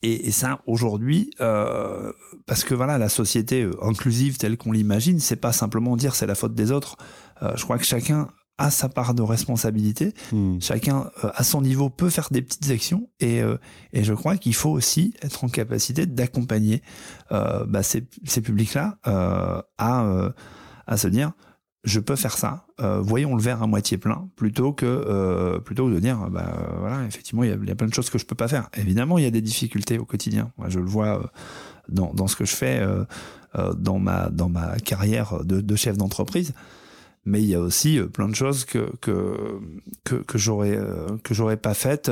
et, 0.02 0.28
et, 0.28 0.32
ça 0.32 0.60
aujourd'hui, 0.66 1.30
parce 1.38 2.66
que 2.66 2.74
voilà, 2.74 2.98
la 2.98 3.08
société 3.08 3.70
inclusive 3.82 4.38
telle 4.38 4.58
qu'on 4.58 4.74
l'imagine, 4.74 5.20
c'est 5.20 5.38
pas 5.38 5.54
simplement 5.54 5.96
dire 5.96 6.16
c'est 6.16 6.26
la 6.26 6.36
faute 6.36 6.56
des 6.56 6.72
autres. 6.72 6.98
je 7.42 7.64
crois 7.64 7.78
que 7.78 7.86
chacun 7.86 8.28
a 8.58 8.70
sa 8.70 8.90
part 8.90 9.14
de 9.14 9.22
responsabilité. 9.22 10.14
Hmm. 10.32 10.60
Chacun, 10.60 11.10
euh, 11.24 11.32
à 11.36 11.44
son 11.44 11.62
niveau, 11.62 11.90
peut 11.90 12.10
faire 12.10 12.28
des 12.32 12.42
petites 12.42 12.70
actions. 12.70 13.10
Et, 13.20 13.42
euh, 13.42 13.58
et 13.94 14.04
je 14.04 14.14
crois 14.14 14.38
qu'il 14.38 14.54
faut 14.54 14.70
aussi 14.70 15.14
être 15.22 15.44
en 15.44 15.50
capacité 15.50 16.06
d'accompagner 16.06 16.84
euh, 17.32 17.66
bah, 17.66 17.84
ces, 17.84 18.08
ces 18.26 18.42
publics-là 18.42 18.98
à, 19.04 19.66
à 20.88 20.98
se 20.98 21.08
dire 21.08 21.32
je 21.84 22.00
peux 22.00 22.16
faire 22.16 22.38
ça. 22.38 22.66
voyons 23.02 23.36
le 23.36 23.42
verre 23.42 23.62
à 23.62 23.68
moitié 23.68 23.98
plein, 23.98 24.30
plutôt 24.38 24.72
que 24.72 25.60
plutôt 25.66 25.88
que 25.90 25.94
de 25.94 26.00
dire 26.00 26.30
bah 26.30 26.78
voilà 26.80 27.04
effectivement 27.06 27.44
il 27.44 27.50
y, 27.50 27.52
a, 27.52 27.58
il 27.62 27.68
y, 27.68 27.72
a, 27.72 27.76
plein 27.76 27.88
de 27.88 27.94
choses 27.94 28.10
que 28.10 28.18
je 28.18 28.26
peux 28.26 28.36
pas 28.36 28.48
faire. 28.48 28.70
Évidemment 28.78 29.18
il 29.18 29.26
y 29.26 29.28
a 29.28 29.32
des 29.32 29.42
difficultés 29.42 29.98
au 29.98 30.06
quotidien. 30.06 30.54
Moi 30.58 30.70
je 30.70 30.80
le 30.80 30.86
vois 30.86 31.30
dans, 31.90 32.14
dans 32.14 32.28
ce 32.28 32.38
que 32.38 32.46
je 32.46 32.56
fais 32.56 32.82
dans 33.76 34.00
ma 34.00 34.30
dans 34.30 34.48
ma 34.48 34.78
carrière 34.78 35.44
de, 35.44 35.60
de 35.60 35.76
chef 35.76 35.98
d'entreprise 35.98 36.54
mais 37.26 37.42
il 37.42 37.48
y 37.48 37.56
a 37.56 37.62
aussi 37.62 38.00
euh, 38.00 38.08
plein 38.08 38.28
de 38.28 38.36
choses 38.36 38.66
que 38.66 38.92
que 39.02 39.60
que, 40.04 40.16
que 40.16 40.38
j'aurais 40.38 40.76
euh, 40.78 41.18
que 41.24 41.34
j'aurais 41.34 41.58
pas 41.58 41.74
faites 41.74 42.12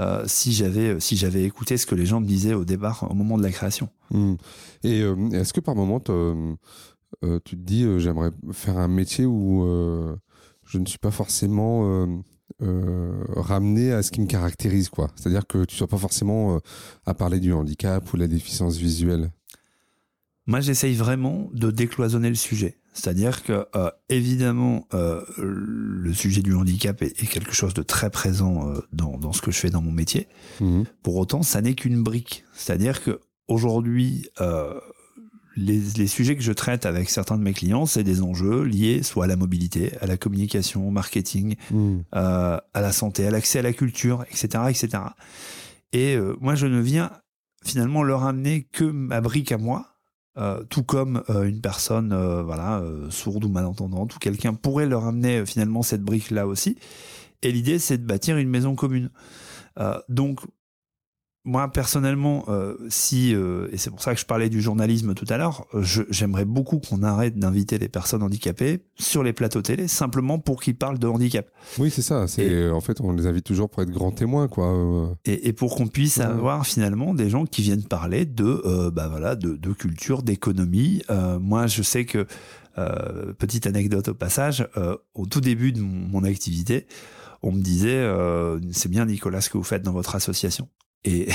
euh, 0.00 0.24
si 0.26 0.52
j'avais 0.52 1.00
si 1.00 1.16
j'avais 1.16 1.44
écouté 1.44 1.76
ce 1.76 1.86
que 1.86 1.94
les 1.94 2.06
gens 2.06 2.20
me 2.20 2.26
disaient 2.26 2.54
au 2.54 2.64
départ 2.64 3.10
au 3.10 3.14
moment 3.14 3.38
de 3.38 3.42
la 3.42 3.50
création. 3.50 3.88
Mmh. 4.10 4.34
Et 4.84 5.00
est-ce 5.32 5.52
que 5.52 5.60
par 5.60 5.74
moment 5.74 6.00
tu 6.00 6.06
te 7.22 7.54
dis 7.56 7.86
j'aimerais 7.98 8.30
faire 8.52 8.78
un 8.78 8.88
métier 8.88 9.26
où 9.26 9.66
je 10.64 10.78
ne 10.78 10.86
suis 10.86 10.98
pas 10.98 11.10
forcément 11.10 12.22
ramené 12.60 13.92
à 13.92 14.02
ce 14.02 14.10
qui 14.10 14.20
me 14.20 14.26
caractérise 14.26 14.88
quoi? 14.88 15.10
C'est-à-dire 15.16 15.46
que 15.46 15.64
tu 15.64 15.76
sois 15.76 15.88
pas 15.88 15.98
forcément 15.98 16.58
à 17.04 17.14
parler 17.14 17.40
du 17.40 17.52
handicap 17.52 18.12
ou 18.12 18.16
la 18.16 18.28
déficience 18.28 18.76
visuelle? 18.76 19.30
Moi, 20.46 20.60
j'essaye 20.60 20.94
vraiment 20.94 21.50
de 21.52 21.70
décloisonner 21.70 22.28
le 22.28 22.34
sujet. 22.34 22.81
C'est-à-dire 22.92 23.42
que 23.42 23.66
euh, 23.74 23.90
évidemment 24.08 24.86
euh, 24.92 25.22
le 25.38 26.12
sujet 26.12 26.42
du 26.42 26.54
handicap 26.54 27.00
est, 27.02 27.22
est, 27.22 27.26
quelque 27.26 27.52
chose 27.52 27.74
de 27.74 27.82
très 27.82 28.10
présent 28.10 28.68
euh, 28.68 28.80
dans, 28.92 29.16
dans, 29.18 29.32
ce 29.32 29.40
que 29.40 29.50
je 29.50 29.58
fais 29.58 29.70
dans 29.70 29.80
mon 29.80 29.92
métier. 29.92 30.28
Mmh. 30.60 30.82
Pour 31.02 31.16
autant, 31.16 31.42
ça 31.42 31.62
n'est 31.62 31.74
qu'une 31.74 32.02
brique. 32.02 32.44
C'est-à-dire 32.54 33.02
que 33.02 33.20
aujourd'hui, 33.48 34.28
les, 35.56 35.80
les, 35.96 36.06
sujets 36.06 36.36
que 36.36 36.42
je 36.42 36.52
traite 36.52 36.86
avec 36.86 37.08
certains 37.08 37.38
de 37.38 37.42
mes 37.42 37.54
clients, 37.54 37.86
c'est 37.86 38.04
des 38.04 38.22
enjeux 38.22 38.62
liés 38.62 39.02
soit 39.02 39.24
à 39.24 39.26
la 39.26 39.36
mobilité, 39.36 39.92
à 40.00 40.06
la 40.06 40.16
communication, 40.16 40.86
au 40.86 40.90
marketing, 40.90 41.56
mmh. 41.70 42.00
à 42.12 42.62
la 42.74 42.92
santé, 42.92 43.26
à 43.26 43.30
l'accès 43.30 43.60
à 43.60 43.62
la 43.62 43.72
culture, 43.72 44.24
etc., 44.30 44.64
etc. 44.68 45.02
Et 45.92 46.18
moi, 46.40 46.54
je 46.54 46.66
ne 46.66 46.80
viens 46.80 47.10
finalement 47.64 48.02
leur 48.02 48.24
amener 48.24 48.66
que 48.72 48.84
ma 48.84 49.20
brique 49.20 49.52
à 49.52 49.58
moi 49.58 49.91
euh, 50.38 50.62
tout 50.64 50.82
comme 50.82 51.22
euh, 51.28 51.44
une 51.44 51.60
personne 51.60 52.12
euh, 52.12 52.42
voilà 52.42 52.78
euh, 52.78 53.10
sourde 53.10 53.44
ou 53.44 53.50
malentendante 53.50 54.16
ou 54.16 54.18
quelqu'un 54.18 54.54
pourrait 54.54 54.86
leur 54.86 55.06
amener 55.06 55.44
finalement 55.44 55.82
cette 55.82 56.02
brique 56.02 56.30
là 56.30 56.46
aussi. 56.46 56.78
Et 57.42 57.52
l'idée 57.52 57.78
c'est 57.78 57.98
de 57.98 58.06
bâtir 58.06 58.38
une 58.38 58.48
maison 58.48 58.74
commune. 58.74 59.10
Donc 60.08 60.40
moi 61.44 61.68
personnellement, 61.68 62.44
euh, 62.48 62.76
si 62.88 63.34
euh, 63.34 63.68
et 63.72 63.76
c'est 63.76 63.90
pour 63.90 64.00
ça 64.00 64.14
que 64.14 64.20
je 64.20 64.26
parlais 64.26 64.48
du 64.48 64.60
journalisme 64.60 65.14
tout 65.14 65.26
à 65.28 65.36
l'heure, 65.36 65.66
euh, 65.74 65.82
j'aimerais 66.10 66.44
beaucoup 66.44 66.78
qu'on 66.78 67.02
arrête 67.02 67.36
d'inviter 67.36 67.78
les 67.78 67.88
personnes 67.88 68.22
handicapées 68.22 68.84
sur 68.94 69.24
les 69.24 69.32
plateaux 69.32 69.62
télé 69.62 69.88
simplement 69.88 70.38
pour 70.38 70.62
qu'ils 70.62 70.76
parlent 70.76 71.00
de 71.00 71.08
handicap. 71.08 71.48
Oui, 71.78 71.90
c'est 71.90 72.02
ça. 72.02 72.28
C'est 72.28 72.70
en 72.70 72.80
fait 72.80 73.00
on 73.00 73.12
les 73.12 73.26
invite 73.26 73.44
toujours 73.44 73.68
pour 73.68 73.82
être 73.82 73.90
grands 73.90 74.12
témoins, 74.12 74.46
quoi. 74.46 75.16
Et, 75.24 75.48
et 75.48 75.52
pour 75.52 75.74
qu'on 75.74 75.88
puisse 75.88 76.20
avoir 76.20 76.64
finalement 76.64 77.12
des 77.12 77.28
gens 77.28 77.44
qui 77.44 77.62
viennent 77.62 77.84
parler 77.84 78.24
de 78.24 78.90
bah 78.90 79.08
voilà 79.08 79.34
de, 79.34 79.56
de 79.56 79.72
culture, 79.72 80.22
d'économie. 80.22 81.02
moi, 81.40 81.66
je 81.66 81.82
sais 81.82 82.04
que 82.04 82.26
petite 83.38 83.66
anecdote 83.66 84.08
au 84.08 84.14
passage, 84.14 84.68
au 85.14 85.26
tout 85.26 85.40
début 85.40 85.72
de 85.72 85.80
mon, 85.80 86.08
mon 86.08 86.24
activité 86.24 86.86
on 87.44 87.50
me 87.50 87.60
disait 87.60 88.08
c'est 88.72 88.88
bien 88.88 89.06
Nicolas 89.06 89.40
ce 89.40 89.50
que 89.50 89.58
vous 89.58 89.64
faites 89.64 89.82
dans 89.82 89.92
votre 89.92 90.14
association. 90.14 90.68
Et, 91.04 91.28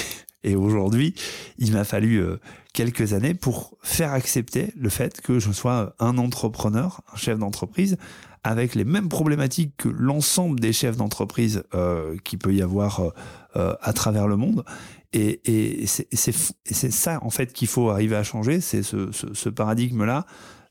aujourd'hui, 0.56 1.14
il 1.58 1.74
m'a 1.74 1.84
fallu 1.84 2.22
euh, 2.22 2.38
quelques 2.74 3.14
années 3.14 3.34
pour 3.34 3.78
faire 3.82 4.14
accepter 4.14 4.72
le 4.78 4.88
fait 4.88 5.20
que 5.20 5.40
je 5.40 5.52
sois 5.52 5.94
un 6.00 6.18
entrepreneur, 6.18 7.02
un 7.14 7.18
chef 7.18 7.38
d'entreprise, 7.38 7.98
avec 8.44 8.74
les 8.74 8.86
mêmes 8.86 9.10
problématiques 9.10 9.76
que 9.76 9.90
l'ensemble 9.90 10.62
des 10.62 10.72
chefs 10.72 10.96
d'entreprise 10.96 11.64
euh, 11.74 12.16
qui 12.24 12.38
peut 12.38 12.54
y 12.54 12.62
avoir 12.62 13.00
euh, 13.02 13.10
euh 13.58 13.76
à 13.82 13.92
travers 13.92 14.28
le 14.28 14.38
monde. 14.38 14.64
Et, 15.12 15.86
c'est 15.86 16.92
ça, 16.92 17.20
en 17.24 17.30
fait, 17.30 17.52
qu'il 17.52 17.68
faut 17.68 17.90
arriver 17.90 18.16
à 18.16 18.24
changer, 18.24 18.62
c'est 18.62 18.84
ce, 18.84 19.50
paradigme-là 19.50 20.26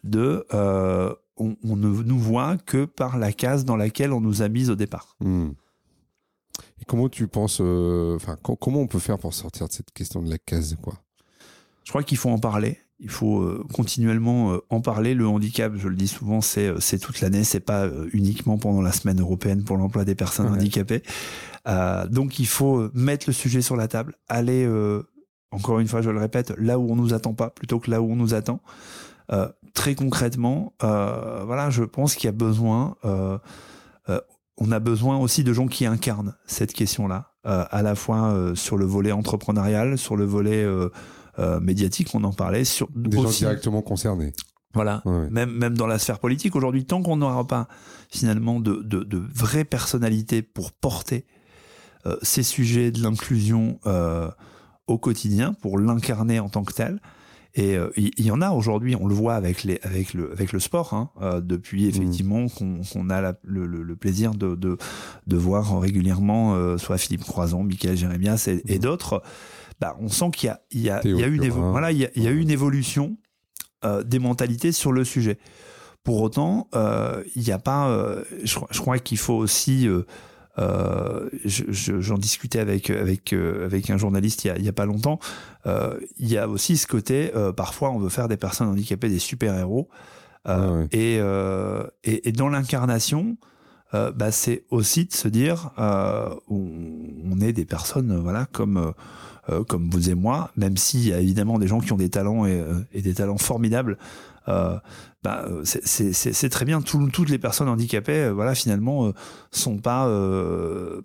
de 0.05 0.47
on, 1.38 1.57
on, 1.62 1.76
ne 1.76 1.88
nous 1.88 2.18
voit 2.18 2.57
que 2.57 2.84
par 2.84 3.18
la 3.18 3.32
case 3.32 3.64
dans 3.64 3.76
laquelle 3.76 4.12
on 4.12 4.20
nous 4.20 4.42
a 4.42 4.49
mis 4.49 4.70
au 4.70 4.74
départ. 4.74 5.16
Mmh. 5.20 5.51
Comment 6.87 7.09
tu 7.09 7.26
penses, 7.26 7.59
euh, 7.61 8.14
enfin, 8.14 8.37
comment 8.43 8.80
on 8.80 8.87
peut 8.87 9.01
faire 9.01 9.18
pour 9.18 9.34
sortir 9.34 9.66
de 9.66 9.72
cette 9.72 9.91
question 9.91 10.22
de 10.22 10.30
la 10.30 10.39
case, 10.39 10.76
quoi? 10.80 10.95
Je 11.84 11.91
crois 11.91 12.05
qu'il 12.05 12.16
faut 12.16 12.30
en 12.30 12.39
parler. 12.39 12.78
Il 13.01 13.11
faut 13.11 13.41
euh, 13.41 13.64
continuellement 13.72 14.53
euh, 14.53 14.59
en 14.70 14.80
parler. 14.80 15.14
Le 15.14 15.26
handicap, 15.26 15.72
je 15.76 15.89
le 15.89 15.97
dis 15.97 16.07
souvent, 16.07 16.41
c'est 16.41 16.72
c'est 16.80 16.99
toute 16.99 17.20
l'année. 17.20 17.43
C'est 17.43 17.61
pas 17.61 17.89
uniquement 18.12 18.57
pendant 18.57 18.82
la 18.82 18.93
semaine 18.93 19.20
européenne 19.20 19.64
pour 19.64 19.76
l'emploi 19.76 20.05
des 20.05 20.14
personnes 20.14 20.47
handicapées. 20.47 21.03
donc, 22.09 22.39
il 22.39 22.47
faut 22.47 22.89
mettre 22.95 23.24
le 23.26 23.32
sujet 23.32 23.62
sur 23.62 23.76
la 23.76 23.89
table. 23.89 24.14
Aller, 24.28 24.68
encore 25.51 25.80
une 25.80 25.89
fois, 25.89 26.03
je 26.03 26.11
le 26.11 26.20
répète, 26.20 26.53
là 26.57 26.78
où 26.78 26.91
on 26.91 26.97
nous 26.97 27.14
attend 27.14 27.34
pas, 27.34 27.51
plutôt 27.51 27.80
que 27.80 27.91
là 27.91 28.01
où 28.01 28.12
on 28.12 28.16
nous 28.16 28.34
attend. 28.34 28.61
très 29.74 29.97
concrètement, 29.97 30.72
voilà, 30.80 31.70
je 31.70 31.82
pense 31.82 32.14
qu'il 32.14 32.26
y 32.26 32.28
a 32.28 32.32
besoin 32.32 32.97
on 34.59 34.72
a 34.72 34.80
besoin 34.80 35.18
aussi 35.18 35.44
de 35.44 35.52
gens 35.52 35.66
qui 35.66 35.86
incarnent 35.86 36.34
cette 36.46 36.72
question-là, 36.72 37.32
euh, 37.46 37.64
à 37.70 37.82
la 37.82 37.94
fois 37.94 38.28
euh, 38.28 38.54
sur 38.54 38.76
le 38.76 38.86
volet 38.86 39.12
entrepreneurial, 39.12 39.98
sur 39.98 40.16
le 40.16 40.24
volet 40.24 40.64
euh, 40.64 40.90
médiatique, 41.61 42.14
on 42.14 42.24
en 42.24 42.32
parlait, 42.32 42.64
sur 42.64 42.88
des 42.94 43.16
gens 43.16 43.30
directement 43.30 43.82
concernés. 43.82 44.32
Voilà, 44.74 45.02
même 45.30 45.52
même 45.52 45.74
dans 45.74 45.86
la 45.86 45.98
sphère 45.98 46.18
politique 46.18 46.54
aujourd'hui, 46.54 46.84
tant 46.84 47.02
qu'on 47.02 47.16
n'aura 47.16 47.46
pas 47.46 47.66
finalement 48.11 48.61
de, 48.61 48.82
de, 48.84 49.04
de 49.04 49.22
vraies 49.34 49.64
personnalités 49.64 50.42
pour 50.42 50.70
porter 50.72 51.24
ces 52.20 52.42
sujets 52.42 52.90
de 52.90 53.02
l'inclusion 53.02 53.78
au 54.86 54.98
quotidien, 54.98 55.54
pour 55.54 55.78
l'incarner 55.78 56.40
en 56.40 56.50
tant 56.50 56.62
que 56.62 56.74
tel, 56.74 57.00
et 57.57 57.74
euh, 57.74 57.88
il 57.96 58.24
y, 58.24 58.30
en 58.30 58.42
a 58.42 58.50
aujourd'hui, 58.50 58.94
on 58.96 59.07
le 59.07 59.14
voit 59.14 59.34
avec 59.34 59.64
les 59.64 59.80
avec 59.82 60.12
le 60.12 60.30
avec 60.30 60.52
le 60.52 60.61
sport, 60.61 60.92
hein, 60.92 61.11
euh, 61.22 61.40
depuis 61.40 61.86
mmh. 61.86 61.88
effectivement 61.88 62.46
qu'on 62.48 63.09
a 63.09 63.32
le, 63.42 63.66
le, 63.66 63.96
plaisir 63.96 64.34
de, 64.34 64.54
de, 64.54 64.76
de 65.26 65.36
voir 65.38 65.80
régulièrement 65.80 66.54
euh, 66.54 66.76
soit 66.76 66.98
Philippe 66.98 67.24
Croison, 67.24 67.64
Michael 67.64 67.96
Jérémias 67.96 68.46
et, 68.48 68.76
mmh. 68.76 68.78
d'autres. 68.78 69.22
Bah, 69.80 69.96
on 70.00 70.09
sent 70.09 70.30
qu'il 70.34 70.48
y 70.48 70.50
a 70.50 70.61
il 70.70 70.80
y 70.82 70.90
a, 70.90 71.00
il 71.02 71.18
y 71.18 71.24
a 71.24 71.26
une 71.26 71.48
voilà 71.48 71.92
il 71.92 71.98
y 71.98 72.04
a, 72.04 72.11
il 72.14 72.22
y 72.24 72.28
a 72.28 72.30
eu 72.30 72.40
une 72.40 72.50
évolution 72.50 73.16
des 74.04 74.18
mentalités 74.18 74.72
sur 74.72 74.92
le 74.92 75.04
sujet. 75.04 75.38
Pour 76.02 76.20
autant, 76.20 76.68
il 76.74 77.42
n'y 77.42 77.52
a 77.52 77.59
pas. 77.59 78.16
Je, 78.44 78.59
je, 78.70 78.80
crois 78.80 78.98
qu'il 78.98 79.18
faut 79.18 79.34
aussi 79.34 79.88
euh, 80.59 81.28
j'en 81.44 82.18
discutais 82.18 82.61
avec 82.61 82.90
avec 82.90 83.32
euh, 83.32 83.66
avec 83.66 83.90
un 83.90 83.98
journaliste 83.98 84.44
il 84.44 84.48
y 84.48 84.50
a, 84.50 84.57
il 84.59 84.64
y 84.64 84.68
a 84.68 84.72
pas 84.72 84.86
longtemps. 84.86 85.18
Euh, 85.66 85.98
il 86.18 86.28
y 86.28 86.38
a 86.38 86.48
aussi 86.48 86.76
ce 86.76 86.86
côté, 86.86 87.32
euh, 87.34 87.52
parfois 87.52 87.90
on 87.90 87.98
veut 87.98 88.09
faire 88.09 88.28
des 88.28 88.36
personnes 88.36 88.68
handicapées 88.68 89.09
des 89.09 89.18
super 89.18 89.57
héros, 89.57 89.88
euh, 90.48 90.86
ah 90.86 90.96
et, 90.96 92.11
et, 92.11 92.28
et 92.28 92.32
dans 92.32 92.48
l'incarnation, 92.48 93.36
bah 93.92 94.30
c'est 94.30 94.64
aussi 94.70 95.07
de 95.07 95.12
se 95.14 95.26
dire, 95.26 95.70
on, 95.78 96.36
on, 96.50 97.40
est 97.40 97.54
des 97.54 97.64
personnes, 97.64 98.18
voilà, 98.18 98.46
comme 98.52 98.92
comme 99.68 99.88
vous 99.90 100.11
et 100.11 100.14
moi, 100.14 100.50
même 100.57 100.76
s'il 100.76 101.07
y 101.09 101.12
a 101.14 101.20
évidemment 101.20 101.59
des 101.59 101.66
gens 101.66 101.80
qui 101.80 101.92
ont 101.92 101.96
des 101.96 102.11
talents 102.11 102.46
et, 102.46 102.62
et 102.92 103.00
des 103.00 103.14
talents 103.14 103.38
formidables 103.38 103.96
euh, 104.49 104.78
bah, 105.22 105.44
euh, 105.49 105.62
c'est 105.64 106.49
très 106.51 106.64
bien. 106.64 106.80
toutes 106.82 107.28
les 107.28 107.38
personnes 107.38 107.68
handicapées, 107.68 108.26
euh, 108.26 108.32
voilà, 108.32 108.55
finalement, 108.55 109.12
sont 109.51 109.78
pas 109.78 110.09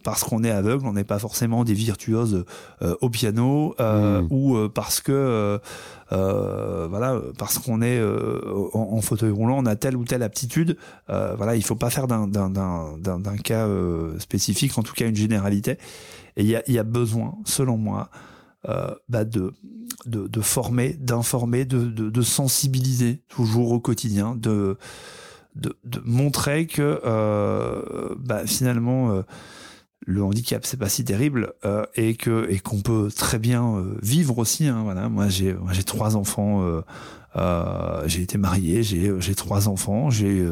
parce 0.03 0.23
qu'on 0.23 0.43
est 0.43 0.51
aveugle, 0.51 0.85
on 0.85 0.93
n'est 0.93 1.03
pas 1.03 1.19
forcément 1.19 1.63
des 1.63 1.73
virtuoses 1.73 2.45
au 2.81 3.09
piano 3.09 3.75
mmh. 3.79 4.27
ou 4.29 4.69
parce 4.69 5.01
que 5.01 5.59
voilà, 6.09 7.19
parce 7.37 7.57
qu'on 7.57 7.81
est 7.81 8.01
en, 8.73 9.01
fauteuil 9.01 9.31
roulant, 9.31 9.57
on 9.59 9.65
a 9.65 9.75
telle 9.75 9.97
ou 9.97 10.05
telle 10.05 10.23
aptitude. 10.23 10.77
voilà, 11.07 11.55
il 11.55 11.63
faut 11.63 11.75
pas 11.75 11.89
faire 11.89 12.07
d'un 12.07 13.37
cas 13.43 13.67
spécifique, 14.19 14.77
en 14.77 14.83
tout 14.83 14.93
cas 14.93 15.07
une 15.07 15.15
généralité. 15.15 15.77
Et 16.37 16.43
il 16.43 16.47
y 16.47 16.55
a, 16.55 16.63
y 16.67 16.79
a 16.79 16.83
besoin, 16.83 17.35
selon 17.43 17.77
moi, 17.77 18.09
euh, 18.70 18.93
bah 19.09 19.26
de, 19.26 19.53
de, 20.05 20.28
de, 20.28 20.41
former, 20.41 20.93
d'informer, 20.93 21.66
de, 21.66 21.86
de, 21.86 22.12
de, 22.12 22.22
sensibiliser 22.22 23.24
toujours 23.28 23.72
au 23.72 23.80
quotidien, 23.80 24.36
de, 24.36 24.78
de, 25.55 25.76
montrer 26.05 26.68
que 26.68 27.01
euh, 27.03 28.16
bah, 28.20 28.45
finalement 28.45 29.12
euh, 29.12 29.24
le 30.05 30.24
handicap 30.24 30.64
c'est 30.64 30.78
pas 30.78 30.89
si 30.89 31.03
terrible 31.03 31.53
euh, 31.66 31.86
et 31.95 32.16
que 32.16 32.47
et 32.51 32.59
qu'on 32.59 32.82
peut 32.82 33.09
très 33.16 33.39
bien 33.39 33.78
euh, 33.78 33.97
vivre 34.03 34.38
aussi. 34.38 34.68
Hein, 34.68 34.82
voilà, 34.84 35.09
moi 35.09 35.28
j'ai 35.28 35.55
j'ai 35.72 35.84
trois 35.84 36.16
enfants, 36.16 36.64
j'ai 38.05 38.22
été 38.22 38.38
marié, 38.38 38.84
j'ai 38.84 39.12
j'ai 39.20 39.34
trois 39.34 39.68
enfants, 39.68 40.12
j'ai 40.12 40.45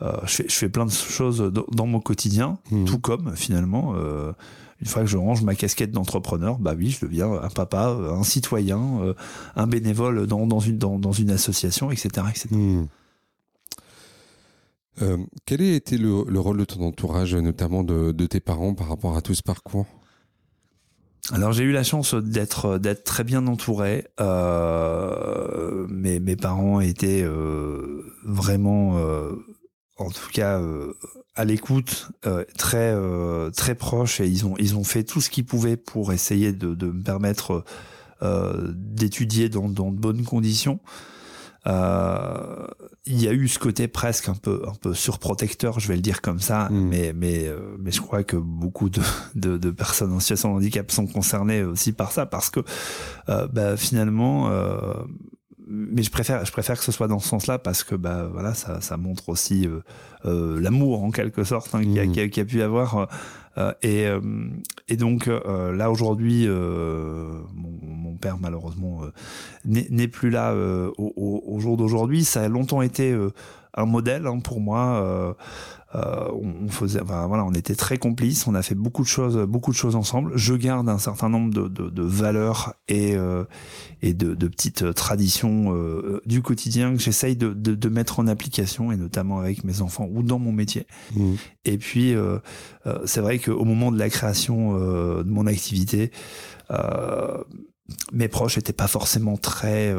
je 0.00 0.34
fais, 0.34 0.44
je 0.48 0.54
fais 0.54 0.68
plein 0.68 0.86
de 0.86 0.92
choses 0.92 1.52
dans 1.72 1.86
mon 1.86 2.00
quotidien, 2.00 2.58
mmh. 2.70 2.84
tout 2.84 3.00
comme 3.00 3.34
finalement 3.34 3.94
une 4.82 4.88
fois 4.88 5.02
que 5.02 5.08
je 5.08 5.16
range 5.16 5.42
ma 5.42 5.54
casquette 5.54 5.92
d'entrepreneur, 5.92 6.58
bah 6.58 6.74
oui, 6.76 6.90
je 6.90 7.06
deviens 7.06 7.32
un 7.32 7.48
papa, 7.48 7.86
un 7.86 8.24
citoyen, 8.24 9.00
euh, 9.00 9.14
un 9.54 9.68
bénévole 9.68 10.26
dans, 10.26 10.44
dans, 10.44 10.58
une, 10.58 10.76
dans, 10.76 10.98
dans, 10.98 11.12
une 11.12 11.30
association, 11.30 11.92
etc. 11.92 12.26
etc. 12.28 12.48
Hmm. 12.50 12.86
Euh, 15.00 15.18
quel 15.46 15.62
a 15.62 15.72
été 15.72 15.98
le, 15.98 16.24
le, 16.28 16.40
rôle 16.40 16.58
de 16.58 16.64
ton 16.64 16.82
entourage, 16.82 17.36
notamment 17.36 17.84
de, 17.84 18.10
de, 18.10 18.26
tes 18.26 18.40
parents, 18.40 18.74
par 18.74 18.88
rapport 18.88 19.16
à 19.16 19.22
tout 19.22 19.34
ce 19.34 19.42
parcours? 19.44 19.86
Alors 21.30 21.52
j'ai 21.52 21.62
eu 21.62 21.70
la 21.70 21.84
chance 21.84 22.16
d'être 22.16 22.78
d'être 22.78 23.04
très 23.04 23.22
bien 23.22 23.46
entouré. 23.46 24.08
Euh, 24.20 25.86
mes, 25.88 26.18
mes 26.18 26.34
parents 26.34 26.80
étaient 26.80 27.22
euh, 27.22 28.02
vraiment, 28.24 28.98
en 29.98 30.10
tout 30.10 30.30
cas, 30.32 30.58
euh, 30.60 30.94
à 31.34 31.44
l'écoute, 31.44 32.10
euh, 32.26 32.44
très 32.56 32.92
euh, 32.94 33.50
très 33.50 33.74
proche 33.74 34.20
et 34.20 34.26
ils 34.26 34.46
ont 34.46 34.54
ils 34.58 34.76
ont 34.76 34.84
fait 34.84 35.04
tout 35.04 35.20
ce 35.20 35.30
qu'ils 35.30 35.46
pouvaient 35.46 35.76
pour 35.76 36.12
essayer 36.12 36.52
de, 36.52 36.74
de 36.74 36.86
me 36.86 37.02
permettre 37.02 37.64
euh, 38.22 38.72
d'étudier 38.74 39.48
dans, 39.48 39.68
dans 39.68 39.90
de 39.90 39.98
bonnes 39.98 40.24
conditions. 40.24 40.80
Euh, 41.66 42.66
il 43.06 43.22
y 43.22 43.28
a 43.28 43.32
eu 43.32 43.46
ce 43.48 43.58
côté 43.58 43.86
presque 43.86 44.28
un 44.28 44.34
peu 44.34 44.62
un 44.66 44.74
peu 44.74 44.94
surprotecteur, 44.94 45.78
je 45.78 45.88
vais 45.88 45.96
le 45.96 46.02
dire 46.02 46.20
comme 46.20 46.40
ça, 46.40 46.68
mm. 46.70 46.88
mais 46.88 47.12
mais 47.12 47.46
euh, 47.46 47.76
mais 47.78 47.90
je 47.90 48.00
crois 48.00 48.24
que 48.24 48.36
beaucoup 48.36 48.90
de, 48.90 49.00
de, 49.34 49.56
de 49.56 49.70
personnes 49.70 50.12
en 50.12 50.20
situation 50.20 50.50
de 50.50 50.56
handicap 50.56 50.90
sont 50.90 51.06
concernées 51.06 51.62
aussi 51.62 51.92
par 51.92 52.12
ça 52.12 52.26
parce 52.26 52.50
que 52.50 52.60
bah, 53.26 53.76
finalement 53.76 54.50
mais 55.72 56.02
je 56.02 56.10
préfère, 56.10 56.44
je 56.44 56.52
préfère 56.52 56.76
que 56.76 56.84
ce 56.84 56.92
soit 56.92 57.08
dans 57.08 57.18
ce 57.18 57.28
sens-là 57.28 57.58
parce 57.58 57.82
que 57.82 57.94
bah 57.94 58.28
voilà, 58.30 58.52
ça, 58.52 58.80
ça 58.82 58.98
montre 58.98 59.30
aussi 59.30 59.66
euh, 59.66 59.80
euh, 60.26 60.60
l'amour 60.60 61.02
en 61.02 61.10
quelque 61.10 61.44
sorte 61.44 61.74
hein, 61.74 61.80
qu'il 61.80 61.92
y, 61.92 62.26
mmh. 62.26 62.40
a 62.40 62.44
pu 62.44 62.62
avoir. 62.62 63.08
Euh, 63.58 63.72
et, 63.82 64.06
euh, 64.06 64.20
et 64.88 64.96
donc 64.96 65.28
euh, 65.28 65.72
là 65.72 65.90
aujourd'hui, 65.90 66.46
mon, 66.46 67.78
mon, 67.82 68.16
père 68.16 68.38
malheureusement 68.38 69.00
n'est 69.64 70.08
plus 70.08 70.30
là 70.30 70.54
au, 70.54 71.12
au, 71.16 71.42
au, 71.46 71.60
jour 71.60 71.76
d'aujourd'hui. 71.76 72.24
Ça 72.24 72.42
a 72.42 72.48
longtemps 72.48 72.82
été 72.82 73.16
un 73.74 73.86
modèle 73.86 74.26
hein, 74.26 74.38
pour 74.40 74.60
moi. 74.60 75.36
Euh, 75.94 76.28
on, 76.32 76.68
faisait, 76.68 77.00
voilà, 77.02 77.44
on 77.44 77.52
était 77.52 77.74
très 77.74 77.98
complices. 77.98 78.46
On 78.46 78.54
a 78.54 78.62
fait 78.62 78.74
beaucoup 78.74 79.02
de 79.02 79.08
choses, 79.08 79.36
beaucoup 79.46 79.72
de 79.72 79.76
choses 79.76 79.94
ensemble. 79.94 80.32
Je 80.36 80.54
garde 80.54 80.88
un 80.88 80.98
certain 80.98 81.28
nombre 81.28 81.52
de, 81.52 81.68
de, 81.68 81.90
de 81.90 82.02
valeurs 82.02 82.74
et 82.88 83.14
euh, 83.14 83.44
et 84.00 84.14
de, 84.14 84.34
de, 84.34 84.48
petites 84.48 84.94
traditions 84.94 85.74
euh, 85.76 86.20
du 86.24 86.42
quotidien 86.42 86.94
que 86.94 87.00
j'essaye 87.00 87.36
de, 87.36 87.52
de, 87.52 87.88
mettre 87.88 88.20
en 88.20 88.26
application 88.26 88.90
et 88.90 88.96
notamment 88.96 89.38
avec 89.38 89.64
mes 89.64 89.82
enfants 89.82 90.08
ou 90.10 90.22
dans 90.22 90.38
mon 90.38 90.52
métier. 90.52 90.86
Mmh. 91.14 91.34
Et 91.66 91.78
puis 91.78 92.14
c'est 93.04 93.20
vrai 93.20 93.38
qu'au 93.38 93.64
moment 93.64 93.92
de 93.92 93.98
la 93.98 94.08
création 94.08 94.76
de 94.76 95.30
mon 95.30 95.46
activité, 95.46 96.10
mes 98.12 98.28
proches 98.28 98.56
n'étaient 98.56 98.72
pas 98.72 98.88
forcément 98.88 99.36
très 99.36 99.94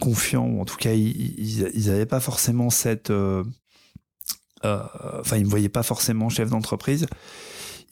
confiants, 0.00 0.46
ou 0.46 0.60
en 0.60 0.64
tout 0.64 0.76
cas 0.76 0.92
ils 0.92 1.86
n'avaient 1.86 2.06
pas 2.06 2.20
forcément 2.20 2.70
cette 2.70 3.10
euh, 3.10 3.44
enfin, 4.64 5.36
ils 5.36 5.44
me 5.44 5.50
voyaient 5.50 5.68
pas 5.68 5.82
forcément 5.82 6.28
chef 6.28 6.50
d'entreprise. 6.50 7.06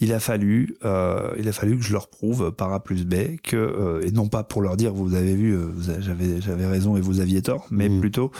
Il 0.00 0.12
a 0.12 0.18
fallu, 0.18 0.76
euh, 0.84 1.30
il 1.38 1.46
a 1.48 1.52
fallu 1.52 1.76
que 1.76 1.84
je 1.84 1.92
leur 1.92 2.08
prouve 2.08 2.50
par 2.50 2.72
A 2.72 2.82
plus 2.82 3.06
B 3.06 3.36
que, 3.40 3.56
euh, 3.56 4.00
et 4.04 4.10
non 4.10 4.26
pas 4.26 4.42
pour 4.42 4.60
leur 4.60 4.76
dire 4.76 4.92
vous 4.92 5.14
avez 5.14 5.36
vu, 5.36 5.56
j'avais 6.00 6.40
j'avais 6.40 6.66
raison 6.66 6.96
et 6.96 7.00
vous 7.00 7.20
aviez 7.20 7.40
tort, 7.40 7.66
mais 7.70 7.88
mmh. 7.88 8.00
plutôt 8.00 8.32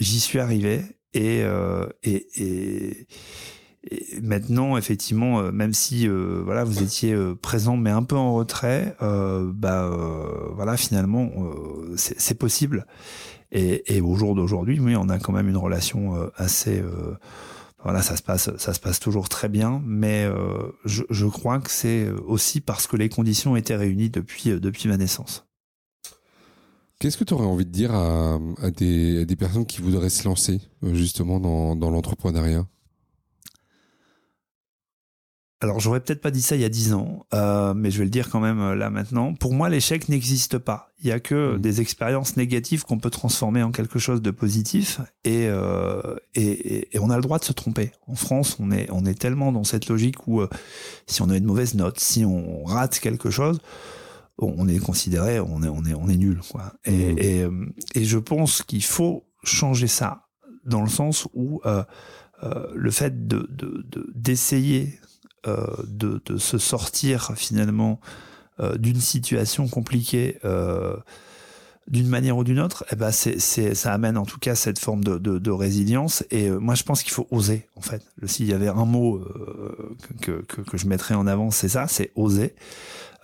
j'y 0.00 0.20
suis 0.20 0.40
arrivé 0.40 0.82
et, 1.14 1.42
et, 2.02 2.26
et 2.42 3.06
maintenant, 4.20 4.76
effectivement, 4.76 5.52
même 5.52 5.72
si 5.72 6.08
voilà, 6.08 6.64
vous 6.64 6.82
étiez 6.82 7.16
présent 7.40 7.76
mais 7.76 7.90
un 7.90 8.02
peu 8.02 8.16
en 8.16 8.34
retrait, 8.34 8.96
bah 9.00 9.90
voilà, 10.54 10.76
finalement, 10.76 11.30
c'est 11.96 12.38
possible. 12.38 12.84
Et, 13.56 14.00
au 14.00 14.16
jour 14.16 14.34
d'aujourd'hui, 14.34 14.80
oui, 14.80 14.96
on 14.96 15.08
a 15.08 15.20
quand 15.20 15.32
même 15.32 15.48
une 15.48 15.56
relation 15.56 16.16
euh, 16.16 16.26
assez 16.36 16.80
euh, 16.80 17.16
voilà, 17.84 18.02
ça 18.02 18.16
se 18.16 18.22
passe, 18.22 18.50
ça 18.56 18.74
se 18.74 18.80
passe 18.80 18.98
toujours 18.98 19.28
très 19.28 19.48
bien, 19.48 19.80
mais 19.86 20.24
euh, 20.24 20.72
je, 20.84 21.26
crois 21.26 21.60
que 21.60 21.70
c'est 21.70 22.10
aussi 22.26 22.60
parce 22.60 22.88
que 22.88 22.96
les 22.96 23.08
conditions 23.08 23.54
étaient 23.54 23.76
réunies 23.76 24.10
depuis 24.10 24.58
depuis 24.58 24.88
ma 24.88 24.96
naissance. 24.96 25.46
Qu'est-ce 26.98 27.16
que 27.16 27.24
tu 27.24 27.34
aurais 27.34 27.46
envie 27.46 27.66
de 27.66 27.70
dire 27.70 27.94
à, 27.94 28.38
des, 28.76 29.36
personnes 29.38 29.66
qui 29.66 29.82
voudraient 29.82 30.08
se 30.08 30.26
lancer 30.26 30.60
justement 30.82 31.38
dans 31.38 31.90
l'entrepreneuriat? 31.90 32.66
Alors 35.64 35.80
j'aurais 35.80 36.00
peut-être 36.00 36.20
pas 36.20 36.30
dit 36.30 36.42
ça 36.42 36.56
il 36.56 36.60
y 36.60 36.64
a 36.64 36.68
dix 36.68 36.92
ans, 36.92 37.24
euh, 37.32 37.72
mais 37.72 37.90
je 37.90 37.96
vais 37.96 38.04
le 38.04 38.10
dire 38.10 38.28
quand 38.28 38.38
même 38.38 38.60
euh, 38.60 38.74
là 38.74 38.90
maintenant. 38.90 39.32
Pour 39.32 39.54
moi, 39.54 39.70
l'échec 39.70 40.10
n'existe 40.10 40.58
pas. 40.58 40.90
Il 41.00 41.06
y 41.06 41.12
a 41.12 41.20
que 41.20 41.54
mmh. 41.54 41.58
des 41.58 41.80
expériences 41.80 42.36
négatives 42.36 42.84
qu'on 42.84 42.98
peut 42.98 43.08
transformer 43.08 43.62
en 43.62 43.72
quelque 43.72 43.98
chose 43.98 44.20
de 44.20 44.30
positif, 44.30 45.00
euh, 45.26 46.16
et, 46.34 46.94
et, 46.94 46.98
on 46.98 47.08
a 47.08 47.16
le 47.16 47.22
droit 47.22 47.38
de 47.38 47.44
se 47.44 47.54
tromper. 47.54 47.92
En 48.06 48.14
France, 48.14 48.58
on 48.60 48.70
est 48.70 48.90
on 48.90 49.06
est 49.06 49.18
tellement 49.18 49.52
dans 49.52 49.64
cette 49.64 49.88
logique 49.88 50.28
où 50.28 50.42
si 51.06 51.22
on 51.22 51.30
a 51.30 51.36
une 51.36 51.46
mauvaise 51.46 51.74
note, 51.74 51.98
si 51.98 52.26
on 52.26 52.64
rate 52.64 52.98
quelque 52.98 53.30
chose, 53.30 53.58
on 54.36 54.68
est 54.68 54.78
considéré, 54.78 55.40
on 55.40 55.62
est 55.62 55.68
on 55.68 55.82
est 55.86 55.94
on 55.94 56.10
est 56.10 56.16
nul 56.16 56.40
quoi. 56.50 56.74
Et, 56.84 57.46
mmh. 57.46 57.72
et, 57.94 58.04
je 58.04 58.18
pense 58.18 58.62
qu'il 58.62 58.84
faut 58.84 59.24
changer 59.44 59.86
ça 59.86 60.26
dans 60.66 60.82
le 60.82 60.90
sens 60.90 61.26
où 61.32 61.62
le 62.74 62.90
fait 62.90 63.26
de 63.26 63.48
d'essayer 64.14 64.82
euh, 64.82 64.90
de, 64.90 65.03
de, 65.46 66.20
se 66.38 66.58
sortir 66.58 67.32
finalement 67.36 68.00
euh, 68.60 68.76
d'une 68.76 69.00
situation 69.00 69.66
compliquée 69.66 70.38
euh, 70.44 70.96
d'une 71.88 72.06
manière 72.06 72.36
ou 72.36 72.44
d'une 72.44 72.60
autre, 72.60 72.84
eh 72.92 72.94
ben 72.94 73.10
c'est, 73.10 73.40
c'est, 73.40 73.74
ça 73.74 73.92
amène 73.92 74.16
en 74.16 74.24
tout 74.24 74.38
cas 74.38 74.54
cette 74.54 74.78
forme 74.78 75.02
de, 75.02 75.18
de, 75.18 75.38
de 75.38 75.50
résilience. 75.50 76.22
Et 76.30 76.48
moi, 76.50 76.76
je 76.76 76.84
pense 76.84 77.02
qu'il 77.02 77.12
faut 77.12 77.26
oser, 77.32 77.66
en 77.74 77.80
fait. 77.80 78.04
S'il 78.26 78.46
y 78.46 78.52
avait 78.52 78.68
un 78.68 78.84
mot 78.84 79.20
que, 80.22 80.42
que, 80.42 80.60
que, 80.60 80.78
je 80.78 80.86
mettrais 80.86 81.16
en 81.16 81.26
avant, 81.26 81.50
c'est 81.50 81.68
ça, 81.68 81.88
c'est 81.88 82.12
oser. 82.14 82.54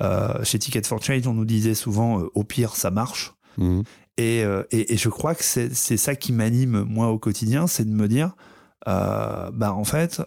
Euh, 0.00 0.42
chez 0.42 0.58
Ticket 0.58 0.82
for 0.82 1.00
Change, 1.00 1.28
on 1.28 1.32
nous 1.32 1.44
disait 1.44 1.74
souvent, 1.74 2.24
au 2.34 2.42
pire, 2.42 2.74
ça 2.74 2.90
marche. 2.90 3.32
Mmh. 3.56 3.82
Et, 4.16 4.40
et, 4.72 4.92
et, 4.92 4.96
je 4.96 5.08
crois 5.08 5.36
que 5.36 5.44
c'est, 5.44 5.72
c'est 5.72 5.96
ça 5.96 6.16
qui 6.16 6.32
m'anime, 6.32 6.82
moi, 6.82 7.06
au 7.06 7.20
quotidien, 7.20 7.68
c'est 7.68 7.84
de 7.84 7.94
me 7.94 8.08
dire, 8.08 8.34
bah, 8.84 9.72
en 9.72 9.84
fait, 9.84 10.20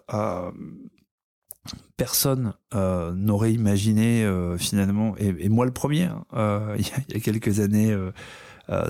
personne 1.97 2.53
euh, 2.73 3.13
n'aurait 3.13 3.53
imaginé 3.53 4.23
euh, 4.23 4.57
finalement, 4.57 5.15
et, 5.17 5.49
moi 5.49 5.65
le 5.65 5.71
premier, 5.71 6.03
hein, 6.03 6.25
euh, 6.33 6.75
il, 6.79 6.85
y 6.85 7.17
a, 7.17 7.19
quelques 7.19 7.59
années, 7.59 7.95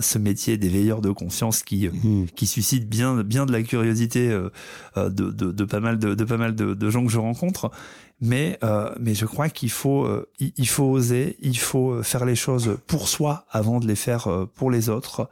ce 0.01 0.17
métier 0.17 0.57
des 0.57 0.69
veilleurs 0.69 1.01
de 1.01 1.11
conscience 1.11 1.63
qui 1.63 1.87
mmh. 1.87 2.27
qui 2.35 2.45
suscite 2.45 2.87
bien 2.87 3.23
bien 3.23 3.45
de 3.45 3.51
la 3.51 3.63
curiosité 3.63 4.29
de, 4.29 5.09
de, 5.09 5.31
de, 5.31 5.65
pas 5.65 5.79
mal 5.79 5.97
de, 5.97 6.13
de 6.13 6.23
pas 6.23 6.37
mal 6.37 6.55
de, 6.55 6.73
de, 6.73 6.89
gens 6.89 7.03
que 7.03 7.11
je 7.11 7.17
rencontre. 7.17 7.71
Mais 8.21 8.59
mais 8.99 9.15
je 9.15 9.25
crois 9.25 9.49
qu'il 9.49 9.71
faut 9.71 10.07
il, 10.39 10.67
faut 10.67 10.85
oser, 10.85 11.37
il 11.41 11.57
faut 11.57 12.03
faire 12.03 12.25
les 12.25 12.35
choses 12.35 12.77
pour 12.87 13.07
soi 13.07 13.45
avant 13.49 13.79
de 13.79 13.87
les 13.87 13.95
faire 13.95 14.47
pour 14.53 14.69
les 14.69 14.89
autres. 14.89 15.27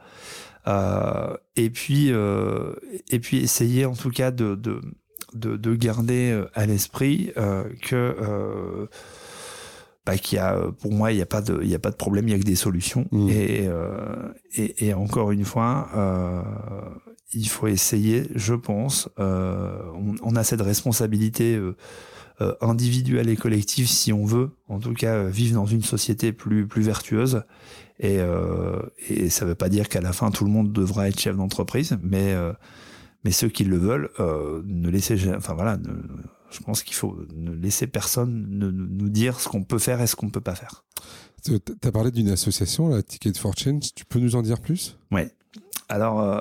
et 1.56 1.70
puis 1.70 2.08
et 2.08 3.18
puis 3.20 3.38
essayer 3.38 3.86
en 3.86 3.94
tout 3.94 4.10
cas 4.10 4.32
de, 4.32 4.56
de 4.56 4.80
de, 5.34 5.74
garder 5.74 6.30
euh, 6.30 6.46
à 6.54 6.66
l'esprit 6.66 7.32
euh, 7.36 7.64
que 7.82 7.94
euh, 7.94 8.86
bah, 10.04 10.16
qu'il 10.16 10.36
y 10.36 10.38
a, 10.40 10.56
pour 10.80 10.92
moi, 10.92 11.12
il 11.12 11.16
n'y 11.16 11.22
a 11.22 11.26
pas 11.26 11.40
de, 11.40 11.60
il 11.62 11.68
y 11.68 11.74
a 11.74 11.78
pas 11.78 11.90
de 11.90 11.96
problème, 11.96 12.28
il 12.28 12.32
y 12.32 12.34
a 12.34 12.38
que 12.38 12.44
des 12.44 12.56
solutions. 12.56 13.06
Mmh. 13.12 13.28
Et, 13.30 13.68
et, 14.86 14.94
encore 14.94 15.30
une 15.30 15.44
fois, 15.44 16.44
il 17.32 17.48
faut 17.48 17.68
essayer, 17.68 18.28
je 18.34 18.54
pense. 18.54 19.08
On, 19.16 20.34
a 20.34 20.42
cette 20.42 20.60
responsabilité 20.60 21.56
individuelle 22.60 23.28
et 23.28 23.36
collective 23.36 23.86
si 23.86 24.12
on 24.12 24.24
veut, 24.24 24.50
en 24.66 24.80
tout 24.80 24.92
cas, 24.92 25.22
vivre 25.22 25.54
dans 25.54 25.66
une 25.66 25.82
société 25.82 26.32
plus 26.32 26.66
plus 26.66 26.82
vertueuse. 26.82 27.44
Et, 28.00 28.18
et 29.08 29.30
ça 29.30 29.44
ne 29.44 29.50
veut 29.50 29.54
pas 29.54 29.68
dire 29.68 29.88
qu'à 29.88 30.00
la 30.00 30.12
fin 30.12 30.32
tout 30.32 30.44
le 30.44 30.50
monde 30.50 30.72
devra 30.72 31.06
être 31.06 31.20
chef 31.20 31.36
d'entreprise, 31.36 31.96
mais 32.02 32.34
mais 33.24 33.30
ceux 33.30 33.48
qui 33.48 33.64
le 33.64 33.76
veulent, 33.76 34.10
euh, 34.20 34.62
ne 34.64 34.88
laissez, 34.88 35.16
enfin 35.34 35.54
voilà, 35.54 35.78
je 36.50 36.60
pense 36.60 36.82
qu'il 36.82 36.94
faut 36.94 37.16
ne 37.34 37.52
laisser 37.52 37.86
personne 37.86 38.46
nous 38.48 39.08
dire 39.08 39.40
ce 39.40 39.48
qu'on 39.48 39.64
peut 39.64 39.78
faire 39.78 40.00
et 40.00 40.06
ce 40.06 40.16
qu'on 40.16 40.26
ne 40.26 40.30
peut 40.32 40.40
pas 40.40 40.54
faire. 40.54 40.84
Tu 41.44 41.58
as 41.82 41.92
parlé 41.92 42.10
d'une 42.10 42.28
association, 42.28 42.88
la 42.88 43.02
Ticket 43.02 43.32
for 43.36 43.56
Change. 43.56 43.94
Tu 43.94 44.04
peux 44.04 44.20
nous 44.20 44.36
en 44.36 44.42
dire 44.42 44.60
plus? 44.60 44.96
Ouais. 45.10 45.34
Alors, 45.88 46.20
euh, 46.20 46.40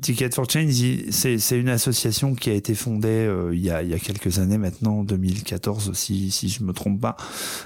Ticket 0.00 0.30
for 0.32 0.48
Change, 0.48 0.74
c'est 1.10 1.58
une 1.58 1.68
association 1.68 2.34
qui 2.34 2.50
a 2.50 2.52
été 2.52 2.74
fondée 2.74 3.08
euh, 3.08 3.54
il, 3.54 3.60
y 3.60 3.70
a, 3.70 3.82
il 3.82 3.90
y 3.90 3.94
a 3.94 3.98
quelques 3.98 4.38
années 4.38 4.58
maintenant, 4.58 5.04
2014 5.04 5.92
si, 5.94 6.30
si 6.30 6.48
je 6.48 6.62
me 6.62 6.72
trompe 6.72 7.00
pas. 7.00 7.16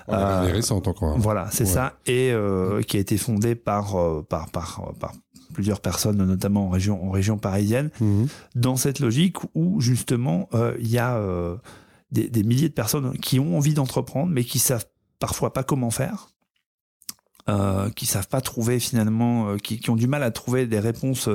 Ouais, 0.09 0.15
euh, 0.15 0.43
elle 0.43 0.51
est 0.51 0.53
récente 0.53 0.89
encore. 0.89 1.15
Hein. 1.15 1.19
Voilà, 1.19 1.49
c'est 1.51 1.65
ça, 1.65 1.99
et 2.07 2.33
euh, 2.33 2.83
qui 2.83 2.97
a 2.97 3.01
été 3.01 3.17
fondée 3.17 3.55
par, 3.55 3.97
par, 4.29 4.51
par, 4.51 4.93
par 4.99 5.13
plusieurs 5.53 5.81
personnes, 5.81 6.25
notamment 6.25 6.67
en 6.67 6.71
région, 6.71 7.05
en 7.07 7.11
région 7.11 7.39
parisienne, 7.39 7.91
mhm. 8.01 8.29
dans 8.55 8.77
cette 8.77 9.01
logique 9.01 9.37
où 9.55 9.81
justement 9.81 10.49
euh, 10.55 10.77
il 10.81 10.89
y 10.89 10.99
a 10.99 11.17
euh, 11.17 11.57
des, 12.11 12.43
milliers 12.43 12.69
de 12.69 12.75
personnes 12.75 13.17
qui 13.19 13.39
ont 13.41 13.57
envie 13.57 13.75
d'entreprendre, 13.75 14.33
mais 14.33 14.45
qui 14.45 14.59
savent 14.59 14.87
parfois 15.19 15.53
pas 15.53 15.63
comment 15.63 15.91
faire, 15.91 16.29
euh, 17.49 17.91
qui 17.91 18.07
savent 18.07 18.29
pas 18.29 18.41
trouver 18.41 18.79
finalement, 18.79 19.57
qui, 19.57 19.89
ont 19.91 19.97
du 19.97 20.07
mal 20.07 20.23
à 20.23 20.31
trouver 20.31 20.67
des 20.67 20.81
réponses 20.81 21.29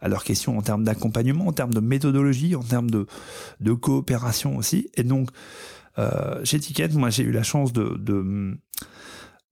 à 0.00 0.08
leurs 0.08 0.24
questions 0.24 0.58
en 0.58 0.62
termes 0.62 0.84
d'accompagnement, 0.84 1.46
en 1.46 1.52
termes 1.52 1.74
de 1.74 1.80
méthodologie, 1.80 2.54
en 2.54 2.62
termes 2.62 2.90
de, 2.90 3.06
de 3.60 3.72
coopération 3.72 4.56
aussi. 4.56 4.90
Et 4.94 5.02
donc, 5.02 5.30
chez 6.44 6.58
Ticket, 6.58 6.88
moi 6.88 7.10
j'ai 7.10 7.22
eu 7.22 7.32
la 7.32 7.42
chance 7.42 7.72
de, 7.72 7.96
de 7.98 8.56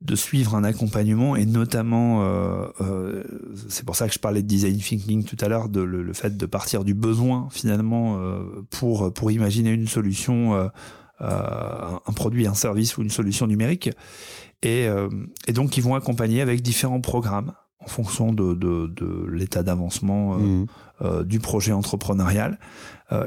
de 0.04 0.16
suivre 0.16 0.54
un 0.54 0.64
accompagnement 0.64 1.36
et 1.36 1.46
notamment 1.46 2.22
euh, 2.22 2.66
euh, 2.80 3.22
c'est 3.68 3.84
pour 3.84 3.94
ça 3.96 4.08
que 4.08 4.14
je 4.14 4.18
parlais 4.18 4.42
de 4.42 4.48
design 4.48 4.76
thinking 4.78 5.24
tout 5.24 5.36
à 5.40 5.48
l'heure 5.48 5.68
de 5.68 5.80
le, 5.80 6.12
fait 6.12 6.36
de 6.36 6.46
partir 6.46 6.84
du 6.84 6.94
besoin 6.94 7.48
finalement 7.50 8.16
euh, 8.18 8.64
pour 8.70 9.12
pour 9.12 9.30
imaginer 9.30 9.70
une 9.70 9.86
solution 9.86 10.54
euh, 10.54 10.68
euh, 11.20 11.98
un 12.04 12.12
produit 12.12 12.46
un 12.46 12.54
service 12.54 12.96
ou 12.96 13.02
une 13.02 13.10
solution 13.10 13.46
numérique 13.46 13.90
et, 14.64 14.86
et 15.48 15.52
donc 15.52 15.76
ils 15.76 15.82
vont 15.82 15.96
accompagner 15.96 16.40
avec 16.40 16.62
différents 16.62 17.00
programmes 17.00 17.52
en 17.80 17.88
fonction 17.88 18.32
de, 18.32 18.54
de, 18.54 18.86
de 18.86 19.26
l'état 19.28 19.64
d'avancement 19.64 20.38
mmh. 20.38 20.66
du 21.24 21.40
projet 21.40 21.72
entrepreneurial 21.72 22.60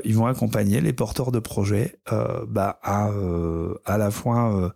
ils 0.05 0.15
vont 0.15 0.27
accompagner 0.27 0.79
les 0.79 0.93
porteurs 0.93 1.33
de 1.33 1.39
projets 1.39 1.99
bah, 2.47 2.79
à 2.83 3.09
à 3.85 3.97
la 3.97 4.11
fois 4.11 4.55
euh, 4.55 4.69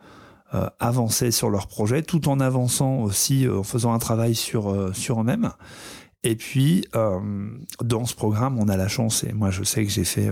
avancer 0.79 1.31
sur 1.31 1.49
leur 1.49 1.67
projet, 1.67 2.01
tout 2.01 2.27
en 2.27 2.39
avançant 2.39 3.01
aussi, 3.01 3.45
euh, 3.45 3.59
en 3.59 3.63
faisant 3.63 3.93
un 3.93 3.99
travail 3.99 4.33
sur, 4.33 4.71
euh, 4.71 4.91
sur 4.93 5.21
eux-mêmes. 5.21 5.51
Et 6.23 6.35
puis, 6.35 6.85
dans 7.81 8.05
ce 8.05 8.13
programme, 8.13 8.59
on 8.59 8.67
a 8.67 8.75
la 8.75 8.89
chance, 8.89 9.23
et 9.23 9.31
moi 9.31 9.51
je 9.51 9.63
sais 9.63 9.85
que 9.85 9.89
j'ai 9.89 10.03
fait 10.03 10.29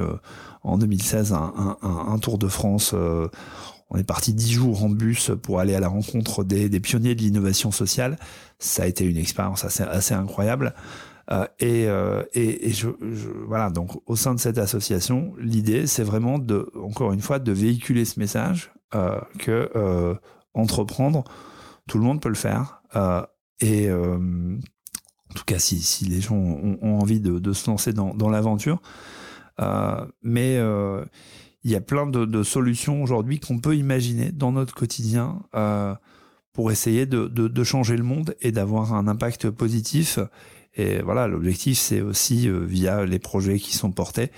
en 0.61 0.78
2016 0.78 1.32
un, 1.32 1.78
un, 1.82 2.05
un, 2.09 2.20
tour 2.20 2.38
de 2.38 2.49
France. 2.49 2.93
on 2.93 3.97
est 3.97 4.03
parti 4.03 4.34
dix 4.34 4.51
jours 4.51 4.84
en 4.84 4.89
bus 4.89 5.32
pour 5.41 5.61
aller 5.61 5.76
à 5.76 5.80
la 5.80 5.88
rencontre 5.88 6.43
des, 6.43 6.68
des 6.68 6.82
pionniers 6.82 7.15
de 7.15 7.22
l'innovation 7.22 7.72
sociale. 7.72 8.18
Ça 8.59 8.84
a 8.84 8.88
été 8.88 9.05
une 9.05 9.15
expérience 9.15 9.63
assez, 9.63 9.84
assez 9.84 10.13
incroyable. 10.13 10.74
et, 11.61 11.88
et, 12.34 12.74
je, 12.74 12.89
voilà, 13.47 13.70
donc 13.70 13.91
au 14.07 14.18
sein 14.18 14.36
de 14.36 14.41
cette 14.41 14.57
association, 14.57 15.36
l'idée, 15.39 15.88
c'est 15.88 16.03
vraiment 16.03 16.38
de, 16.38 16.70
encore 16.84 17.13
une 17.13 17.22
fois, 17.22 17.39
de 17.39 17.53
véhiculer 17.53 18.03
ce 18.03 18.20
message 18.20 18.74
que 18.92 20.18
entreprendre, 20.54 21.24
tout 21.88 21.98
le 21.98 22.04
monde 22.04 22.22
peut 22.22 22.30
le 22.30 22.36
faire. 22.36 22.82
et 23.60 23.92
en 23.92 25.34
tout 25.36 25.44
cas, 25.46 25.60
si, 25.60 25.80
si 25.80 26.06
les 26.06 26.22
gens 26.22 26.36
ont, 26.36 27.00
envie 27.00 27.20
de, 27.20 27.40
de, 27.40 27.54
se 27.54 27.70
lancer 27.70 27.94
dans, 27.94 28.14
dans 28.14 28.30
l'aventure. 28.30 28.82
mais 30.24 30.60
il 31.68 31.72
y 31.72 31.76
a 31.76 31.82
plein 31.82 32.08
de, 32.08 32.44
solutions 32.44 33.04
aujourd'hui 33.04 33.42
qu'on 33.42 33.60
peut 33.60 33.76
imaginer 33.76 34.32
dans 34.32 34.54
notre 34.54 34.74
quotidien 34.74 35.42
euh, 35.54 35.94
pour 36.54 36.72
essayer 36.72 37.06
de, 37.06 37.64
changer 37.66 37.98
le 37.98 38.04
monde 38.04 38.36
et 38.40 38.54
d'avoir 38.54 38.94
un 38.94 39.06
impact 39.06 39.50
positif. 39.50 40.18
Et 40.76 41.02
voilà, 41.02 41.28
l'objectif, 41.28 41.78
c'est 41.78 42.00
aussi 42.00 42.48
euh, 42.48 42.64
via 42.64 43.06
les 43.06 43.20
projets 43.20 43.60
qui 43.60 43.76
sont 43.76 43.92
portés, 43.92 44.32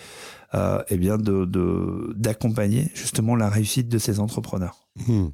euh, 0.54 0.84
eh 0.90 0.98
bien 0.98 1.18
de 1.18 2.14
d'accompagner 2.16 2.90
justement 2.94 3.36
la 3.36 3.50
réussite 3.50 3.88
de 3.88 3.98
ces 3.98 4.20
entrepreneurs. 4.20 4.88
Hmm. 5.08 5.28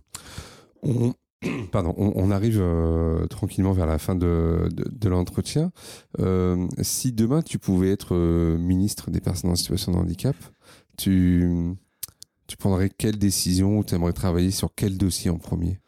On, 0.83 1.13
pardon, 1.71 1.93
on, 1.97 2.31
arrive 2.31 2.59
euh, 2.59 3.27
tranquillement 3.27 3.73
vers 3.73 3.85
la 3.85 3.97
fin 3.97 4.15
de, 4.15 4.69
de, 4.71 5.09
l'entretien. 5.09 5.71
si 6.81 7.11
demain 7.11 7.41
tu 7.41 7.59
pouvais 7.59 7.91
être 7.91 8.15
ministre 8.57 9.11
des 9.11 9.21
personnes 9.21 9.51
en 9.51 9.55
situation 9.55 9.91
de 9.91 9.97
handicap, 9.97 10.35
tu, 10.97 11.75
tu 12.47 12.57
prendrais 12.57 12.89
quelle 12.89 13.17
décision 13.17 13.79
ou 13.79 13.83
tu 13.83 13.95
aimerais 13.95 14.13
travailler 14.13 14.51
sur 14.51 14.73
quel 14.75 14.97
dossier 14.97 15.29
en 15.29 15.37
premier? 15.37 15.79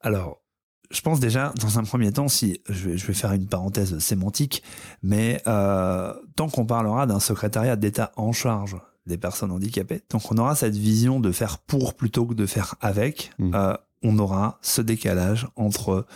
Alors, 0.00 0.42
je 0.90 1.00
pense 1.00 1.20
déjà, 1.20 1.52
dans 1.60 1.78
un 1.78 1.84
premier 1.84 2.12
temps, 2.12 2.28
si 2.28 2.60
je 2.68 2.88
vais, 2.88 3.14
faire 3.14 3.32
une 3.32 3.46
parenthèse 3.46 3.98
sémantique, 3.98 4.62
mais 5.02 5.42
euh, 5.46 6.12
tant 6.36 6.48
qu'on 6.48 6.66
parlera 6.66 7.06
d'un 7.06 7.20
secrétariat 7.20 7.76
d'État 7.76 8.12
en 8.16 8.32
charge 8.32 8.76
des 9.06 9.18
personnes 9.18 9.52
handicapées, 9.52 10.00
tant 10.08 10.18
qu'on 10.18 10.38
aura 10.38 10.54
cette 10.54 10.76
vision 10.76 11.20
de 11.20 11.32
faire 11.32 11.58
pour 11.58 11.94
plutôt 11.94 12.26
que 12.26 12.34
de 12.34 12.46
faire 12.46 12.74
avec, 12.80 13.30
mmh. 13.38 13.54
euh, 13.54 13.74
on 14.02 14.18
aura 14.18 14.58
ce 14.62 14.82
décalage 14.82 15.48
entre 15.56 16.06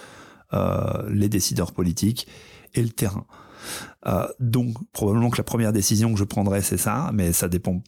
euh, 0.52 1.08
les 1.08 1.28
décideurs 1.28 1.72
politiques 1.72 2.26
et 2.74 2.82
le 2.82 2.90
terrain. 2.90 3.26
Donc 4.38 4.76
probablement 4.92 5.30
que 5.30 5.38
la 5.38 5.44
première 5.44 5.72
décision 5.72 6.12
que 6.12 6.18
je 6.18 6.24
prendrai 6.24 6.62
c'est 6.62 6.76
ça, 6.76 7.10
mais 7.12 7.32
ça 7.32 7.48
dépend 7.48 7.82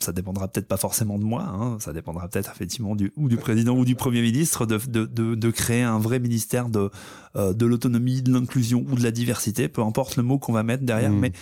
ça 0.00 0.12
dépendra 0.12 0.48
peut-être 0.48 0.68
pas 0.68 0.76
forcément 0.76 1.18
de 1.18 1.24
moi, 1.24 1.42
hein, 1.42 1.76
ça 1.80 1.92
dépendra 1.92 2.28
peut-être 2.28 2.52
effectivement 2.54 2.94
du 2.94 3.12
ou 3.16 3.28
du 3.28 3.36
président 3.36 3.76
ou 3.76 3.84
du 3.84 3.94
premier 3.96 4.22
ministre 4.22 4.64
de, 4.66 4.78
de, 4.88 5.06
de, 5.06 5.34
de 5.34 5.50
créer 5.50 5.82
un 5.82 5.98
vrai 5.98 6.20
ministère 6.20 6.68
de 6.68 6.90
euh, 7.36 7.52
de 7.52 7.66
l'autonomie, 7.66 8.22
de 8.22 8.32
l'inclusion 8.32 8.84
ou 8.88 8.94
de 8.94 9.02
la 9.02 9.10
diversité, 9.10 9.68
peu 9.68 9.82
importe 9.82 10.16
le 10.16 10.22
mot 10.22 10.38
qu'on 10.38 10.52
va 10.52 10.62
mettre 10.62 10.84
derrière, 10.84 11.10
mmh. 11.10 11.18
mais 11.18 11.32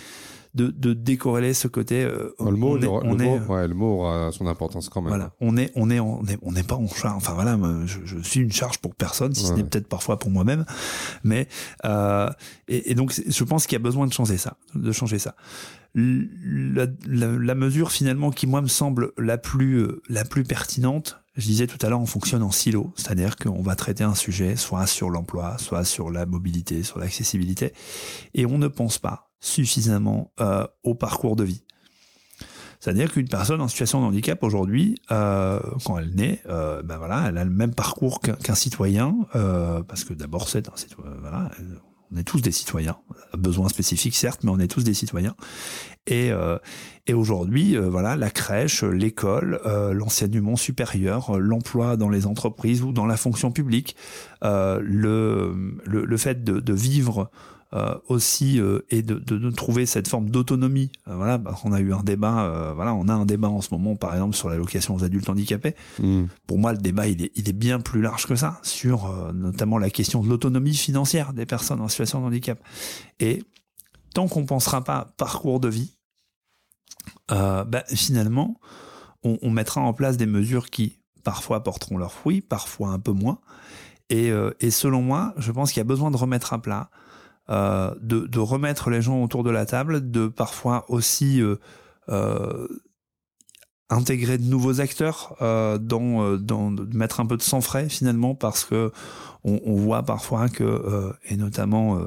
de, 0.53 0.67
de 0.67 0.93
décorréler 0.93 1.53
ce 1.53 1.67
côté. 1.67 2.03
Euh, 2.03 2.33
le 2.39 2.51
mot, 2.51 2.77
le, 2.77 2.87
mot, 2.87 3.39
ouais, 3.49 3.67
le 3.67 3.73
mot 3.73 3.99
aura 3.99 4.31
son 4.31 4.47
importance 4.47 4.89
quand 4.89 5.01
même. 5.01 5.09
Voilà, 5.09 5.31
on 5.39 5.57
est, 5.57 5.71
on 5.75 5.89
est, 5.89 5.99
on 5.99 6.25
est, 6.25 6.37
on 6.41 6.51
n'est 6.51 6.63
pas 6.63 6.75
en 6.75 6.87
charge. 6.87 7.17
Enfin 7.17 7.33
voilà, 7.33 7.57
je, 7.85 7.99
je, 8.05 8.19
suis 8.19 8.41
une 8.41 8.51
charge 8.51 8.79
pour 8.79 8.95
personne, 8.95 9.33
si 9.33 9.45
ce 9.45 9.53
n'est 9.53 9.63
peut-être 9.63 9.87
parfois 9.87 10.19
pour 10.19 10.31
moi-même, 10.31 10.65
mais 11.23 11.47
euh, 11.85 12.29
et, 12.67 12.91
et, 12.91 12.95
donc 12.95 13.13
je 13.27 13.43
pense 13.43 13.65
qu'il 13.65 13.75
y 13.75 13.81
a 13.81 13.83
besoin 13.83 14.07
de 14.07 14.13
changer 14.13 14.37
ça, 14.37 14.57
de 14.75 14.91
changer 14.91 15.19
ça 15.19 15.35
la, 15.97 16.85
la, 17.07 17.55
mesure 17.55 17.91
finalement 17.91 18.29
qui 18.29 18.45
moi 18.45 18.61
me 18.61 18.67
semble 18.67 19.11
la 19.17 19.37
plus 19.37 19.79
euh, 19.79 20.01
la 20.09 20.25
plus 20.25 20.43
pertinente, 20.43 21.19
je 21.35 21.45
disais 21.45 21.65
tout 21.65 21.83
à 21.83 21.89
l'heure, 21.89 21.99
on 21.99 22.05
fonctionne 22.05 22.43
en 22.43 22.51
silo, 22.51 22.93
c'est-à-dire 22.95 23.35
qu'on 23.35 23.61
va 23.61 23.75
traiter 23.75 24.03
un 24.03 24.15
sujet 24.15 24.55
soit 24.55 24.85
sur 24.85 25.09
l'emploi, 25.09 25.57
soit 25.57 25.83
sur 25.83 26.11
la 26.11 26.25
mobilité, 26.25 26.83
sur 26.83 26.99
l'accessibilité, 26.99 27.73
et 28.35 28.45
on 28.45 28.57
ne 28.59 28.67
pense 28.67 28.99
pas 28.99 29.26
suffisamment 29.39 30.31
euh, 30.39 30.65
au 30.83 30.95
parcours 30.95 31.35
de 31.35 31.43
vie. 31.43 31.63
C'est-à-dire 32.79 33.11
qu'une 33.11 33.27
personne 33.27 33.59
en 33.59 33.67
situation 33.67 34.01
de 34.01 34.05
handicap 34.05 34.43
aujourd'hui, 34.43 35.01
euh, 35.11 35.59
quand 35.83 35.97
elle 35.97 36.13
naît, 36.13 36.41
euh, 36.47 36.83
ben 36.83 36.97
voilà, 36.97 37.25
elle 37.27 37.37
a 37.37 37.43
le 37.43 37.49
même 37.49 37.73
parcours 37.73 38.21
qu'un 38.21 38.55
citoyen, 38.55 39.15
parce 39.33 40.03
que 40.03 40.13
d'abord 40.13 40.47
c'est 40.47 40.67
voilà, 41.19 41.49
on 42.11 42.17
est 42.17 42.23
tous 42.23 42.41
des 42.41 42.51
citoyens, 42.51 42.97
besoin 43.33 43.67
spécifique 43.67 44.15
certes, 44.15 44.43
mais 44.43 44.51
on 44.51 44.59
est 44.59 44.67
tous 44.67 44.83
des 44.83 44.93
citoyens. 44.93 45.35
Et, 46.05 46.31
et 47.07 47.13
aujourd'hui, 47.13 47.75
voilà, 47.75 48.15
la 48.15 48.29
crèche, 48.29 48.83
l'école, 48.83 49.59
l'enseignement 49.93 50.55
supérieur, 50.55 51.37
l'emploi 51.39 51.97
dans 51.97 52.09
les 52.09 52.27
entreprises 52.27 52.83
ou 52.83 52.93
dans 52.93 53.07
la 53.07 53.17
fonction 53.17 53.51
publique, 53.51 53.95
le, 54.43 55.75
le, 55.83 56.17
fait 56.17 56.43
de, 56.43 56.73
vivre 56.73 57.29
aussi 58.07 58.59
euh, 58.59 58.79
et 58.89 59.01
de, 59.01 59.15
de, 59.15 59.49
trouver 59.51 59.85
cette 59.85 60.07
forme 60.07 60.29
d'autonomie. 60.29 60.89
Euh, 61.07 61.15
voilà, 61.15 61.37
bah, 61.37 61.55
on 61.65 61.73
a 61.73 61.81
eu 61.81 61.93
un 61.93 62.01
débat, 62.03 62.73
voilà, 62.73 62.93
on 62.93 63.07
a 63.07 63.13
un 63.13 63.25
débat 63.25 63.49
en 63.49 63.61
ce 63.61 63.73
moment, 63.73 63.95
par 63.95 64.13
exemple, 64.13 64.35
sur 64.35 64.49
l'allocation 64.49 64.95
aux 64.95 65.03
adultes 65.03 65.29
handicapés. 65.29 65.75
Mm. 65.99 66.25
Pour 66.45 66.59
moi, 66.59 66.71
le 66.71 66.77
débat, 66.77 67.07
il 67.07 67.23
est, 67.23 67.31
il 67.35 67.49
est 67.49 67.53
bien 67.53 67.79
plus 67.79 68.01
large 68.01 68.25
que 68.25 68.35
ça, 68.35 68.59
sur 68.63 69.33
notamment 69.33 69.77
la 69.77 69.89
question 69.89 70.23
de 70.23 70.29
l'autonomie 70.29 70.75
financière 70.75 71.33
des 71.33 71.45
personnes 71.45 71.81
en 71.81 71.87
situation 71.87 72.21
de 72.21 72.27
handicap. 72.27 72.59
Et 73.19 73.43
tant 74.13 74.27
qu'on 74.27 74.45
pensera 74.45 74.83
pas 74.83 75.13
parcours 75.17 75.59
de 75.59 75.67
vie, 75.67 75.97
bah, 77.29 77.83
finalement, 77.87 78.59
on, 79.23 79.37
on, 79.41 79.51
mettra 79.51 79.81
en 79.81 79.93
place 79.93 80.15
des 80.15 80.25
mesures 80.25 80.69
qui 80.69 80.99
parfois 81.23 81.63
porteront 81.63 81.97
leurs 81.97 82.13
fruits, 82.13 82.39
parfois 82.39 82.89
un 82.89 82.99
peu 82.99 83.11
moins. 83.11 83.39
Et, 84.09 84.31
et 84.61 84.71
selon 84.71 85.01
moi, 85.01 85.33
je 85.35 85.51
pense 85.51 85.73
qu'il 85.73 85.81
y 85.81 85.81
a 85.81 85.85
besoin 85.85 86.11
de 86.11 86.17
remettre 86.17 86.53
à 86.53 86.61
plat 86.61 86.89
euh, 87.49 87.93
de, 88.01 88.27
de, 88.27 88.39
remettre 88.39 88.89
les 88.89 89.01
gens 89.01 89.23
autour 89.23 89.43
de 89.43 89.49
la 89.49 89.65
table, 89.65 90.11
de 90.11 90.27
parfois 90.27 90.83
aussi 90.89 91.41
euh, 91.41 91.55
euh, 92.09 92.67
intégrer 93.89 94.37
de 94.37 94.43
nouveaux 94.43 94.81
acteurs 94.81 95.37
dans, 95.39 96.35
dans 96.37 96.71
de 96.71 96.97
mettre 96.97 97.21
un 97.21 97.25
peu 97.25 97.37
de 97.37 97.41
sang 97.41 97.61
frais 97.61 97.87
finalement 97.87 98.35
parce 98.35 98.65
que 98.65 98.91
on, 99.45 99.75
voit 99.75 100.03
parfois 100.03 100.49
que 100.49 101.13
et 101.29 101.37
notamment 101.37 101.97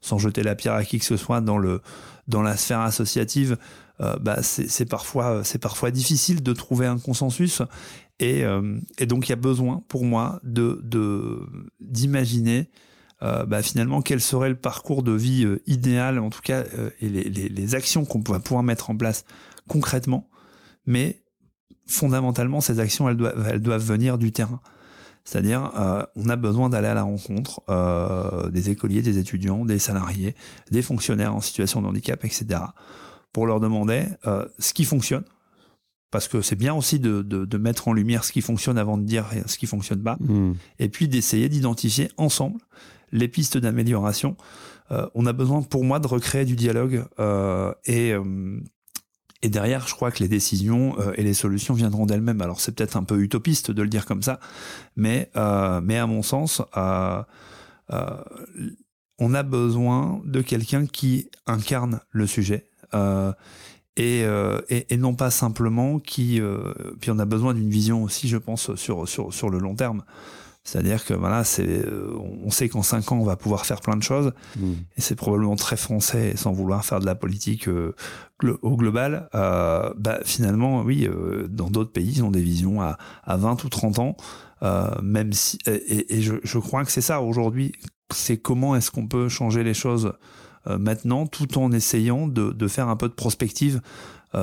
sans 0.00 0.18
jeter 0.18 0.42
la 0.42 0.56
pierre 0.56 0.74
à 0.74 0.82
qui 0.82 0.98
que 0.98 1.04
ce 1.04 1.16
soit 1.16 1.40
dans 1.40 1.58
le 1.58 1.80
dans 2.26 2.42
la 2.42 2.56
sphère 2.56 2.80
associative 2.80 3.56
bah 4.00 4.42
c'est 4.42 4.84
parfois 4.84 5.44
c'est 5.44 5.60
parfois 5.60 5.92
difficile 5.92 6.42
de 6.42 6.52
trouver 6.52 6.86
un 6.86 6.98
consensus 6.98 7.62
et, 8.18 8.42
et 8.98 9.06
donc 9.06 9.28
il 9.28 9.30
y 9.30 9.32
a 9.32 9.36
besoin 9.36 9.84
pour 9.86 10.04
moi 10.04 10.40
de 10.42 10.82
d'imaginer 11.78 12.68
bah, 13.20 13.62
finalement 13.62 14.02
quel 14.02 14.20
serait 14.20 14.48
le 14.48 14.56
parcours 14.56 15.02
de 15.02 15.12
vie 15.12 15.44
euh, 15.44 15.62
idéal, 15.66 16.18
en 16.18 16.30
tout 16.30 16.42
cas, 16.42 16.64
euh, 16.74 16.90
et 17.00 17.08
les, 17.08 17.24
les, 17.24 17.48
les 17.48 17.74
actions 17.74 18.04
qu'on 18.04 18.20
va 18.20 18.40
pouvoir 18.40 18.62
mettre 18.62 18.90
en 18.90 18.96
place 18.96 19.24
concrètement? 19.68 20.28
Mais 20.86 21.22
fondamentalement, 21.86 22.60
ces 22.60 22.80
actions, 22.80 23.08
elles 23.08 23.16
doivent, 23.16 23.48
elles 23.50 23.62
doivent 23.62 23.84
venir 23.84 24.18
du 24.18 24.30
terrain. 24.30 24.60
C'est-à-dire, 25.24 25.72
euh, 25.76 26.02
on 26.16 26.30
a 26.30 26.36
besoin 26.36 26.70
d'aller 26.70 26.88
à 26.88 26.94
la 26.94 27.02
rencontre 27.02 27.60
euh, 27.68 28.48
des 28.48 28.70
écoliers, 28.70 29.02
des 29.02 29.18
étudiants, 29.18 29.66
des 29.66 29.78
salariés, 29.78 30.34
des 30.70 30.80
fonctionnaires 30.80 31.34
en 31.34 31.42
situation 31.42 31.82
de 31.82 31.86
handicap, 31.86 32.24
etc., 32.24 32.60
pour 33.34 33.46
leur 33.46 33.60
demander 33.60 34.04
euh, 34.26 34.46
ce 34.58 34.72
qui 34.72 34.84
fonctionne. 34.84 35.24
Parce 36.10 36.28
que 36.28 36.40
c'est 36.40 36.56
bien 36.56 36.72
aussi 36.72 36.98
de, 36.98 37.20
de, 37.20 37.44
de, 37.44 37.58
mettre 37.58 37.88
en 37.88 37.92
lumière 37.92 38.24
ce 38.24 38.32
qui 38.32 38.40
fonctionne 38.40 38.78
avant 38.78 38.96
de 38.96 39.02
dire 39.02 39.26
ce 39.44 39.58
qui 39.58 39.66
fonctionne 39.66 40.02
pas. 40.02 40.16
Mmh. 40.20 40.52
Et 40.78 40.88
puis 40.88 41.08
d'essayer 41.08 41.50
d'identifier 41.50 42.10
ensemble 42.16 42.60
les 43.12 43.28
pistes 43.28 43.58
d'amélioration. 43.58 44.36
Euh, 44.90 45.06
on 45.14 45.26
a 45.26 45.32
besoin, 45.32 45.62
pour 45.62 45.84
moi, 45.84 46.00
de 46.00 46.06
recréer 46.06 46.44
du 46.44 46.56
dialogue 46.56 47.04
euh, 47.18 47.72
et 47.84 48.12
euh, 48.12 48.60
et 49.40 49.50
derrière, 49.50 49.86
je 49.86 49.94
crois 49.94 50.10
que 50.10 50.18
les 50.18 50.26
décisions 50.28 50.96
et 51.14 51.22
les 51.22 51.32
solutions 51.32 51.72
viendront 51.72 52.06
d'elles-mêmes. 52.06 52.40
Alors 52.40 52.60
c'est 52.60 52.72
peut-être 52.74 52.96
un 52.96 53.04
peu 53.04 53.20
utopiste 53.20 53.70
de 53.70 53.82
le 53.82 53.88
dire 53.88 54.04
comme 54.04 54.20
ça, 54.20 54.40
mais 54.96 55.30
mais 55.36 55.96
à 55.96 56.06
mon 56.08 56.22
sens, 56.22 56.60
on 56.74 57.24
a 57.88 59.42
besoin 59.44 60.20
de 60.24 60.40
quelqu'un 60.40 60.86
qui 60.86 61.30
incarne 61.46 62.00
le 62.10 62.26
sujet. 62.26 62.68
Et, 63.96 64.22
et, 64.22 64.92
et, 64.92 64.96
non 64.96 65.14
pas 65.14 65.30
simplement 65.30 66.00
qui 66.00 66.40
puis 67.00 67.12
on 67.12 67.20
a 67.20 67.24
besoin 67.24 67.54
d'une 67.54 67.70
vision 67.70 68.02
aussi 68.02 68.26
je 68.26 68.38
pense 68.38 68.74
sur 68.74 69.08
sur 69.08 69.32
sur 69.32 69.50
le 69.50 69.58
long 69.60 69.76
terme 69.76 70.02
c'est-à-dire 70.68 71.02
que 71.02 71.14
voilà, 71.14 71.44
c'est, 71.44 71.66
euh, 71.66 72.14
on 72.44 72.50
sait 72.50 72.68
qu'en 72.68 72.82
cinq 72.82 73.10
ans 73.10 73.16
on 73.16 73.24
va 73.24 73.36
pouvoir 73.36 73.64
faire 73.64 73.80
plein 73.80 73.96
de 73.96 74.02
choses, 74.02 74.32
mmh. 74.58 74.72
et 74.98 75.00
c'est 75.00 75.14
probablement 75.14 75.56
très 75.56 75.78
français, 75.78 76.36
sans 76.36 76.52
vouloir 76.52 76.84
faire 76.84 77.00
de 77.00 77.06
la 77.06 77.14
politique 77.14 77.68
euh, 77.68 77.94
au 78.60 78.76
global. 78.76 79.30
Euh, 79.34 79.90
bah, 79.96 80.18
finalement, 80.24 80.82
oui, 80.82 81.06
euh, 81.06 81.48
dans 81.48 81.70
d'autres 81.70 81.90
pays, 81.90 82.12
ils 82.16 82.22
ont 82.22 82.30
des 82.30 82.42
visions 82.42 82.82
à, 82.82 82.98
à 83.24 83.38
20 83.38 83.64
ou 83.64 83.70
30 83.70 83.98
ans, 83.98 84.16
même 85.02 85.32
si, 85.32 85.56
et, 85.66 86.14
et 86.14 86.20
je, 86.20 86.34
je, 86.42 86.58
crois 86.58 86.84
que 86.84 86.92
c'est 86.92 87.00
ça 87.00 87.22
aujourd'hui. 87.22 87.72
C'est 88.12 88.36
comment 88.36 88.76
est-ce 88.76 88.90
qu'on 88.90 89.06
peut 89.06 89.30
changer 89.30 89.64
les 89.64 89.74
choses 89.74 90.12
maintenant, 90.66 91.26
tout 91.26 91.56
en 91.56 91.72
essayant 91.72 92.26
de, 92.26 92.50
de, 92.52 92.68
faire 92.68 92.88
un 92.88 92.96
peu 92.96 93.08
de 93.08 93.14
prospective 93.14 93.80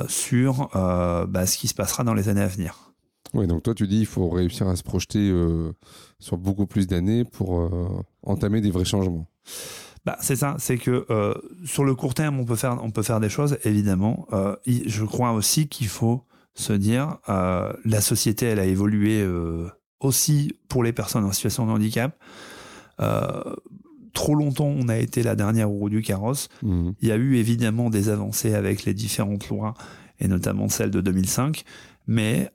sur 0.08 0.70
bah, 0.72 1.46
ce 1.46 1.56
qui 1.56 1.68
se 1.68 1.74
passera 1.74 2.02
dans 2.02 2.14
les 2.14 2.28
années 2.28 2.40
à 2.40 2.48
venir. 2.48 2.86
Oui, 3.34 3.46
donc 3.46 3.62
toi 3.62 3.74
tu 3.74 3.86
dis 3.86 4.00
il 4.00 4.06
faut 4.06 4.28
réussir 4.28 4.68
à 4.68 4.76
se 4.76 4.82
projeter 4.82 5.30
euh, 5.30 5.72
sur 6.18 6.38
beaucoup 6.38 6.66
plus 6.66 6.86
d'années 6.86 7.24
pour 7.24 7.60
euh, 7.60 7.88
entamer 8.22 8.60
des 8.60 8.70
vrais 8.70 8.84
changements. 8.84 9.26
bah, 10.04 10.16
c'est 10.20 10.36
ça, 10.36 10.56
c'est 10.58 10.78
que 10.78 11.06
euh, 11.10 11.34
sur 11.64 11.84
le 11.84 11.94
court 11.94 12.14
terme, 12.14 12.38
on 12.38 12.44
peut 12.44 12.56
faire, 12.56 12.78
on 12.82 12.90
peut 12.90 13.02
faire 13.02 13.20
des 13.20 13.28
choses, 13.28 13.58
évidemment. 13.64 14.26
Euh, 14.32 14.56
je 14.64 15.04
crois 15.04 15.32
aussi 15.32 15.68
qu'il 15.68 15.88
faut 15.88 16.24
se 16.54 16.72
dire, 16.72 17.18
la 17.28 18.00
société, 18.00 18.46
elle 18.46 18.58
a 18.60 18.64
évolué 18.64 19.22
aussi 20.00 20.54
pour 20.68 20.82
les 20.82 20.94
personnes 20.94 21.24
en 21.24 21.32
situation 21.32 21.66
de 21.66 21.72
handicap. 21.72 22.18
Trop 24.14 24.34
longtemps, 24.34 24.64
on 24.74 24.88
a 24.88 24.96
été 24.96 25.22
la 25.22 25.36
dernière 25.36 25.68
roue 25.68 25.90
du 25.90 26.00
carrosse. 26.00 26.48
Mmh. 26.62 26.92
Il 27.02 27.08
y 27.08 27.12
a 27.12 27.16
eu 27.16 27.36
évidemment 27.36 27.90
des 27.90 28.08
avancées 28.08 28.54
avec 28.54 28.84
les 28.84 28.94
différentes 28.94 29.50
lois, 29.50 29.74
et 30.18 30.28
notamment 30.28 30.70
celle 30.70 30.90
de 30.90 31.02
2005, 31.02 31.64
mais 32.06 32.50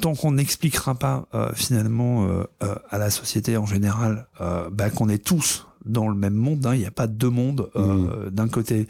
tant 0.00 0.14
qu'on 0.14 0.32
n'expliquera 0.32 0.94
pas 0.94 1.26
euh, 1.34 1.50
finalement 1.54 2.26
euh, 2.26 2.44
euh, 2.62 2.74
à 2.90 2.98
la 2.98 3.10
société 3.10 3.56
en 3.56 3.66
général 3.66 4.28
euh, 4.40 4.70
bah, 4.70 4.90
qu'on 4.90 5.08
est 5.08 5.24
tous 5.24 5.66
dans 5.84 6.08
le 6.08 6.14
même 6.14 6.34
monde, 6.34 6.66
hein, 6.66 6.74
il 6.74 6.80
n'y 6.80 6.86
a 6.86 6.90
pas 6.90 7.06
deux 7.06 7.30
mondes. 7.30 7.70
Euh, 7.74 8.30
D'un 8.30 8.48
côté, 8.48 8.86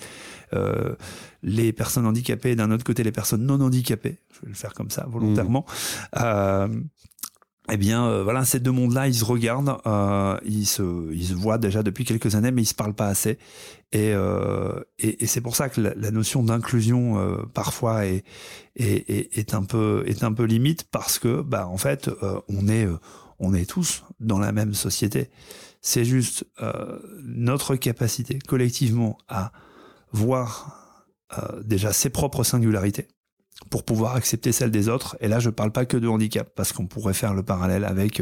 euh, 0.52 0.96
les 1.42 1.72
personnes 1.72 2.06
handicapées, 2.06 2.56
d'un 2.56 2.70
autre 2.70 2.84
côté, 2.84 3.04
les 3.04 3.12
personnes 3.12 3.46
non 3.46 3.60
handicapées. 3.60 4.18
Je 4.32 4.40
vais 4.42 4.48
le 4.48 4.54
faire 4.54 4.74
comme 4.74 4.90
ça 4.90 5.06
volontairement. 5.08 5.64
Euh, 6.20 6.68
eh 7.72 7.76
bien, 7.76 8.04
euh, 8.06 8.24
voilà, 8.24 8.44
ces 8.44 8.58
deux 8.58 8.72
mondes-là, 8.72 9.06
ils 9.06 9.14
se 9.14 9.24
regardent, 9.24 9.76
euh, 9.86 10.36
ils 10.44 10.66
se, 10.66 11.12
ils 11.12 11.26
se 11.26 11.34
voient 11.34 11.58
déjà 11.58 11.84
depuis 11.84 12.04
quelques 12.04 12.34
années, 12.34 12.50
mais 12.50 12.62
ils 12.62 12.66
se 12.66 12.74
parlent 12.74 12.94
pas 12.94 13.06
assez. 13.06 13.38
Et, 13.92 14.12
euh, 14.14 14.80
et, 14.98 15.24
et 15.24 15.26
c'est 15.26 15.40
pour 15.40 15.56
ça 15.56 15.68
que 15.68 15.80
la, 15.80 15.94
la 15.94 16.10
notion 16.12 16.42
d'inclusion 16.44 17.18
euh, 17.18 17.42
parfois 17.52 18.06
est, 18.06 18.24
est, 18.76 19.36
est, 19.36 19.54
un 19.54 19.64
peu, 19.64 20.04
est 20.06 20.22
un 20.22 20.32
peu 20.32 20.44
limite 20.44 20.84
parce 20.84 21.18
que, 21.18 21.42
bah, 21.42 21.66
en 21.66 21.76
fait, 21.76 22.08
euh, 22.22 22.40
on 22.48 22.68
est, 22.68 22.86
euh, 22.86 22.98
on 23.40 23.52
est 23.52 23.68
tous 23.68 24.04
dans 24.20 24.38
la 24.38 24.52
même 24.52 24.74
société. 24.74 25.30
C'est 25.80 26.04
juste 26.04 26.44
euh, 26.62 26.98
notre 27.24 27.74
capacité 27.74 28.38
collectivement 28.38 29.18
à 29.28 29.50
voir 30.12 31.06
euh, 31.38 31.62
déjà 31.62 31.92
ses 31.92 32.10
propres 32.10 32.44
singularités 32.44 33.08
pour 33.68 33.84
pouvoir 33.84 34.16
accepter 34.16 34.52
celles 34.52 34.70
des 34.70 34.88
autres. 34.88 35.16
Et 35.20 35.28
là, 35.28 35.38
je 35.38 35.50
parle 35.50 35.70
pas 35.70 35.84
que 35.84 35.96
de 35.96 36.08
handicap, 36.08 36.48
parce 36.54 36.72
qu'on 36.72 36.86
pourrait 36.86 37.14
faire 37.14 37.34
le 37.34 37.42
parallèle 37.42 37.84
avec 37.84 38.20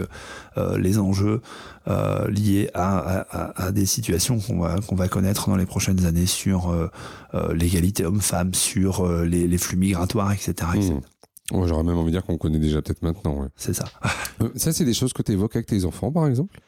euh, 0.57 0.79
les 0.79 0.99
enjeux 0.99 1.41
euh, 1.87 2.29
liés 2.29 2.71
à, 2.75 2.99
à, 2.99 3.67
à, 3.67 3.73
des 3.73 3.87
situations 3.87 4.41
qu'on 4.41 4.61
va, 4.61 4.77
qu'on 4.81 4.97
va 4.97 5.09
connaître 5.09 5.49
dans 5.49 5.57
les 5.57 5.67
prochaines 5.67 6.05
années 6.05 6.27
sur 6.27 6.71
euh, 6.71 6.91
euh, 7.35 7.55
l'égalité 7.55 8.05
homme-femme, 8.05 8.53
sur 8.55 9.07
euh, 9.07 9.25
les, 9.25 9.47
les, 9.47 9.59
flux 9.59 9.77
migratoires, 9.77 10.33
etc. 10.33 10.53
etc. 10.75 10.93
Mmh. 10.93 11.57
Ouais, 11.57 11.67
J'aurais 11.67 11.83
même 11.83 11.97
envie 11.97 12.11
de 12.11 12.17
dire 12.17 12.25
qu'on 12.25 12.37
connaît 12.37 12.59
déjà 12.59 12.83
peut-être 12.83 13.03
maintenant. 13.03 13.41
Ouais. 13.41 13.49
C'est 13.57 13.75
ça. 13.75 13.87
Euh, 14.43 14.51
ça, 14.55 14.73
c'est 14.73 14.85
des 14.85 14.95
choses 14.95 15.13
que 15.13 15.23
tu 15.23 15.33
évoques 15.33 15.57
avec 15.57 15.67
tes 15.67 15.85
enfants, 15.85 16.13
par 16.13 16.27
exemple? 16.27 16.61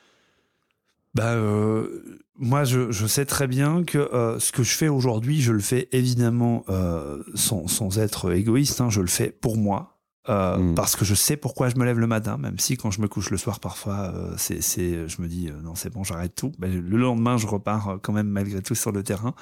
Bah, 1.15 1.35
euh, 1.35 2.23
moi, 2.37 2.65
je, 2.65 2.93
je, 2.93 3.07
sais 3.07 3.25
très 3.25 3.47
bien 3.47 3.83
que 3.85 3.99
euh, 3.99 4.39
ce 4.39 4.53
que 4.53 4.63
je 4.63 4.71
fais 4.71 4.89
aujourd'hui, 4.89 5.41
je 5.41 5.53
le 5.53 5.61
fais 5.61 5.89
évidemment 5.93 6.65
euh, 6.69 7.23
sans, 7.35 7.67
sans, 7.67 7.99
être 7.99 8.33
égoïste. 8.33 8.81
Hein, 8.81 8.91
je 8.91 9.01
le 9.01 9.09
fais 9.09 9.31
pour 9.31 9.57
moi. 9.57 9.97
Mmh. 10.29 10.75
Parce 10.77 10.95
que 10.95 11.05
je 11.05 11.17
sais 11.17 11.37
pourquoi 11.37 11.71
je 11.71 11.77
me 11.77 11.85
lève 11.85 11.99
le 11.99 12.07
matin, 12.07 12.37
même 12.37 12.61
si 12.61 12.77
quand 12.77 12.93
je 12.93 13.01
me 13.01 13.09
couche 13.09 13.31
le 13.31 13.37
soir, 13.37 13.59
parfois, 13.59 14.15
c'est, 14.37 14.63
c'est, 14.63 15.09
je 15.09 15.21
me 15.21 15.27
dis 15.27 15.51
non, 15.65 15.75
c'est 15.75 15.91
bon, 15.91 16.05
j'arrête 16.05 16.37
tout. 16.37 16.53
Ben, 16.57 16.73
le 16.73 16.97
lendemain, 16.99 17.37
je 17.37 17.49
repars 17.49 17.99
quand 18.01 18.13
même 18.13 18.29
malgré 18.29 18.63
tout 18.63 18.77
sur 18.77 18.93
le 18.93 19.03
terrain. 19.03 19.35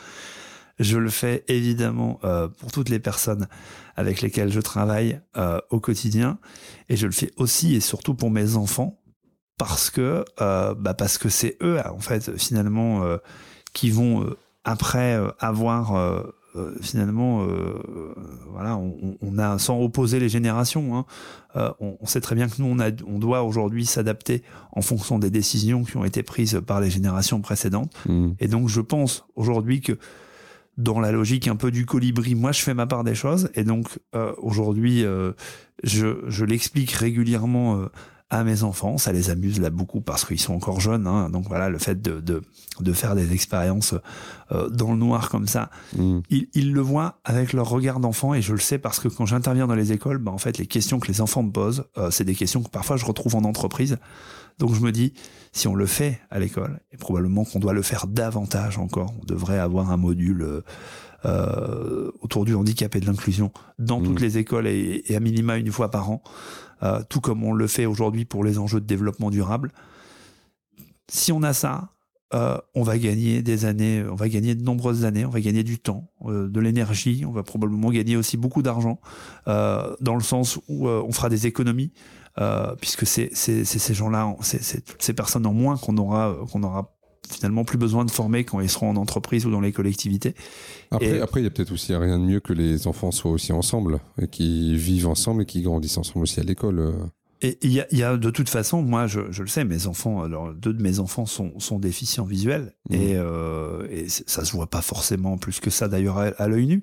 Je 0.79 0.97
le 0.97 1.11
fais 1.11 1.45
évidemment 1.49 2.21
pour 2.59 2.73
toutes 2.73 2.89
les 2.89 3.01
personnes 3.01 3.49
avec 3.97 4.23
lesquelles 4.23 4.51
je 4.51 4.61
travaille 4.61 5.21
au 5.69 5.79
quotidien, 5.79 6.39
et 6.89 6.97
je 6.97 7.05
le 7.05 7.13
fais 7.13 7.33
aussi 7.37 7.75
et 7.75 7.81
surtout 7.81 8.15
pour 8.15 8.31
mes 8.31 8.57
enfants 8.57 8.99
parce 9.59 9.91
que 9.91 10.25
euh, 10.41 10.75
bah 10.75 10.95
parce 10.95 11.19
que 11.19 11.29
c'est 11.29 11.57
eux 11.63 11.79
en 11.85 11.99
fait 11.99 12.37
finalement 12.39 13.03
euh, 13.03 13.19
qui 13.73 13.91
vont 13.91 14.23
euh, 14.23 14.37
après 14.65 15.19
avoir 15.39 15.95
finalement 16.81 17.47
voilà 18.51 18.77
on, 18.77 19.17
on, 19.23 19.39
a 19.39 19.59
sans 19.59 19.81
opposer 19.81 20.19
les 20.19 20.29
générations 20.29 20.99
hein, 21.55 21.75
on, 21.79 21.97
on, 22.01 22.07
sait 22.07 22.21
très 22.21 22.35
bien 22.35 22.49
que 22.49 22.55
nous 22.59 22.67
on 22.67 22.81
a 22.81 22.91
on 23.07 23.19
doit 23.19 23.45
aujourd'hui 23.45 23.87
s'adapter 23.87 24.43
en 24.73 24.83
fonction 24.83 25.19
des 25.19 25.31
décisions 25.31 25.85
qui 25.85 25.97
ont 25.97 26.05
été 26.05 26.23
prises 26.23 26.61
par 26.67 26.81
les 26.81 26.91
générations 26.91 27.41
précédentes 27.41 27.95
mmh. 28.07 28.31
et 28.41 28.49
donc 28.49 28.69
je 28.69 28.81
pense 28.81 29.25
aujourd'hui 29.37 29.81
que 29.81 29.99
dans 30.79 31.01
la 31.01 31.11
logique 31.11 31.49
un 31.49 31.57
peu 31.57 31.71
du 31.71 31.85
colibri, 31.85 32.37
moi 32.37 32.53
je 32.53 32.63
fais 32.63 32.73
ma 32.73 32.87
part 32.87 33.05
des 33.05 33.17
choses 33.17 33.51
et 33.55 33.65
donc 33.65 33.99
euh, 34.15 34.33
aujourd'hui 34.39 35.05
euh, 35.05 35.33
je, 35.83 36.25
je 36.29 36.45
l'explique 36.45 36.93
régulièrement 36.93 37.81
euh, 37.81 37.87
à 38.31 38.45
mes 38.45 38.63
enfants. 38.63 38.99
Ça 38.99 39.13
les 39.13 39.31
amuse 39.31 39.61
là 39.61 39.71
beaucoup 39.71 40.01
parce 40.01 40.25
qu'ils 40.25 40.41
sont 40.41 40.55
encore 40.55 40.81
jeunes. 40.81 41.07
Hein. 41.07 41.31
Donc 41.31 41.47
voilà, 41.49 41.69
le 41.69 41.79
fait 41.79 42.01
de, 42.01 42.21
de, 42.21 42.43
de 42.81 42.93
faire 42.93 43.15
des 43.15 43.33
expériences 43.33 43.95
euh, 44.53 44.69
dans 44.69 44.93
le 44.93 44.99
noir 44.99 45.31
comme 45.31 45.47
ça, 45.47 45.71
mmh. 45.97 46.21
ils, 46.31 46.49
ils, 46.55 46.73
le 46.73 46.81
voient 46.81 47.21
avec 47.25 47.53
leur 47.53 47.69
regard 47.69 48.01
d'enfant 48.01 48.35
et 48.35 48.43
je 48.43 48.53
le 48.53 48.61
sais 48.61 48.79
parce 48.79 49.01
que 49.01 49.09
quand 49.09 49.27
j'interviens 49.27 49.67
dans 49.67 49.75
les 49.75 49.93
écoles, 49.93 50.19
bah, 50.19 50.33
en 50.33 50.39
fait, 50.39 50.59
les 50.59 50.67
questions 50.67 51.01
que 51.01 51.09
les 51.09 51.21
enfants 51.21 51.43
me 51.43 51.53
posent, 51.53 51.85
euh, 51.97 52.11
c'est 52.11 52.25
des 52.25 52.35
questions 52.35 52.63
que 52.63 52.71
parfois 52.71 52.97
je 52.97 53.05
retrouve 53.05 53.35
en 53.35 53.45
entreprise. 53.45 53.97
Donc 54.59 54.75
je 54.75 54.81
me 54.81 54.91
dis, 54.91 55.15
si 55.53 55.69
on 55.69 55.75
le 55.75 55.87
fait 55.87 56.21
à 56.31 56.41
l'école, 56.41 56.81
et 56.93 56.97
probablement 56.97 57.45
qu'on 57.45 57.61
doit 57.61 57.73
le 57.73 57.83
faire 57.83 58.09
davantage 58.09 58.77
encore, 58.79 59.15
on 59.23 59.25
devrait 59.25 59.59
avoir 59.59 59.93
un 59.93 59.97
module 59.97 60.63
euh, 61.25 62.11
autour 62.21 62.45
du 62.45 62.55
handicap 62.55 62.95
et 62.95 63.01
de 63.01 63.07
l'inclusion 63.07 63.53
dans 63.79 64.01
mmh. 64.01 64.05
toutes 64.05 64.21
les 64.21 64.39
écoles 64.39 64.67
et, 64.67 65.03
et, 65.07 65.17
à 65.17 65.21
minima 65.21 65.57
une 65.57 65.73
fois 65.73 65.91
par 65.91 66.11
an 66.11 66.23
euh, 66.83 67.03
tout 67.09 67.21
comme 67.21 67.45
on 67.45 67.53
le 67.53 67.67
fait 67.67 67.87
aujourd'hui 67.87 68.25
pour 68.25 68.45
les 68.45 68.59
enjeux 68.59 68.81
de 68.81 68.87
développement 68.87 69.31
durable. 69.31 69.73
Si 71.09 71.33
on 71.33 71.43
a 71.43 71.53
ça, 71.53 71.91
euh, 72.35 72.59
on 72.75 72.83
va 72.83 72.99
gagner 72.99 73.43
des 73.43 73.65
années, 73.65 74.05
on 74.09 74.15
va 74.15 74.29
gagner 74.29 74.55
de 74.55 74.63
nombreuses 74.63 75.05
années, 75.05 75.25
on 75.25 75.31
va 75.31 75.41
gagner 75.41 75.65
du 75.65 75.79
temps, 75.79 76.11
euh, 76.27 76.49
de 76.49 76.61
l'énergie, 76.61 77.25
on 77.27 77.33
va 77.33 77.43
probablement 77.43 77.91
gagner 77.91 78.17
aussi 78.17 78.37
beaucoup 78.37 78.63
d'argent, 78.63 79.01
dans 79.47 80.15
le 80.15 80.23
sens 80.23 80.59
où 80.69 80.89
on 80.89 81.13
fera 81.13 81.31
des 81.31 81.47
économies, 81.47 81.93
puisque 82.81 83.07
c'est 83.07 83.35
ces 83.35 83.95
gens-là, 83.95 84.37
c'est 84.43 84.85
toutes 84.85 85.03
ces 85.03 85.15
personnes 85.15 85.47
en 85.47 85.55
moins 85.55 85.79
qu'on 85.79 85.97
aura, 85.97 86.37
qu'on 86.53 86.63
aura 86.63 86.98
finalement 87.31 87.65
plus 87.65 87.79
besoin 87.79 88.05
de 88.05 88.11
former 88.11 88.45
quand 88.45 88.61
ils 88.61 88.71
seront 88.71 88.91
en 88.91 88.97
entreprise 88.97 89.47
ou 89.47 89.51
dans 89.51 89.61
les 89.61 89.73
collectivités. 89.73 90.35
Après, 90.91 91.17
et... 91.17 91.21
après 91.21 91.41
il 91.41 91.45
y 91.45 91.47
a 91.47 91.51
peut-être 91.51 91.73
aussi 91.73 91.95
rien 91.95 92.19
de 92.19 92.25
mieux 92.25 92.41
que 92.41 92.53
les 92.53 92.87
enfants 92.87 93.11
soient 93.11 93.31
aussi 93.31 93.53
ensemble, 93.53 94.01
et 94.21 94.29
qui 94.29 94.77
vivent 94.77 95.09
ensemble 95.09 95.43
et 95.43 95.47
qui 95.47 95.63
grandissent 95.63 95.99
ensemble 95.99 96.23
aussi 96.25 96.41
à 96.41 96.45
l'école. 96.45 96.79
euh. 96.79 96.93
Et 97.41 97.57
il 97.63 97.71
y 97.71 97.81
a, 97.81 97.87
y 97.93 98.03
a, 98.03 98.17
de 98.17 98.31
toute 98.31 98.49
façon, 98.49 98.83
moi 98.83 99.07
je, 99.07 99.21
je, 99.31 99.43
le 99.43 99.49
sais, 99.49 99.63
mes 99.65 99.87
enfants, 99.87 100.23
alors 100.23 100.53
deux 100.55 100.73
de 100.73 100.83
mes 100.83 100.99
enfants 100.99 101.25
sont, 101.25 101.53
sont 101.61 101.79
déficients 101.79 102.25
visuels 102.25 102.75
Mmh. 102.91 102.95
et, 102.95 103.17
euh, 103.17 103.87
et 103.91 104.09
ça 104.09 104.45
se 104.47 104.53
voit 104.53 104.67
pas 104.67 104.81
forcément 104.81 105.37
plus 105.37 105.61
que 105.61 105.69
ça 105.69 105.89
d'ailleurs 105.89 106.17
à, 106.19 106.29
à 106.39 106.49
l'œil 106.49 106.67
nu, 106.67 106.83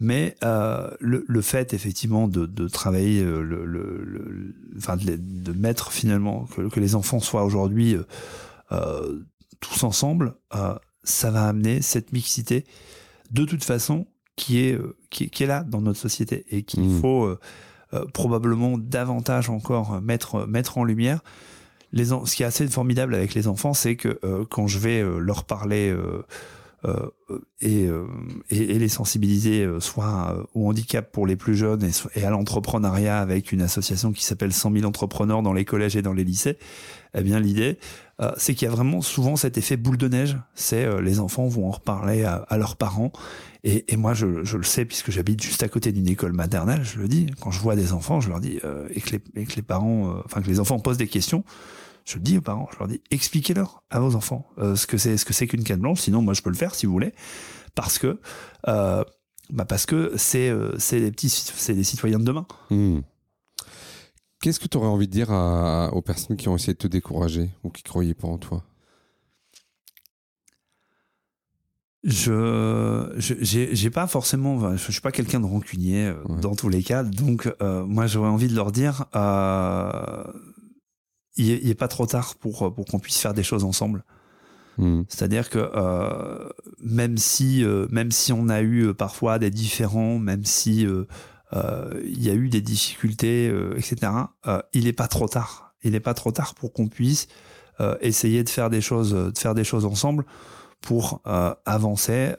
mais 0.00 0.34
euh, 0.42 0.90
le, 0.98 1.24
le, 1.28 1.40
fait 1.42 1.74
effectivement 1.74 2.26
de, 2.26 2.46
de 2.46 2.68
travailler, 2.68 3.22
le, 3.22 3.42
le, 3.42 3.66
le, 3.66 4.54
enfin 4.78 4.96
de, 4.96 5.16
de, 5.18 5.52
mettre 5.52 5.92
finalement 5.92 6.46
que, 6.56 6.62
que 6.70 6.80
les 6.80 6.94
enfants 6.94 7.20
soient 7.20 7.44
aujourd'hui 7.44 7.96
euh, 8.72 9.18
tous 9.62 9.84
ensemble, 9.84 10.34
euh, 10.54 10.74
ça 11.02 11.30
va 11.30 11.48
amener 11.48 11.80
cette 11.80 12.12
mixité 12.12 12.66
de 13.30 13.46
toute 13.46 13.64
façon 13.64 14.06
qui 14.36 14.60
est, 14.60 14.74
euh, 14.74 14.98
qui, 15.08 15.30
qui 15.30 15.44
est 15.44 15.46
là 15.46 15.64
dans 15.64 15.80
notre 15.80 15.98
société 15.98 16.44
et 16.50 16.62
qu'il 16.62 16.82
mmh. 16.82 17.00
faut 17.00 17.38
euh, 17.94 18.06
probablement 18.06 18.78
davantage 18.78 19.50
encore 19.50 20.00
mettre, 20.00 20.46
mettre 20.46 20.78
en 20.78 20.84
lumière. 20.84 21.20
Les 21.92 22.06
ce 22.06 22.34
qui 22.34 22.42
est 22.42 22.46
assez 22.46 22.66
formidable 22.66 23.14
avec 23.14 23.34
les 23.34 23.48
enfants, 23.48 23.74
c'est 23.74 23.96
que 23.96 24.18
euh, 24.24 24.46
quand 24.48 24.66
je 24.66 24.78
vais 24.78 25.04
leur 25.18 25.44
parler 25.44 25.94
euh, 25.94 26.22
et, 27.60 27.84
et, 28.50 28.56
et, 28.74 28.78
les 28.78 28.88
sensibiliser 28.88 29.68
soit 29.78 30.48
au 30.54 30.68
handicap 30.68 31.12
pour 31.12 31.28
les 31.28 31.36
plus 31.36 31.54
jeunes 31.54 31.84
et, 31.84 31.90
et 32.18 32.24
à 32.24 32.30
l'entrepreneuriat 32.30 33.20
avec 33.20 33.52
une 33.52 33.62
association 33.62 34.10
qui 34.10 34.24
s'appelle 34.24 34.52
100 34.52 34.72
000 34.72 34.84
entrepreneurs 34.86 35.42
dans 35.42 35.52
les 35.52 35.64
collèges 35.64 35.94
et 35.94 36.02
dans 36.02 36.14
les 36.14 36.24
lycées, 36.24 36.58
eh 37.14 37.22
bien 37.22 37.40
l'idée, 37.40 37.78
euh, 38.20 38.32
c'est 38.36 38.54
qu'il 38.54 38.66
y 38.66 38.70
a 38.70 38.74
vraiment 38.74 39.02
souvent 39.02 39.36
cet 39.36 39.58
effet 39.58 39.76
boule 39.76 39.96
de 39.96 40.08
neige. 40.08 40.38
C'est 40.54 40.84
euh, 40.84 41.00
les 41.00 41.20
enfants 41.20 41.46
vont 41.46 41.68
en 41.68 41.72
reparler 41.72 42.24
à, 42.24 42.36
à 42.48 42.56
leurs 42.56 42.76
parents. 42.76 43.12
Et, 43.64 43.92
et 43.92 43.96
moi, 43.96 44.14
je, 44.14 44.44
je, 44.44 44.56
le 44.56 44.62
sais 44.62 44.84
puisque 44.84 45.10
j'habite 45.10 45.42
juste 45.42 45.62
à 45.62 45.68
côté 45.68 45.92
d'une 45.92 46.08
école 46.08 46.32
maternelle. 46.32 46.82
Je 46.84 46.98
le 46.98 47.08
dis 47.08 47.26
quand 47.40 47.50
je 47.50 47.60
vois 47.60 47.76
des 47.76 47.92
enfants, 47.92 48.20
je 48.20 48.28
leur 48.28 48.40
dis 48.40 48.58
euh, 48.64 48.88
et, 48.90 49.00
que 49.00 49.10
les, 49.10 49.42
et 49.42 49.44
que 49.44 49.54
les 49.56 49.62
parents, 49.62 50.20
enfin 50.24 50.40
que 50.42 50.48
les 50.48 50.60
enfants 50.60 50.78
posent 50.78 50.98
des 50.98 51.08
questions. 51.08 51.44
Je 52.04 52.16
le 52.16 52.22
dis 52.22 52.38
aux 52.38 52.42
parents, 52.42 52.68
je 52.72 52.78
leur 52.78 52.88
dis 52.88 53.00
expliquez-leur 53.10 53.84
à 53.90 54.00
vos 54.00 54.16
enfants 54.16 54.48
ce 54.58 54.88
que 54.88 54.98
c'est 54.98 55.16
ce 55.16 55.24
que 55.24 55.32
c'est 55.32 55.46
qu'une 55.46 55.62
canne 55.62 55.78
blanche. 55.78 56.00
Sinon, 56.00 56.20
moi, 56.20 56.34
je 56.34 56.42
peux 56.42 56.50
le 56.50 56.56
faire 56.56 56.74
si 56.74 56.84
vous 56.86 56.92
voulez, 56.92 57.12
parce 57.76 58.00
que 58.00 58.18
bah 58.66 59.64
parce 59.68 59.86
que 59.86 60.12
c'est 60.16 60.52
c'est 60.78 60.98
les 60.98 61.12
petits 61.12 61.28
c'est 61.28 61.74
les 61.74 61.84
citoyens 61.84 62.18
de 62.18 62.24
demain. 62.24 62.44
Mmh. 62.70 63.02
Qu'est-ce 64.42 64.58
que 64.58 64.66
tu 64.66 64.76
aurais 64.76 64.88
envie 64.88 65.06
de 65.06 65.12
dire 65.12 65.30
à, 65.30 65.94
aux 65.94 66.02
personnes 66.02 66.36
qui 66.36 66.48
ont 66.48 66.56
essayé 66.56 66.74
de 66.74 66.78
te 66.78 66.88
décourager 66.88 67.50
ou 67.62 67.70
qui 67.70 67.84
croyaient 67.84 68.12
pas 68.12 68.26
en 68.26 68.38
toi? 68.38 68.64
Je 72.02 73.14
j'ai 73.18 73.90
pas 73.90 74.08
forcément, 74.08 74.76
je 74.76 74.90
suis 74.90 75.00
pas 75.00 75.12
quelqu'un 75.12 75.38
de 75.38 75.46
rancunier 75.46 76.10
ouais. 76.10 76.40
dans 76.40 76.56
tous 76.56 76.68
les 76.68 76.82
cas, 76.82 77.04
donc 77.04 77.48
euh, 77.62 77.84
moi 77.86 78.08
j'aurais 78.08 78.28
envie 78.28 78.48
de 78.48 78.56
leur 78.56 78.72
dire, 78.72 79.04
euh, 79.14 80.24
il, 81.36 81.52
est, 81.52 81.60
il 81.62 81.70
est 81.70 81.76
pas 81.76 81.86
trop 81.86 82.06
tard 82.06 82.34
pour 82.34 82.74
pour 82.74 82.86
qu'on 82.86 82.98
puisse 82.98 83.18
faire 83.18 83.34
des 83.34 83.44
choses 83.44 83.62
ensemble. 83.62 84.04
Hmm. 84.78 85.02
C'est-à-dire 85.06 85.48
que 85.48 85.70
euh, 85.76 86.48
même 86.80 87.18
si 87.18 87.62
euh, 87.62 87.86
même 87.90 88.10
si 88.10 88.32
on 88.32 88.48
a 88.48 88.62
eu 88.62 88.92
parfois 88.94 89.38
des 89.38 89.50
différends, 89.50 90.18
même 90.18 90.44
si 90.44 90.84
il 91.54 92.22
y 92.22 92.30
a 92.30 92.34
eu 92.34 92.48
des 92.48 92.60
difficultés, 92.60 93.46
etc. 93.76 94.12
il 94.72 94.84
n'est 94.84 94.92
pas 94.92 95.08
trop 95.08 95.28
tard. 95.28 95.74
Il 95.82 95.92
n'est 95.92 96.00
pas 96.00 96.14
trop 96.14 96.32
tard 96.32 96.54
pour 96.54 96.72
qu'on 96.72 96.88
puisse 96.88 97.28
essayer 98.00 98.44
de 98.44 98.48
faire 98.48 98.70
des 98.70 98.80
choses, 98.80 99.12
de 99.12 99.38
faire 99.38 99.54
des 99.54 99.64
choses 99.64 99.84
ensemble 99.84 100.24
pour 100.80 101.20
avancer 101.66 102.34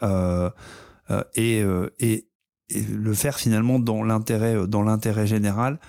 et, 1.35 1.63
et, 1.99 2.27
et 2.69 2.81
le 2.81 3.13
faire 3.13 3.37
finalement 3.37 3.79
dans 3.79 4.03
l'intérêt 4.03 4.67
dans 4.67 4.81
l'intérêt 4.81 5.27
général, 5.27 5.79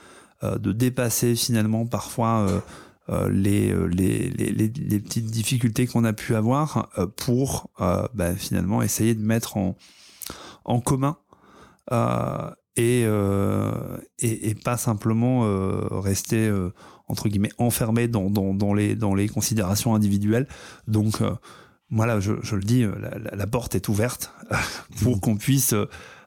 de 0.42 0.72
dépasser 0.72 1.34
finalement 1.34 1.86
parfois 1.86 2.62
euh, 3.10 3.28
les, 3.28 3.74
les, 3.88 4.30
les, 4.30 4.50
les, 4.52 4.98
petites 4.98 5.26
difficultés 5.26 5.86
qu'on 5.86 6.04
a 6.04 6.14
pu 6.14 6.34
avoir 6.34 6.88
euh, 6.96 7.06
pour 7.06 7.68
euh, 7.80 8.06
bah, 8.14 8.34
finalement 8.34 8.80
essayer 8.80 9.14
de 9.14 9.20
mettre 9.20 9.58
en, 9.58 9.76
en 10.64 10.80
commun 10.80 11.18
et, 12.76 13.02
et, 14.18 14.50
et, 14.50 14.54
pas 14.54 14.76
simplement 14.76 15.40
rester 16.00 16.52
entre 17.08 17.28
guillemets 17.28 17.52
enfermé 17.58 18.08
dans, 18.08 18.30
dans, 18.30 18.54
dans, 18.54 18.74
les, 18.74 18.96
dans 18.96 19.14
les 19.14 19.28
considérations 19.28 19.94
individuelles. 19.94 20.48
Donc 20.88 21.20
voilà, 21.90 22.18
je, 22.20 22.32
je, 22.42 22.56
le 22.56 22.62
dis, 22.62 22.82
la, 22.82 23.36
la, 23.36 23.46
porte 23.46 23.74
est 23.74 23.88
ouverte 23.88 24.32
pour 25.02 25.16
mmh. 25.16 25.20
qu'on 25.20 25.36
puisse 25.36 25.74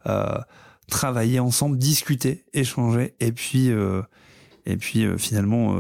euh, 0.08 0.38
travailler 0.88 1.39
ensemble, 1.39 1.78
discuter, 1.78 2.45
échanger, 2.54 3.16
et 3.20 3.32
puis, 3.32 3.72
euh, 3.72 4.02
et 4.66 4.78
puis 4.78 5.04
euh, 5.04 5.18
finalement 5.18 5.76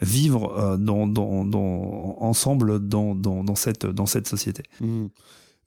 vivre 0.00 0.52
euh, 0.56 0.76
dans, 0.76 1.06
dans, 1.06 1.44
dans, 1.44 2.16
ensemble 2.20 2.86
dans, 2.86 3.14
dans, 3.14 3.54
cette, 3.54 3.86
dans 3.86 4.06
cette 4.06 4.28
société. 4.28 4.62
Mmh. 4.80 5.06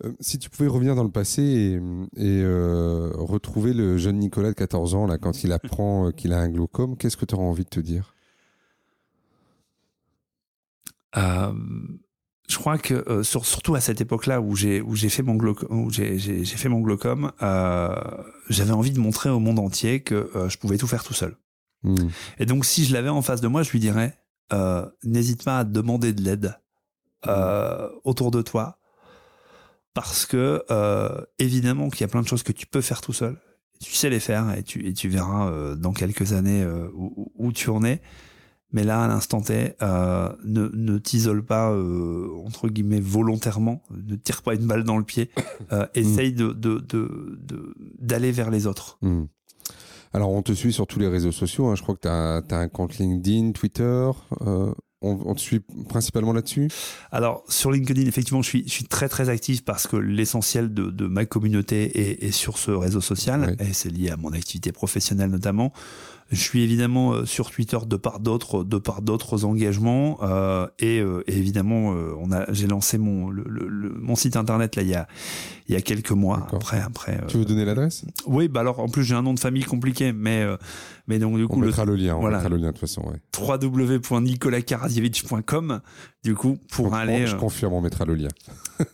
Euh, 0.03 0.11
si 0.19 0.39
tu 0.39 0.49
pouvais 0.49 0.67
revenir 0.67 0.95
dans 0.95 1.03
le 1.03 1.11
passé 1.11 1.41
et, 1.41 1.75
et 2.17 2.41
euh, 2.43 3.11
retrouver 3.15 3.73
le 3.73 3.97
jeune 3.97 4.17
Nicolas 4.19 4.49
de 4.49 4.55
14 4.55 4.95
ans, 4.95 5.07
là, 5.07 5.17
quand 5.17 5.43
il 5.43 5.51
apprend 5.51 6.11
qu'il 6.11 6.33
a 6.33 6.39
un 6.39 6.49
glaucome, 6.49 6.97
qu'est-ce 6.97 7.17
que 7.17 7.25
tu 7.25 7.35
auras 7.35 7.43
envie 7.43 7.63
de 7.63 7.69
te 7.69 7.79
dire? 7.79 8.15
Je 11.13 12.57
crois 12.57 12.77
que 12.77 13.21
surtout 13.23 13.75
à 13.75 13.81
cette 13.81 13.99
époque-là 13.99 14.39
où 14.39 14.55
j'ai 14.55 14.81
fait 15.09 15.23
mon 15.23 15.35
glaucome, 15.35 15.85
où 15.85 15.91
j'ai 15.91 16.45
fait 16.45 16.69
mon 16.69 16.79
glaucome, 16.79 17.31
j'avais 18.49 18.71
envie 18.71 18.91
de 18.91 18.99
montrer 18.99 19.29
au 19.29 19.39
monde 19.39 19.59
entier 19.59 20.01
que 20.01 20.31
je 20.47 20.57
pouvais 20.57 20.77
tout 20.77 20.87
faire 20.87 21.03
tout 21.03 21.13
seul. 21.13 21.35
Mmh. 21.83 21.95
Et 22.39 22.45
donc 22.45 22.63
si 22.63 22.85
je 22.85 22.93
l'avais 22.93 23.09
en 23.09 23.21
face 23.21 23.41
de 23.41 23.47
moi, 23.49 23.63
je 23.63 23.71
lui 23.71 23.79
dirais 23.79 24.21
euh, 24.53 24.85
n'hésite 25.03 25.43
pas 25.43 25.59
à 25.59 25.63
demander 25.63 26.13
de 26.13 26.21
l'aide 26.21 26.59
euh, 27.27 27.89
autour 28.03 28.31
de 28.31 28.41
toi. 28.41 28.77
Parce 29.93 30.25
que, 30.25 30.63
euh, 30.71 31.21
évidemment, 31.39 31.89
qu'il 31.89 32.01
y 32.01 32.03
a 32.03 32.07
plein 32.07 32.21
de 32.21 32.27
choses 32.27 32.43
que 32.43 32.51
tu 32.51 32.65
peux 32.65 32.81
faire 32.81 33.01
tout 33.01 33.13
seul. 33.13 33.37
Tu 33.79 33.93
sais 33.93 34.09
les 34.09 34.19
faire 34.19 34.55
et 34.55 34.63
tu, 34.63 34.85
et 34.87 34.93
tu 34.93 35.09
verras 35.09 35.75
dans 35.75 35.91
quelques 35.91 36.33
années 36.33 36.63
où, 36.93 37.31
où, 37.35 37.51
tu 37.51 37.71
en 37.71 37.83
es. 37.83 37.99
Mais 38.71 38.83
là, 38.83 39.03
à 39.03 39.07
l'instant 39.07 39.41
T, 39.41 39.73
ne, 39.81 40.69
ne 40.71 40.97
t'isole 40.99 41.43
pas, 41.43 41.75
entre 42.45 42.69
guillemets, 42.69 42.99
volontairement. 42.99 43.81
Ne 43.89 44.15
tire 44.17 44.43
pas 44.43 44.53
une 44.53 44.67
balle 44.67 44.83
dans 44.83 44.99
le 44.99 45.03
pied. 45.03 45.31
essaye 45.95 46.31
de, 46.31 46.53
de, 46.53 46.77
de, 46.77 47.73
d'aller 47.99 48.31
vers 48.31 48.51
les 48.51 48.67
autres. 48.67 48.99
Mmh. 49.01 49.23
Alors, 50.13 50.29
on 50.31 50.41
te 50.41 50.51
suit 50.51 50.73
sur 50.73 50.87
tous 50.87 50.99
les 50.99 51.07
réseaux 51.07 51.31
sociaux. 51.31 51.67
Hein. 51.67 51.75
Je 51.75 51.81
crois 51.81 51.95
que 51.95 52.01
tu 52.01 52.07
as, 52.07 52.57
un 52.57 52.67
compte 52.67 52.97
LinkedIn, 52.97 53.53
Twitter. 53.53 54.11
Euh, 55.03 55.15
on, 55.25 55.33
te 55.33 55.41
suit 55.41 55.61
principalement 55.89 56.33
là-dessus? 56.33 56.69
Alors, 57.11 57.43
sur 57.49 57.71
LinkedIn, 57.71 58.07
effectivement, 58.07 58.41
je 58.41 58.49
suis, 58.49 58.63
je 58.67 58.71
suis 58.71 58.85
très, 58.85 59.09
très 59.09 59.29
actif 59.29 59.65
parce 59.65 59.87
que 59.87 59.97
l'essentiel 59.97 60.73
de, 60.73 60.89
de, 60.89 61.07
ma 61.07 61.25
communauté 61.25 61.99
est, 61.99 62.23
est, 62.23 62.31
sur 62.31 62.57
ce 62.57 62.71
réseau 62.71 63.01
social. 63.01 63.55
Et 63.59 63.73
c'est 63.73 63.89
lié 63.89 64.11
à 64.11 64.17
mon 64.17 64.31
activité 64.31 64.71
professionnelle 64.71 65.29
notamment. 65.29 65.73
Je 66.31 66.41
suis 66.41 66.63
évidemment 66.63 67.11
euh, 67.11 67.25
sur 67.25 67.51
Twitter 67.51 67.77
de 67.85 67.97
part 67.97 68.21
d'autres, 68.21 68.63
de 68.63 68.77
part 68.77 69.01
d'autres 69.01 69.43
engagements 69.43 70.17
euh, 70.21 70.65
et, 70.79 71.01
euh, 71.01 71.25
et, 71.27 71.37
évidemment 71.37 71.93
euh, 71.93 72.13
on 72.19 72.31
a, 72.31 72.49
j'ai 72.53 72.67
lancé 72.67 72.97
mon 72.97 73.29
le, 73.29 73.43
le, 73.45 73.89
mon 73.99 74.15
site 74.15 74.37
internet 74.37 74.77
là 74.77 74.81
il 74.81 74.87
y 74.87 74.95
a 74.95 75.09
il 75.67 75.75
y 75.75 75.77
a 75.77 75.81
quelques 75.81 76.11
mois. 76.11 76.47
Après 76.51 76.81
après. 76.81 77.19
Tu 77.27 77.37
veux 77.37 77.45
donner 77.45 77.65
l'adresse? 77.65 78.03
Oui, 78.25 78.47
bah 78.47 78.61
alors 78.61 78.79
en 78.79 78.87
plus 78.87 79.03
j'ai 79.03 79.13
un 79.15 79.21
nom 79.21 79.33
de 79.33 79.39
famille 79.39 79.63
compliqué, 79.63 80.13
mais 80.13 80.45
mais 81.07 81.19
donc 81.19 81.37
du 81.37 81.47
coup 81.47 81.59
on 81.59 81.65
mettra 81.65 81.85
le, 81.85 81.95
lien. 81.95 82.15
On 82.15 82.27
mettra 82.27 82.49
le 82.49 82.57
lien 82.57 82.67
de 82.67 82.71
toute 82.71 82.79
façon. 82.79 83.03
Ouais. 83.03 83.19
www.nicolaskaradievich.com 83.37 85.81
du 86.23 86.35
coup 86.35 86.57
pour 86.71 86.93
aller. 86.93 87.27
Je 87.27 87.35
confirme, 87.35 87.73
on 87.73 87.81
mettra 87.81 88.05
le 88.05 88.15
lien. 88.15 88.29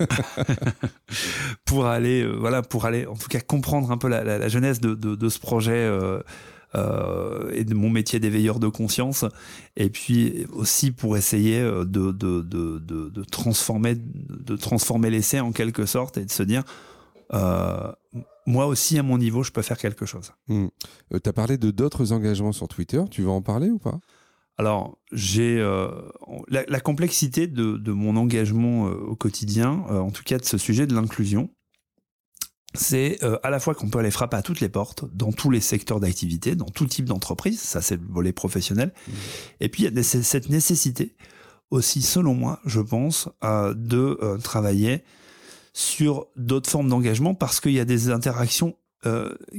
pour 1.66 1.86
aller 1.86 2.28
voilà 2.28 2.62
pour 2.62 2.86
aller 2.86 3.06
en 3.06 3.16
tout 3.16 3.28
cas 3.28 3.40
comprendre 3.40 3.92
un 3.92 3.98
peu 3.98 4.08
la, 4.08 4.24
la, 4.24 4.38
la 4.38 4.48
genèse 4.48 4.80
de, 4.80 4.96
de, 4.96 5.16
de 5.16 5.30
ce 5.30 5.40
projet 5.40 5.90
euh, 6.76 7.50
et 7.54 7.64
de 7.64 7.74
mon 7.74 7.90
métier 7.90 8.20
d'éveilleur 8.20 8.60
de 8.60 8.68
conscience, 8.68 9.24
et 9.78 9.90
puis 9.90 10.46
aussi 10.52 10.92
pour 10.92 11.16
essayer 11.16 11.62
euh, 11.62 11.86
de, 11.86 12.12
de, 12.12 12.42
de, 12.42 12.80
de, 12.80 13.24
transformer, 13.24 13.96
de 13.96 14.56
transformer 14.58 15.10
l'essai 15.10 15.40
en 15.40 15.54
quelque 15.54 15.86
sorte 15.86 16.18
et 16.18 16.26
de 16.26 16.32
se 16.32 16.44
dire, 16.44 16.64
euh, 17.34 17.90
moi 18.46 18.66
aussi 18.66 19.00
à 19.00 19.04
mon 19.04 19.18
niveau, 19.18 19.44
je 19.44 19.52
peux 19.52 19.62
faire 19.62 19.78
quelque 19.78 20.06
chose. 20.06 20.34
Hmm. 20.50 20.68
tu 21.12 21.30
as 21.30 21.34
parlé 21.34 21.58
de 21.58 21.72
d'autres 21.72 22.12
engagements 22.12 22.52
sur 22.52 22.68
Twitter, 22.68 23.02
tu 23.10 23.22
veux 23.22 23.30
en 23.30 23.42
parler 23.42 23.70
ou 23.70 23.80
pas? 23.80 24.00
Alors, 24.58 24.98
j'ai 25.12 25.60
la, 26.48 26.64
la, 26.68 26.80
complexité 26.80 27.46
de, 27.46 27.78
de 27.78 27.92
mon 27.92 28.16
engagement 28.16 28.86
au 28.86 29.16
quotidien, 29.16 29.70
en 29.88 30.10
tout 30.10 30.24
cas 30.24 30.40
de 30.40 30.46
ce 30.46 30.58
sujet 30.58 30.88
de 30.88 30.96
l'inclusion 30.96 31.52
c'est 32.78 33.24
euh, 33.24 33.38
à 33.44 33.50
la 33.50 33.60
fois 33.60 33.74
qu'on 33.74 33.90
peut 33.90 34.00
aller 34.00 34.12
frapper 34.12 34.38
à 34.38 34.42
toutes 34.42 34.60
les 34.60 34.70
portes, 34.70 35.06
dans 35.14 35.32
tous 35.32 35.50
les 35.50 35.62
secteurs 35.62 36.00
d'activité, 36.00 36.56
dans 36.56 36.66
tout 36.66 36.86
type 36.86 37.06
d'entreprise, 37.06 37.60
ça 37.60 37.82
c'est 37.82 37.96
le 37.96 38.08
volet 38.08 38.32
professionnel, 38.32 38.94
mmh. 39.08 39.12
et 39.62 39.70
puis 39.70 39.84
il 39.84 39.94
y 39.94 40.00
a 40.00 40.04
cette 40.04 40.50
nécessité 40.50 41.16
aussi, 41.70 42.02
selon 42.02 42.34
moi, 42.34 42.60
je 42.66 42.80
pense, 42.80 43.30
euh, 43.44 43.74
de 43.76 44.18
euh, 44.22 44.38
travailler 44.38 45.04
sur 45.74 46.28
d'autres 46.36 46.70
formes 46.70 46.90
d'engagement 46.90 47.36
parce 47.36 47.60
qu'il 47.60 47.74
y 47.74 47.80
a 47.80 47.86
des 47.86 48.10
interactions 48.10 48.76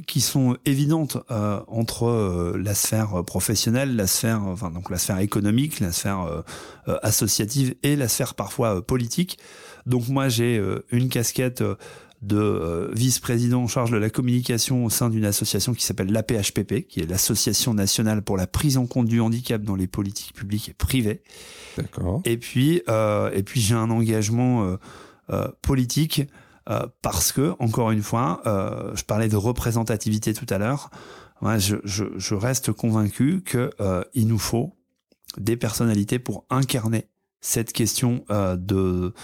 qui 0.06 0.20
sont 0.20 0.58
évidentes 0.66 1.16
entre 1.68 2.54
la 2.58 2.74
sphère 2.74 3.24
professionnelle, 3.24 3.96
la 3.96 4.06
sphère, 4.06 4.42
enfin 4.42 4.70
donc 4.70 4.90
la 4.90 4.98
sphère 4.98 5.20
économique, 5.20 5.80
la 5.80 5.92
sphère 5.92 6.42
associative 6.86 7.76
et 7.82 7.96
la 7.96 8.08
sphère 8.08 8.34
parfois 8.34 8.84
politique. 8.84 9.38
Donc 9.86 10.08
moi 10.08 10.28
j'ai 10.28 10.60
une 10.90 11.08
casquette 11.08 11.62
de 12.22 12.36
euh, 12.36 12.90
vice-président 12.94 13.62
en 13.62 13.66
charge 13.68 13.90
de 13.90 13.96
la 13.96 14.10
communication 14.10 14.84
au 14.84 14.90
sein 14.90 15.08
d'une 15.08 15.24
association 15.24 15.72
qui 15.72 15.84
s'appelle 15.84 16.10
l'APHPP, 16.10 16.86
qui 16.88 17.00
est 17.00 17.06
l'Association 17.06 17.74
nationale 17.74 18.22
pour 18.22 18.36
la 18.36 18.46
prise 18.46 18.76
en 18.76 18.86
compte 18.86 19.06
du 19.06 19.20
handicap 19.20 19.62
dans 19.62 19.76
les 19.76 19.86
politiques 19.86 20.34
publiques 20.34 20.68
et 20.70 20.74
privées. 20.74 21.22
D'accord. 21.76 22.22
Et 22.24 22.36
puis, 22.36 22.82
euh, 22.88 23.30
et 23.32 23.42
puis 23.42 23.60
j'ai 23.60 23.74
un 23.74 23.90
engagement 23.90 24.64
euh, 24.64 24.76
euh 25.30 25.48
politique 25.62 26.22
euh, 26.68 26.86
parce 27.02 27.32
que, 27.32 27.54
encore 27.60 27.92
une 27.92 28.02
fois, 28.02 28.42
je 28.94 29.02
parlais 29.04 29.28
de 29.28 29.36
représentativité 29.36 30.34
tout 30.34 30.46
à 30.50 30.58
l'heure. 30.58 30.90
Je, 31.42 31.76
je, 31.84 32.04
je, 32.16 32.34
reste 32.34 32.72
convaincu 32.72 33.42
que 33.42 33.70
il 34.12 34.26
nous 34.26 34.38
faut 34.38 34.74
des 35.38 35.56
personnalités 35.56 36.18
pour 36.18 36.44
incarner 36.50 37.06
cette 37.40 37.72
question 37.72 38.24
de 38.28 39.14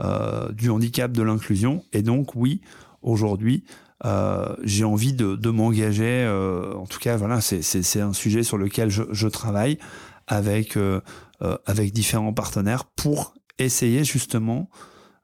euh, 0.00 0.50
du 0.52 0.70
handicap, 0.70 1.12
de 1.12 1.22
l'inclusion. 1.22 1.84
Et 1.92 2.02
donc, 2.02 2.34
oui, 2.34 2.60
aujourd'hui, 3.02 3.64
euh, 4.04 4.54
j'ai 4.62 4.84
envie 4.84 5.12
de, 5.12 5.50
m'engager. 5.50 6.24
Euh, 6.24 6.74
en 6.74 6.86
tout 6.86 6.98
cas, 6.98 7.16
voilà, 7.16 7.40
c'est 7.40 8.00
un 8.00 8.12
sujet 8.12 8.42
sur 8.42 8.58
lequel 8.58 8.90
je, 8.90 9.02
je 9.10 9.28
travaille 9.28 9.78
avec 10.26 10.76
euh, 10.76 11.00
avec 11.66 11.92
différents 11.92 12.32
partenaires 12.32 12.84
pour 12.84 13.34
essayer 13.58 14.04
justement 14.04 14.68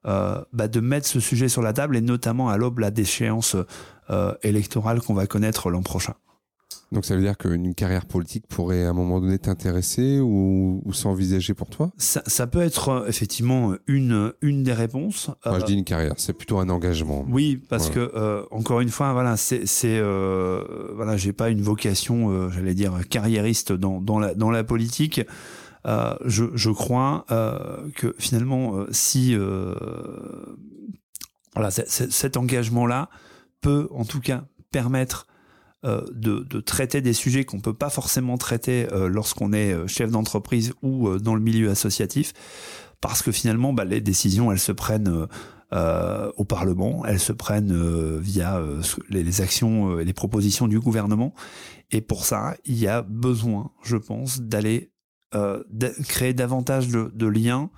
bah, 0.04 0.68
de 0.68 0.80
mettre 0.80 1.06
ce 1.08 1.18
sujet 1.18 1.48
sur 1.48 1.62
la 1.62 1.72
table 1.72 1.96
et 1.96 2.00
notamment 2.00 2.48
à 2.48 2.56
l'aube 2.56 2.78
la 2.78 2.92
déchéance 2.92 3.56
électorale 4.42 5.00
qu'on 5.00 5.14
va 5.14 5.26
connaître 5.26 5.68
l'an 5.68 5.82
prochain. 5.82 6.14
Donc 6.92 7.04
ça 7.04 7.16
veut 7.16 7.22
dire 7.22 7.36
qu'une 7.36 7.74
carrière 7.74 8.06
politique 8.06 8.46
pourrait 8.46 8.84
à 8.84 8.90
un 8.90 8.92
moment 8.92 9.20
donné 9.20 9.38
t'intéresser 9.38 10.20
ou, 10.20 10.82
ou 10.84 10.92
s'envisager 10.92 11.52
pour 11.52 11.68
toi? 11.68 11.90
Ça, 11.98 12.22
ça, 12.26 12.46
peut 12.46 12.62
être 12.62 12.88
euh, 12.90 13.06
effectivement 13.08 13.74
une, 13.88 14.32
une 14.40 14.62
des 14.62 14.72
réponses. 14.72 15.30
Moi 15.44 15.58
je 15.58 15.64
dis 15.64 15.74
une 15.74 15.84
carrière, 15.84 16.14
c'est 16.16 16.32
plutôt 16.32 16.58
un 16.58 16.68
engagement. 16.68 17.24
Oui, 17.28 17.60
parce 17.68 17.90
que 17.90 18.12
euh, 18.14 18.44
encore 18.52 18.80
une 18.80 18.90
fois, 18.90 19.12
voilà, 19.12 19.36
c'est, 19.36 19.64
euh, 19.84 20.92
voilà, 20.94 21.16
j'ai 21.16 21.32
pas 21.32 21.50
une 21.50 21.62
vocation, 21.62 22.30
euh, 22.30 22.50
j'allais 22.50 22.74
dire 22.74 22.92
carriériste 23.08 23.72
dans, 23.72 24.00
dans 24.00 24.20
la 24.20 24.34
dans 24.34 24.50
la 24.50 24.62
politique. 24.62 25.20
Euh, 25.86 26.14
je, 26.24 26.44
je 26.54 26.70
crois 26.70 27.24
que 27.94 28.14
finalement, 28.18 28.86
si 28.90 29.36
voilà, 31.54 31.70
cet 31.70 32.36
engagement-là 32.36 33.08
peut 33.60 33.88
en 33.90 34.04
tout 34.04 34.20
cas 34.20 34.44
permettre 34.70 35.26
euh, 35.26 35.32
de, 35.86 36.40
de, 36.40 36.60
traiter 36.60 37.00
des 37.00 37.12
sujets 37.12 37.44
qu'on 37.44 37.60
peut 37.60 37.74
pas 37.74 37.90
forcément 37.90 38.36
traiter 38.38 38.88
euh, 38.92 39.08
lorsqu'on 39.08 39.52
est 39.52 39.72
euh, 39.72 39.86
chef 39.86 40.10
d'entreprise 40.10 40.72
ou 40.82 41.18
dans 41.18 41.34
le 41.34 41.40
milieu 41.40 41.70
associatif, 41.70 42.32
parce 43.00 43.22
que 43.22 43.30
finalement, 43.30 43.72
bah, 43.72 43.84
les 43.84 44.00
décisions, 44.00 44.50
elles 44.50 44.58
se 44.58 44.72
prennent 44.72 45.26
euh, 45.72 46.30
au 46.36 46.44
Parlement, 46.44 47.04
elles 47.06 47.18
se 47.18 47.32
prennent 47.32 47.72
euh, 47.72 48.20
via 48.20 48.58
euh, 48.58 48.82
les, 49.10 49.40
actions 49.40 49.98
et 49.98 50.04
les 50.04 50.12
propositions 50.12 50.68
du 50.68 50.78
gouvernement. 50.78 51.34
Et 51.90 52.00
pour 52.00 52.24
ça, 52.24 52.54
il 52.64 52.78
y 52.78 52.86
a 52.86 53.02
besoin, 53.02 53.72
je 53.82 53.96
pense, 53.96 54.40
d'aller 54.40 54.92
créer 56.08 56.32
davantage 56.32 56.88
de, 56.88 57.26
liens, 57.26 57.68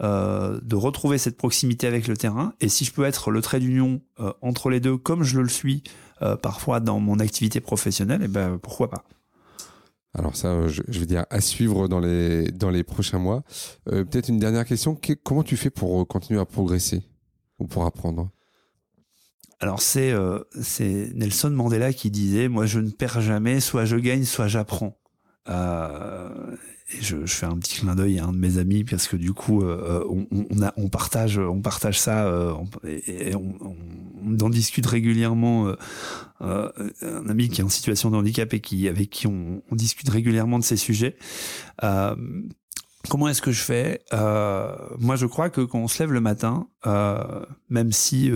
de 0.00 0.74
retrouver 0.74 1.18
cette 1.18 1.36
proximité 1.36 1.86
avec 1.86 2.08
le 2.08 2.16
terrain. 2.16 2.54
Et 2.62 2.70
si 2.70 2.86
je 2.86 2.92
peux 2.92 3.04
être 3.04 3.30
le 3.30 3.42
trait 3.42 3.60
d'union 3.60 4.00
entre 4.40 4.70
les 4.70 4.80
deux, 4.80 4.96
comme 4.96 5.22
je 5.22 5.38
le 5.38 5.48
suis 5.48 5.82
parfois 6.42 6.80
dans 6.80 7.00
mon 7.00 7.18
activité 7.18 7.60
professionnelle, 7.60 8.22
et 8.22 8.26
eh 8.26 8.28
ben 8.28 8.58
pourquoi 8.58 8.90
pas. 8.90 9.04
Alors 10.16 10.36
ça, 10.36 10.68
je, 10.68 10.82
vais 10.86 11.06
dire 11.06 11.26
à 11.28 11.40
suivre 11.40 11.88
dans 11.88 11.98
les, 11.98 12.50
dans 12.52 12.70
les 12.70 12.84
prochains 12.84 13.18
mois. 13.18 13.42
Peut-être 13.84 14.28
une 14.28 14.38
dernière 14.38 14.64
question. 14.64 14.98
comment 15.24 15.42
tu 15.42 15.56
fais 15.56 15.70
pour 15.70 16.06
continuer 16.06 16.40
à 16.40 16.44
progresser 16.44 17.02
ou 17.58 17.66
pour 17.66 17.84
apprendre? 17.84 18.30
Alors 19.60 19.80
c'est 19.80 20.12
euh, 20.12 20.40
c'est 20.60 21.10
Nelson 21.14 21.50
Mandela 21.50 21.92
qui 21.94 22.10
disait 22.10 22.48
moi 22.48 22.66
je 22.66 22.80
ne 22.80 22.90
perds 22.90 23.22
jamais 23.22 23.60
soit 23.60 23.86
je 23.86 23.96
gagne 23.96 24.24
soit 24.24 24.46
j'apprends 24.46 24.98
euh, 25.48 26.54
et 26.92 27.00
je, 27.00 27.24
je, 27.24 27.34
fais 27.34 27.46
un 27.46 27.56
petit 27.56 27.80
clin 27.80 27.94
d'œil 27.94 28.18
à 28.18 28.26
un 28.26 28.32
de 28.32 28.38
mes 28.38 28.58
amis 28.58 28.84
parce 28.84 29.08
que 29.08 29.16
du 29.16 29.32
coup 29.32 29.62
euh, 29.62 30.04
on, 30.08 30.26
on, 30.30 30.62
a, 30.62 30.72
on 30.76 30.88
partage 30.88 31.38
on 31.38 31.62
partage 31.62 31.98
ça 31.98 32.28
et, 32.84 33.34
on, 33.34 33.54
on, 34.24 34.38
en 34.40 34.50
discute 34.50 34.86
régulièrement 34.86 35.74
un 36.40 37.28
ami 37.28 37.48
qui 37.48 37.60
est 37.60 37.64
en 37.64 37.68
situation 37.70 38.10
de 38.10 38.16
handicap 38.16 38.52
et 38.52 38.60
qui 38.60 38.88
avec 38.88 39.10
qui 39.10 39.26
on, 39.26 39.62
discute 39.72 40.08
régulièrement 40.08 40.58
de 40.58 40.64
ces 40.64 40.76
sujets. 40.76 41.16
Comment 43.08 43.28
est-ce 43.28 43.42
que 43.42 43.52
je 43.52 43.62
fais? 43.62 44.00
Euh, 44.12 44.74
Moi, 44.98 45.16
je 45.16 45.26
crois 45.26 45.50
que 45.50 45.60
quand 45.60 45.78
on 45.78 45.88
se 45.88 46.02
lève 46.02 46.12
le 46.12 46.20
matin, 46.20 46.68
euh, 46.86 47.44
même 47.68 47.92
si 47.92 48.30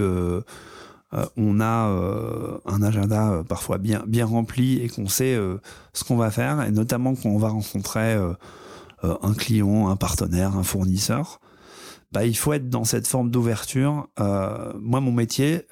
euh, 1.14 1.24
on 1.36 1.60
a 1.60 2.60
un 2.66 2.82
agenda 2.82 3.42
parfois 3.48 3.78
bien 3.78 4.04
bien 4.06 4.26
rempli 4.26 4.80
et 4.82 4.88
qu'on 4.88 5.08
sait 5.08 5.38
ce 5.92 6.04
qu'on 6.04 6.16
va 6.16 6.30
faire, 6.30 6.62
et 6.62 6.70
notamment 6.70 7.14
quand 7.14 7.28
on 7.28 7.38
va 7.38 7.48
rencontrer 7.48 8.16
un 9.02 9.34
client, 9.34 9.88
un 9.88 9.96
partenaire, 9.96 10.56
un 10.56 10.62
fournisseur, 10.62 11.40
bah, 12.12 12.24
il 12.24 12.36
faut 12.36 12.52
être 12.52 12.68
dans 12.68 12.84
cette 12.84 13.06
forme 13.06 13.30
d'ouverture. 13.30 14.08
moi, 14.18 15.00
mon 15.00 15.12
métier, 15.12 15.66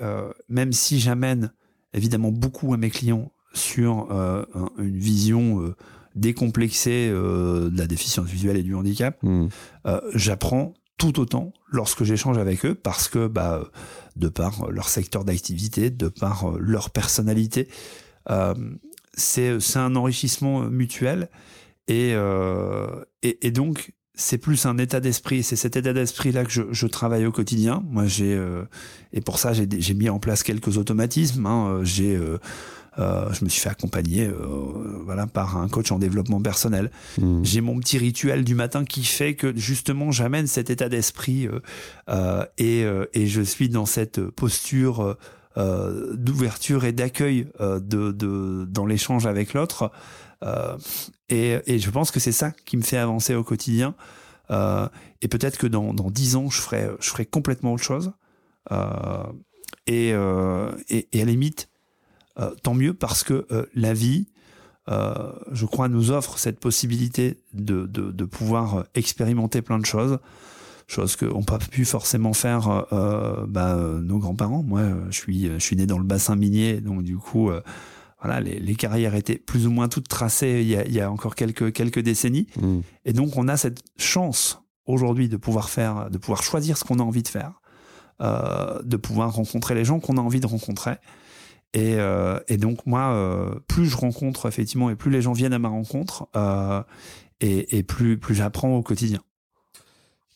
même 0.48 0.72
si 0.72 1.00
j'amène 1.00 1.52
évidemment 1.92 2.32
beaucoup 2.32 2.72
à 2.74 2.76
mes 2.76 2.90
clients 2.90 3.30
sur 3.52 4.08
une 4.78 4.98
vision 4.98 5.74
décomplexé 6.16 7.08
euh, 7.12 7.70
de 7.70 7.78
la 7.78 7.86
déficience 7.86 8.26
visuelle 8.26 8.56
et 8.56 8.62
du 8.62 8.74
handicap, 8.74 9.18
hmm. 9.22 9.48
euh, 9.86 10.00
j'apprends 10.14 10.74
tout 10.98 11.20
autant 11.20 11.52
lorsque 11.70 12.04
j'échange 12.04 12.38
avec 12.38 12.64
eux 12.64 12.74
parce 12.74 13.08
que 13.08 13.26
bah 13.26 13.70
de 14.16 14.28
par 14.28 14.70
leur 14.70 14.88
secteur 14.88 15.24
d'activité, 15.24 15.90
de 15.90 16.08
par 16.08 16.50
euh, 16.50 16.58
leur 16.58 16.90
personnalité, 16.90 17.68
c'est 19.14 19.60
c'est 19.60 19.78
un 19.78 19.94
enrichissement 19.94 20.62
mutuel 20.62 21.28
et 21.86 22.14
et, 23.22 23.50
donc 23.52 23.92
c'est 24.14 24.38
plus 24.38 24.66
un 24.66 24.78
état 24.78 24.98
d'esprit, 24.98 25.44
c'est 25.44 25.54
cet 25.54 25.76
état 25.76 25.92
d'esprit 25.92 26.32
là 26.32 26.44
que 26.44 26.50
je, 26.50 26.62
je, 26.72 26.86
travaille 26.88 27.24
au 27.24 27.30
quotidien. 27.30 27.84
Moi 27.86 28.06
j'ai 28.06 28.36
et 29.12 29.20
pour 29.20 29.38
ça 29.38 29.52
j'ai 29.52 29.94
mis 29.94 30.08
en 30.08 30.18
place 30.18 30.42
quelques 30.42 30.76
automatismes. 30.76 31.46
Hein. 31.46 31.80
J'ai 31.84 32.16
euh, 32.16 32.38
je 32.98 33.44
me 33.44 33.48
suis 33.50 33.60
fait 33.60 33.68
accompagner 33.68 34.26
euh, 34.26 35.02
voilà, 35.04 35.26
par 35.26 35.56
un 35.56 35.68
coach 35.68 35.92
en 35.92 35.98
développement 35.98 36.40
personnel. 36.40 36.90
Mmh. 37.18 37.44
J'ai 37.44 37.60
mon 37.60 37.78
petit 37.78 37.98
rituel 37.98 38.44
du 38.44 38.54
matin 38.54 38.84
qui 38.84 39.04
fait 39.04 39.34
que 39.34 39.56
justement 39.56 40.10
j'amène 40.12 40.46
cet 40.46 40.70
état 40.70 40.88
d'esprit 40.88 41.48
euh, 42.08 42.44
et, 42.58 42.84
et 43.12 43.26
je 43.26 43.42
suis 43.42 43.68
dans 43.68 43.86
cette 43.86 44.20
posture 44.20 45.16
d'ouverture 45.56 46.84
et 46.84 46.92
d'accueil 46.92 47.48
de, 47.60 47.78
de, 48.12 48.66
dans 48.68 48.86
l'échange 48.86 49.26
avec 49.26 49.54
l'autre. 49.54 49.90
et, 51.30 51.58
et 51.66 51.78
je 51.78 51.90
pense 51.90 52.10
que 52.10 52.20
c'est 52.20 52.32
ça 52.32 52.50
qui 52.50 52.76
me 52.76 52.82
fait 52.82 52.98
avancer 52.98 53.34
au 53.34 53.42
quotidien. 53.42 53.94
et 54.50 55.28
peut-être 55.28 55.58
que 55.58 55.66
dans, 55.66 55.94
dans 55.94 56.10
10 56.10 56.36
ans, 56.36 56.50
je 56.50 56.60
ferai, 56.60 56.88
je 57.00 57.08
ferai 57.08 57.24
complètement 57.24 57.72
autre 57.72 57.84
chose. 57.84 58.12
et, 59.86 60.10
et, 60.10 61.08
et 61.12 61.22
à 61.22 61.24
la 61.24 61.30
limite, 61.30 61.68
euh, 62.38 62.50
tant 62.62 62.74
mieux 62.74 62.92
parce 62.92 63.24
que 63.24 63.46
euh, 63.50 63.64
la 63.74 63.94
vie, 63.94 64.26
euh, 64.88 65.32
je 65.52 65.64
crois, 65.64 65.88
nous 65.88 66.10
offre 66.10 66.38
cette 66.38 66.60
possibilité 66.60 67.40
de, 67.54 67.86
de, 67.86 68.10
de 68.10 68.24
pouvoir 68.24 68.84
expérimenter 68.94 69.62
plein 69.62 69.78
de 69.78 69.86
choses 69.86 70.18
chose 70.88 71.16
qu'on 71.16 71.40
n'a 71.40 71.44
pas 71.44 71.58
pu 71.58 71.84
forcément 71.84 72.32
faire 72.32 72.86
bah, 73.48 73.76
nos 73.76 74.18
grands-parents. 74.18 74.62
Moi, 74.62 74.82
je 75.10 75.18
suis, 75.18 75.46
je 75.46 75.58
suis 75.58 75.74
né 75.74 75.84
dans 75.84 75.98
le 75.98 76.04
bassin 76.04 76.36
minier, 76.36 76.80
donc 76.80 77.02
du 77.02 77.16
coup, 77.16 77.50
voilà, 78.22 78.40
les, 78.40 78.60
les, 78.60 78.74
carrières 78.76 79.16
étaient 79.16 79.36
plus 79.36 79.66
ou 79.66 79.72
moins 79.72 79.88
toutes 79.88 80.06
tracées 80.06 80.60
il 80.62 80.68
y 80.68 80.76
a, 80.76 80.86
il 80.86 80.92
y 80.92 81.00
a 81.00 81.10
encore 81.10 81.34
quelques, 81.34 81.72
quelques 81.72 81.98
décennies. 81.98 82.46
Mmh. 82.62 82.78
Et 83.04 83.12
donc, 83.12 83.36
on 83.36 83.48
a 83.48 83.56
cette 83.56 83.82
chance 83.98 84.62
aujourd'hui 84.84 85.28
de 85.28 85.36
pouvoir 85.36 85.70
faire, 85.70 86.08
de 86.08 86.18
pouvoir 86.18 86.44
choisir 86.44 86.78
ce 86.78 86.84
qu'on 86.84 87.00
a 87.00 87.02
envie 87.02 87.24
de 87.24 87.28
faire, 87.28 87.60
de 88.20 88.96
pouvoir 88.96 89.34
rencontrer 89.34 89.74
les 89.74 89.84
gens 89.84 89.98
qu'on 89.98 90.18
a 90.18 90.20
envie 90.20 90.38
de 90.38 90.46
rencontrer. 90.46 90.98
Et, 91.76 91.96
euh, 91.98 92.40
et 92.48 92.56
donc 92.56 92.86
moi, 92.86 93.12
euh, 93.12 93.54
plus 93.68 93.84
je 93.84 93.98
rencontre 93.98 94.48
effectivement 94.48 94.88
et 94.88 94.96
plus 94.96 95.10
les 95.10 95.20
gens 95.20 95.34
viennent 95.34 95.52
à 95.52 95.58
ma 95.58 95.68
rencontre, 95.68 96.26
euh, 96.34 96.82
et, 97.42 97.76
et, 97.76 97.82
plus, 97.82 98.16
plus 98.18 98.34
j'apprends 98.34 98.74
au 98.74 98.82
quotidien. 98.82 99.20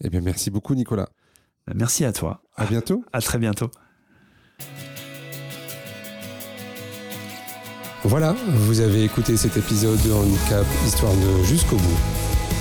Eh 0.04 0.10
bien, 0.10 0.20
merci 0.20 0.50
beaucoup 0.50 0.74
Nicolas. 0.74 1.08
Merci 1.74 2.04
à 2.04 2.12
toi. 2.12 2.42
À 2.56 2.66
bientôt. 2.66 3.02
À 3.14 3.22
très 3.22 3.38
bientôt. 3.38 3.70
Voilà, 8.04 8.34
vous 8.48 8.80
avez 8.80 9.02
écouté 9.02 9.38
cet 9.38 9.56
épisode 9.56 10.00
de 10.02 10.12
Handicap 10.12 10.66
Histoire 10.84 11.14
de 11.14 11.44
jusqu'au 11.44 11.76
bout. 11.76 12.29